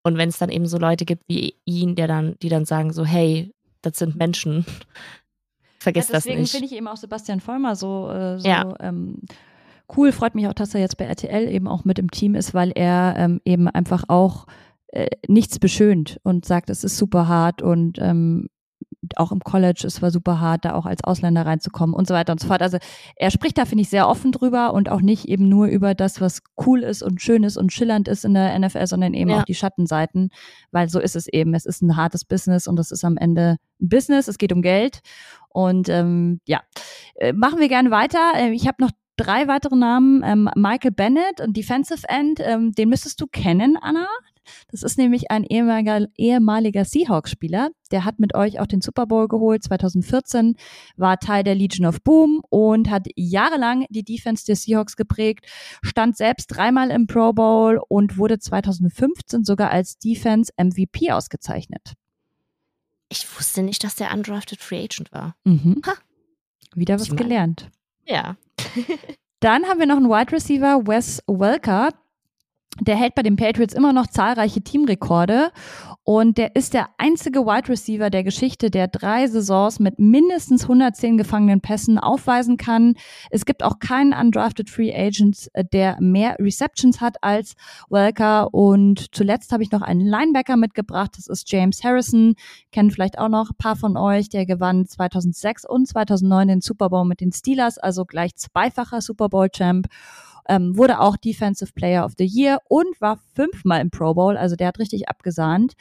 Und 0.06 0.20
wenn 0.20 0.30
es 0.30 0.38
dann 0.38 0.49
eben 0.49 0.68
so 0.68 0.78
Leute 0.78 1.03
gibt 1.03 1.24
wie 1.28 1.56
ihn, 1.66 1.95
der 1.95 2.08
dann, 2.08 2.36
die 2.43 2.49
dann 2.49 2.66
sagen 2.66 2.93
so, 2.93 3.03
hey, 3.03 3.51
das 3.82 3.97
sind 3.97 4.16
Menschen, 4.16 4.64
vergiss 5.80 6.10
ja, 6.10 6.14
das 6.14 6.26
nicht. 6.26 6.36
Deswegen 6.36 6.47
finde 6.47 6.66
ich 6.68 6.74
eben 6.74 6.88
auch 6.88 6.97
Sebastian 6.97 7.39
Vollmer 7.39 7.76
so, 7.76 8.12
äh, 8.12 8.38
so 8.38 8.47
ja. 8.47 8.72
ähm, 8.82 9.22
cool. 9.97 10.12
Freut 10.12 10.36
mich 10.36 10.47
auch, 10.47 10.53
dass 10.53 10.76
er 10.76 10.82
jetzt 10.82 10.97
bei 10.97 11.06
RTL 11.06 11.49
eben 11.49 11.68
auch 11.68 11.86
mit 11.86 11.97
im 11.97 12.12
Team 12.12 12.36
ist, 12.36 12.53
weil 12.53 12.72
er 12.76 13.16
ähm, 13.18 13.41
eben 13.45 13.68
einfach 13.68 14.03
auch 14.08 14.45
äh, 14.89 15.08
nichts 15.28 15.58
beschönt 15.58 16.20
und 16.22 16.45
sagt, 16.45 16.70
es 16.70 16.84
ist 16.84 16.97
super 16.97 17.28
hart 17.28 17.64
und 17.64 17.97
ähm, 17.99 18.47
auch 19.18 19.32
im 19.32 19.39
College, 19.39 19.84
es 19.86 20.01
war 20.01 20.12
super 20.12 20.39
hart, 20.39 20.66
da 20.66 20.74
auch 20.74 20.86
als 20.86 21.03
Ausländer 21.03 21.45
reinzukommen 21.45 21.95
und 21.95 22.08
so 22.08 22.14
weiter 22.14 22.32
und 22.32 22.39
so 22.39 22.47
fort. 22.47 22.62
Also 22.62 22.78
er 23.16 23.32
spricht 23.32 23.58
da, 23.58 23.66
finde 23.66 23.84
ich, 23.84 23.89
sehr 23.89 24.08
offen 24.08 24.32
drüber 24.32 24.74
und 24.74 24.89
auch 24.89 25.01
nicht 25.01 25.26
eben 25.26 25.47
nur 25.49 25.68
über 25.68 25.93
das, 25.93 26.22
was 26.22 26.41
cool 26.66 26.84
ist 26.84 27.03
und 27.03 27.22
schön 27.22 27.43
ist 27.43 27.58
und 27.58 27.72
schillernd 27.72 28.08
ist 28.08 28.26
in 28.26 28.34
der 28.34 28.58
NFL, 28.58 28.88
sondern 28.88 29.14
eben 29.14 29.30
ja. 29.30 29.39
auch 29.39 29.43
die 29.43 29.56
Schattenseiten, 29.56 30.30
weil 30.72 30.89
so 30.89 30.99
ist 30.99 31.16
es 31.16 31.28
eben. 31.28 31.53
Es 31.53 31.66
ist 31.66 31.82
ein 31.82 31.95
hartes 31.95 32.26
Business 32.26 32.68
und 32.68 32.80
es 32.80 32.91
ist 32.91 33.03
am 33.03 33.18
Ende 33.18 33.58
ein 33.82 33.89
Business, 33.89 34.28
es 34.28 34.38
geht 34.38 34.53
um 34.53 34.62
Geld. 34.62 34.99
Und 35.49 35.88
ähm, 35.89 36.41
ja, 36.45 36.62
äh, 37.16 37.34
machen 37.34 37.60
wir 37.60 37.70
gerne 37.70 37.91
weiter. 37.91 38.20
Äh, 38.36 38.51
ich 38.51 38.68
habe 38.68 38.84
noch 38.84 38.91
drei 39.18 39.47
weitere 39.47 39.76
Namen. 39.76 40.22
Ähm, 40.24 40.49
Michael 40.56 40.91
Bennett, 40.91 41.39
ein 41.39 41.53
Defensive 41.53 42.08
End, 42.08 42.39
ähm, 42.43 42.74
den 42.74 42.89
müsstest 42.89 43.22
du 43.22 43.28
kennen, 43.28 43.78
Anna. 43.82 44.08
Das 44.70 44.84
ist 44.84 44.98
nämlich 44.98 45.32
ein 45.32 45.43
ehemaliger, 45.43 46.08
ehemaliger 46.18 46.86
Seahawks-Spieler. 46.86 47.70
Der 47.91 48.06
hat 48.06 48.20
mit 48.20 48.36
euch 48.36 48.60
auch 48.60 48.66
den 48.66 48.82
Super 48.82 49.06
Bowl 49.06 49.28
geholt 49.28 49.64
2014, 49.64 50.56
war 50.98 51.20
Teil 51.20 51.43
der 51.43 51.56
Legion 51.56 51.86
of 51.86 52.02
Boom 52.02 52.41
und 52.50 52.89
hat 52.89 53.08
jahrelang 53.16 53.86
die 53.89 54.04
Defense 54.04 54.46
der 54.46 54.56
Seahawks 54.56 54.96
geprägt, 54.96 55.46
stand 55.84 56.18
selbst 56.18 56.48
dreimal 56.48 56.89
im 56.91 57.08
Pro 57.08 57.34
Bowl 57.34 57.80
und 57.88 58.18
wurde 58.18 58.39
2015 58.39 59.43
sogar 59.43 59.70
als 59.70 59.98
Defense 60.00 60.52
MVP 60.58 61.12
ausgezeichnet. 61.12 61.93
Ich 63.10 63.26
wusste 63.38 63.62
nicht, 63.62 63.84
dass 63.84 63.96
der 63.96 64.14
undrafted 64.14 64.60
Free 64.60 64.84
Agent 64.84 65.12
war. 65.12 65.36
Mhm. 65.43 65.82
Wieder 66.74 67.00
was 67.00 67.16
gelernt. 67.16 67.70
Ja. 68.06 68.36
Dann 69.39 69.66
haben 69.66 69.80
wir 69.80 69.86
noch 69.86 69.98
einen 69.98 70.10
Wide 70.10 70.32
Receiver, 70.32 70.88
Wes 70.88 71.22
Welker 71.28 71.91
der 72.82 72.97
hält 72.97 73.16
bei 73.16 73.24
den 73.24 73.38
Patriots 73.38 73.74
immer 73.74 73.93
noch 73.93 74.07
zahlreiche 74.07 74.61
Teamrekorde 74.61 75.51
und 76.07 76.38
der 76.38 76.55
ist 76.55 76.76
der 76.76 76.89
einzige 76.99 77.47
Wide 77.47 77.68
Receiver 77.68 78.11
der 78.11 78.24
Geschichte, 78.24 78.70
der 78.70 78.88
drei 78.88 79.26
Saisons 79.26 79.80
mit 79.80 79.97
mindestens 79.97 80.63
110 80.63 81.18
gefangenen 81.18 81.61
Pässen 81.61 81.97
aufweisen 81.97 82.57
kann. 82.57 82.93
Es 83.32 83.45
gibt 83.45 83.63
auch 83.63 83.80
keinen 83.80 84.13
undrafted 84.13 84.70
Free 84.70 84.93
Agent, 84.95 85.49
äh, 85.53 85.66
der 85.66 85.97
mehr 85.99 86.36
Receptions 86.38 87.01
hat 87.01 87.16
als 87.24 87.55
Welker. 87.89 88.53
Und 88.53 89.16
zuletzt 89.16 89.51
habe 89.51 89.63
ich 89.63 89.72
noch 89.72 89.82
einen 89.82 90.01
Linebacker 90.01 90.57
mitgebracht. 90.57 91.13
Das 91.18 91.26
ist 91.26 91.51
James 91.51 91.84
Harrison. 91.84 92.36
Kennen 92.72 92.91
vielleicht 92.91 93.18
auch 93.18 93.30
noch 93.30 93.49
ein 93.49 93.57
paar 93.57 93.76
von 93.76 93.97
euch. 93.97 94.30
Der 94.30 94.45
gewann 94.45 94.86
2006 94.86 95.68
und 95.68 95.88
2009 95.88 96.47
den 96.49 96.61
Super 96.61 96.89
Bowl 96.89 97.05
mit 97.05 97.20
den 97.20 97.32
Steelers, 97.32 97.80
also 97.80 98.05
gleich 98.05 98.36
zweifacher 98.36 99.01
Super 99.01 99.30
Bowl 99.30 99.49
Champ 99.49 99.88
ähm, 100.48 100.78
wurde 100.78 101.00
auch 101.00 101.18
Defensive 101.18 101.72
Player 101.74 102.06
of 102.06 102.14
the 102.18 102.26
Year 102.26 102.60
und 102.68 103.00
war 103.00 103.20
fünfmal 103.34 103.82
im 103.82 103.89
Pro 103.89 104.14
Bowl, 104.14 104.38
also 104.38 104.56
der 104.56 104.68
hat 104.68 104.80
richtig 104.80 105.10
abgesahnt. 105.10 105.74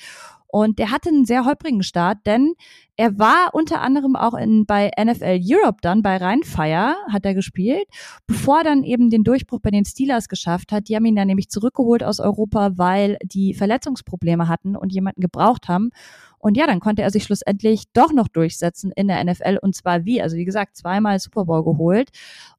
Und 0.54 0.78
der 0.78 0.92
hatte 0.92 1.08
einen 1.08 1.24
sehr 1.24 1.44
holprigen 1.44 1.82
Start, 1.82 2.18
denn 2.26 2.54
er 2.96 3.18
war 3.18 3.48
unter 3.54 3.80
anderem 3.80 4.14
auch 4.14 4.34
in, 4.34 4.66
bei 4.66 4.92
NFL 4.96 5.40
Europe 5.42 5.78
dann, 5.80 6.00
bei 6.00 6.16
Rheinfire 6.16 6.94
hat 7.10 7.24
er 7.24 7.34
gespielt, 7.34 7.82
bevor 8.28 8.58
er 8.58 8.62
dann 8.62 8.84
eben 8.84 9.10
den 9.10 9.24
Durchbruch 9.24 9.58
bei 9.58 9.72
den 9.72 9.84
Steelers 9.84 10.28
geschafft 10.28 10.70
hat. 10.70 10.88
Die 10.88 10.94
haben 10.94 11.06
ihn 11.06 11.16
dann 11.16 11.26
nämlich 11.26 11.48
zurückgeholt 11.48 12.04
aus 12.04 12.20
Europa, 12.20 12.78
weil 12.78 13.18
die 13.24 13.52
Verletzungsprobleme 13.52 14.46
hatten 14.46 14.76
und 14.76 14.92
jemanden 14.92 15.22
gebraucht 15.22 15.66
haben. 15.66 15.90
Und 16.38 16.56
ja, 16.56 16.68
dann 16.68 16.78
konnte 16.78 17.02
er 17.02 17.10
sich 17.10 17.24
schlussendlich 17.24 17.86
doch 17.92 18.12
noch 18.12 18.28
durchsetzen 18.28 18.92
in 18.94 19.08
der 19.08 19.24
NFL 19.24 19.58
und 19.60 19.74
zwar 19.74 20.04
wie? 20.04 20.22
Also 20.22 20.36
wie 20.36 20.44
gesagt, 20.44 20.76
zweimal 20.76 21.18
Super 21.18 21.46
Bowl 21.46 21.64
geholt. 21.64 22.10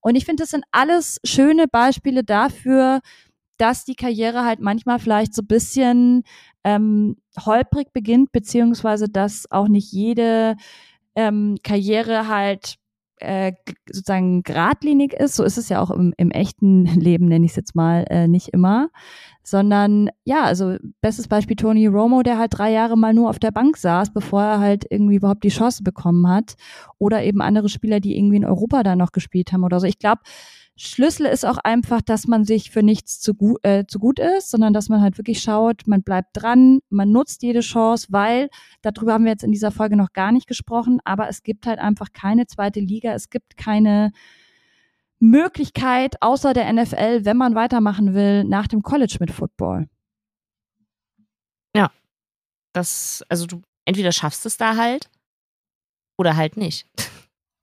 Und 0.01 0.15
ich 0.15 0.25
finde, 0.25 0.43
das 0.43 0.49
sind 0.49 0.65
alles 0.73 1.21
schöne 1.23 1.69
Beispiele 1.69 2.25
dafür, 2.25 2.99
dass 3.57 3.85
die 3.85 3.95
Karriere 3.95 4.43
halt 4.43 4.59
manchmal 4.59 4.99
vielleicht 4.99 5.33
so 5.33 5.43
bisschen 5.43 6.23
ähm, 6.65 7.15
holprig 7.45 7.93
beginnt, 7.93 8.31
beziehungsweise 8.31 9.07
dass 9.07 9.49
auch 9.51 9.67
nicht 9.67 9.93
jede 9.93 10.57
ähm, 11.15 11.57
Karriere 11.63 12.27
halt 12.27 12.75
äh, 13.19 13.53
sozusagen 13.89 14.43
geradlinig 14.43 15.13
ist. 15.13 15.35
So 15.35 15.43
ist 15.43 15.57
es 15.57 15.69
ja 15.69 15.79
auch 15.79 15.91
im, 15.91 16.13
im 16.17 16.31
echten 16.31 16.85
Leben, 16.99 17.27
nenne 17.27 17.45
ich 17.45 17.51
es 17.51 17.55
jetzt 17.55 17.75
mal, 17.75 18.05
äh, 18.09 18.27
nicht 18.27 18.49
immer. 18.49 18.89
Sondern 19.43 20.09
ja, 20.23 20.43
also 20.43 20.77
bestes 21.01 21.27
Beispiel 21.27 21.55
Tony 21.55 21.85
Romo, 21.85 22.23
der 22.23 22.39
halt 22.39 22.57
drei 22.57 22.71
Jahre 22.71 22.97
mal 22.97 23.13
nur 23.13 23.29
auf 23.29 23.37
der 23.37 23.51
Bank 23.51 23.77
saß, 23.77 24.11
bevor 24.11 24.41
er 24.41 24.59
halt 24.59 24.85
irgendwie 24.89 25.15
überhaupt 25.17 25.43
die 25.43 25.49
Chance 25.49 25.83
bekommen 25.83 26.27
hat. 26.27 26.55
Oder 26.97 27.23
eben 27.23 27.41
andere 27.41 27.69
Spieler, 27.69 27.99
die 27.99 28.17
irgendwie 28.17 28.37
in 28.37 28.45
Europa 28.45 28.81
da 28.81 28.95
noch 28.95 29.11
gespielt 29.11 29.53
haben 29.53 29.63
oder 29.63 29.79
so. 29.79 29.85
Ich 29.85 29.99
glaube, 29.99 30.21
Schlüssel 30.77 31.25
ist 31.25 31.45
auch 31.45 31.57
einfach, 31.57 32.01
dass 32.01 32.27
man 32.27 32.43
sich 32.43 32.69
für 32.69 32.83
nichts 32.83 33.21
zu, 33.21 33.33
gu 33.33 33.55
äh, 33.63 33.85
zu 33.87 33.97
gut 33.97 34.19
ist, 34.19 34.51
sondern 34.51 34.73
dass 34.73 34.89
man 34.89 35.01
halt 35.01 35.17
wirklich 35.17 35.41
schaut, 35.41 35.87
man 35.87 36.03
bleibt 36.03 36.29
dran, 36.33 36.79
man 36.89 37.11
nutzt 37.11 37.43
jede 37.43 37.61
Chance, 37.61 38.07
weil 38.09 38.49
darüber 38.81 39.13
haben 39.13 39.23
wir 39.23 39.31
jetzt 39.31 39.43
in 39.43 39.53
dieser 39.53 39.71
Folge 39.71 39.95
noch 39.95 40.11
gar 40.11 40.33
nicht 40.33 40.47
gesprochen, 40.47 40.99
aber 41.05 41.29
es 41.29 41.43
gibt 41.43 41.65
halt 41.65 41.79
einfach 41.79 42.11
keine 42.11 42.45
zweite 42.45 42.81
Liga, 42.81 43.13
es 43.13 43.29
gibt 43.29 43.55
keine 43.55 44.11
Möglichkeit 45.19 46.21
außer 46.21 46.53
der 46.53 46.71
NFL, 46.71 47.23
wenn 47.23 47.37
man 47.37 47.55
weitermachen 47.55 48.13
will, 48.13 48.43
nach 48.43 48.67
dem 48.67 48.83
College 48.83 49.15
mit 49.21 49.31
Football. 49.31 49.87
Ja, 51.73 51.89
das, 52.73 53.23
also 53.29 53.45
du 53.45 53.61
entweder 53.85 54.11
schaffst 54.11 54.45
es 54.45 54.57
da 54.57 54.75
halt 54.75 55.09
oder 56.17 56.35
halt 56.35 56.57
nicht. 56.57 56.85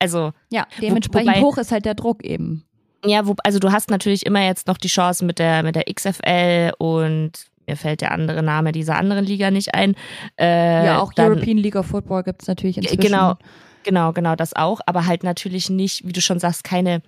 Also 0.03 0.33
ja, 0.51 0.67
dementsprechend 0.81 1.29
wobei, 1.29 1.43
hoch 1.43 1.59
ist 1.59 1.71
halt 1.71 1.85
der 1.85 1.95
Druck 1.95 2.25
eben. 2.25 2.67
Ja, 3.05 3.27
wo, 3.27 3.35
also 3.43 3.59
du 3.59 3.73
hast 3.73 3.91
natürlich 3.91 4.25
immer 4.27 4.45
jetzt 4.45 4.67
noch 4.67 4.79
die 4.79 4.89
Chance 4.89 5.25
mit 5.25 5.39
der, 5.39 5.63
mit 5.63 5.75
der 5.75 5.85
XFL 5.93 6.73
und 6.79 7.33
mir 7.67 7.77
fällt 7.77 8.01
der 8.01 8.13
andere 8.13 8.43
Name 8.43 8.73
dieser 8.73 8.97
anderen 8.97 9.25
Liga 9.25 9.51
nicht 9.51 9.75
ein. 9.75 9.95
Äh, 10.39 10.87
ja, 10.87 11.01
auch 11.01 11.13
dann, 11.13 11.33
European 11.33 11.59
League 11.59 11.77
of 11.77 11.87
Football 11.87 12.23
gibt 12.23 12.43
es 12.43 12.49
natürlich 12.49 12.77
inzwischen. 12.77 13.01
Genau, 13.01 13.37
genau, 13.83 14.13
genau, 14.13 14.37
das 14.37 14.55
auch, 14.55 14.81
aber 14.87 15.07
halt 15.07 15.25
natürlich 15.25 15.71
nicht, 15.71 16.07
wie 16.07 16.13
du 16.13 16.21
schon 16.21 16.39
sagst, 16.39 16.65
keine 16.65 17.03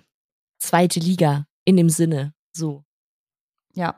zweite 0.57 0.99
Liga 0.99 1.45
in 1.65 1.77
dem 1.77 1.89
Sinne. 1.89 2.33
So. 2.51 2.83
Ja. 3.73 3.95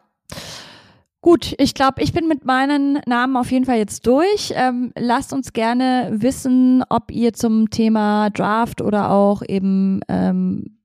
Gut, 1.21 1.55
ich 1.57 1.73
glaube, 1.73 2.01
ich 2.01 2.13
bin 2.13 2.27
mit 2.27 2.45
meinen 2.45 3.01
Namen 3.05 3.37
auf 3.37 3.51
jeden 3.51 3.65
Fall 3.65 3.77
jetzt 3.77 4.05
durch. 4.07 4.53
Ähm, 4.55 4.93
lasst 4.95 5.33
uns 5.33 5.51
gerne 5.51 6.09
wissen, 6.13 6.83
ob 6.89 7.11
ihr 7.11 7.33
zum 7.33 7.69
Thema 7.69 8.29
Draft 8.29 8.81
oder 8.81 9.11
auch 9.11 9.41
eben 9.45 9.99
ähm, 10.07 10.76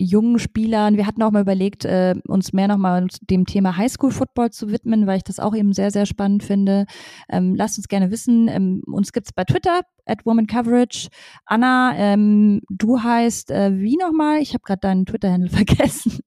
jungen 0.00 0.38
Spielern. 0.38 0.96
Wir 0.96 1.06
hatten 1.06 1.22
auch 1.22 1.30
mal 1.30 1.42
überlegt, 1.42 1.84
äh, 1.84 2.14
uns 2.26 2.52
mehr 2.52 2.68
nochmal 2.68 3.06
dem 3.20 3.44
Thema 3.44 3.76
Highschool 3.76 4.10
Football 4.10 4.50
zu 4.50 4.70
widmen, 4.70 5.06
weil 5.06 5.18
ich 5.18 5.24
das 5.24 5.38
auch 5.38 5.54
eben 5.54 5.72
sehr, 5.72 5.90
sehr 5.90 6.06
spannend 6.06 6.42
finde. 6.42 6.86
Ähm, 7.28 7.54
lasst 7.54 7.78
uns 7.78 7.88
gerne 7.88 8.10
wissen. 8.10 8.48
Ähm, 8.48 8.82
uns 8.86 9.12
gibt's 9.12 9.32
bei 9.32 9.44
Twitter 9.44 9.82
at 10.06 10.24
Woman 10.24 10.46
Coverage. 10.46 11.08
Anna, 11.44 11.92
ähm, 11.96 12.62
du 12.70 13.02
heißt 13.02 13.50
äh, 13.50 13.78
wie 13.78 13.96
nochmal? 13.96 14.40
Ich 14.40 14.54
habe 14.54 14.62
gerade 14.64 14.80
deinen 14.80 15.06
Twitter-Handle 15.06 15.50
vergessen. 15.50 16.20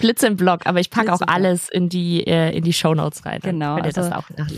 Blitz 0.00 0.24
im 0.24 0.34
Blog, 0.34 0.66
aber 0.66 0.80
ich 0.80 0.90
packe 0.90 1.12
auch 1.12 1.20
alles 1.20 1.68
in 1.68 1.88
die 1.88 2.26
äh, 2.26 2.56
in 2.56 2.64
die 2.64 2.72
Show 2.72 2.92
Notes 2.92 3.24
rein. 3.24 3.38
Genau, 3.40 3.76
also 3.76 4.02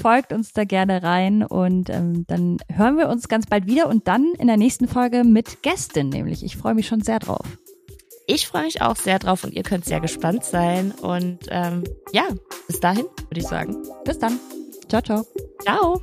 folgt 0.01 0.33
uns 0.33 0.55
da 0.55 0.65
gerne 0.65 1.03
rein 1.03 1.45
und 1.45 1.91
ähm, 1.91 2.25
dann 2.29 2.57
hören 2.73 2.97
wir 2.97 3.11
uns 3.11 3.29
ganz 3.29 3.45
bald 3.45 3.67
wieder 3.67 3.89
und 3.91 4.09
dann 4.09 4.33
in 4.39 4.47
der 4.47 4.57
nächsten 4.57 4.89
Folge 4.89 5.23
mit 5.23 5.63
Gästin, 5.63 6.09
nämlich. 6.09 6.43
Ich 6.43 6.57
freue 6.57 6.73
mich 6.73 6.87
schon 6.87 7.03
sehr 7.03 7.19
drauf. 7.19 7.47
Ich 8.27 8.47
freue 8.47 8.65
mich 8.65 8.81
auch 8.81 8.97
sehr 8.97 9.19
drauf 9.19 9.45
und 9.45 9.53
ihr 9.53 9.63
könnt 9.63 9.85
sehr 9.85 10.01
gespannt 10.01 10.45
sein. 10.45 10.93
Und 10.93 11.41
ähm, 11.49 11.85
ja, 12.13 12.29
bis 12.67 12.81
dahin 12.81 13.05
würde 13.29 13.41
ich 13.41 13.47
sagen. 13.47 13.77
Bis 14.05 14.19
dann. 14.19 14.39
Ciao, 14.89 15.03
ciao. 15.03 15.27
Ciao. 15.63 16.01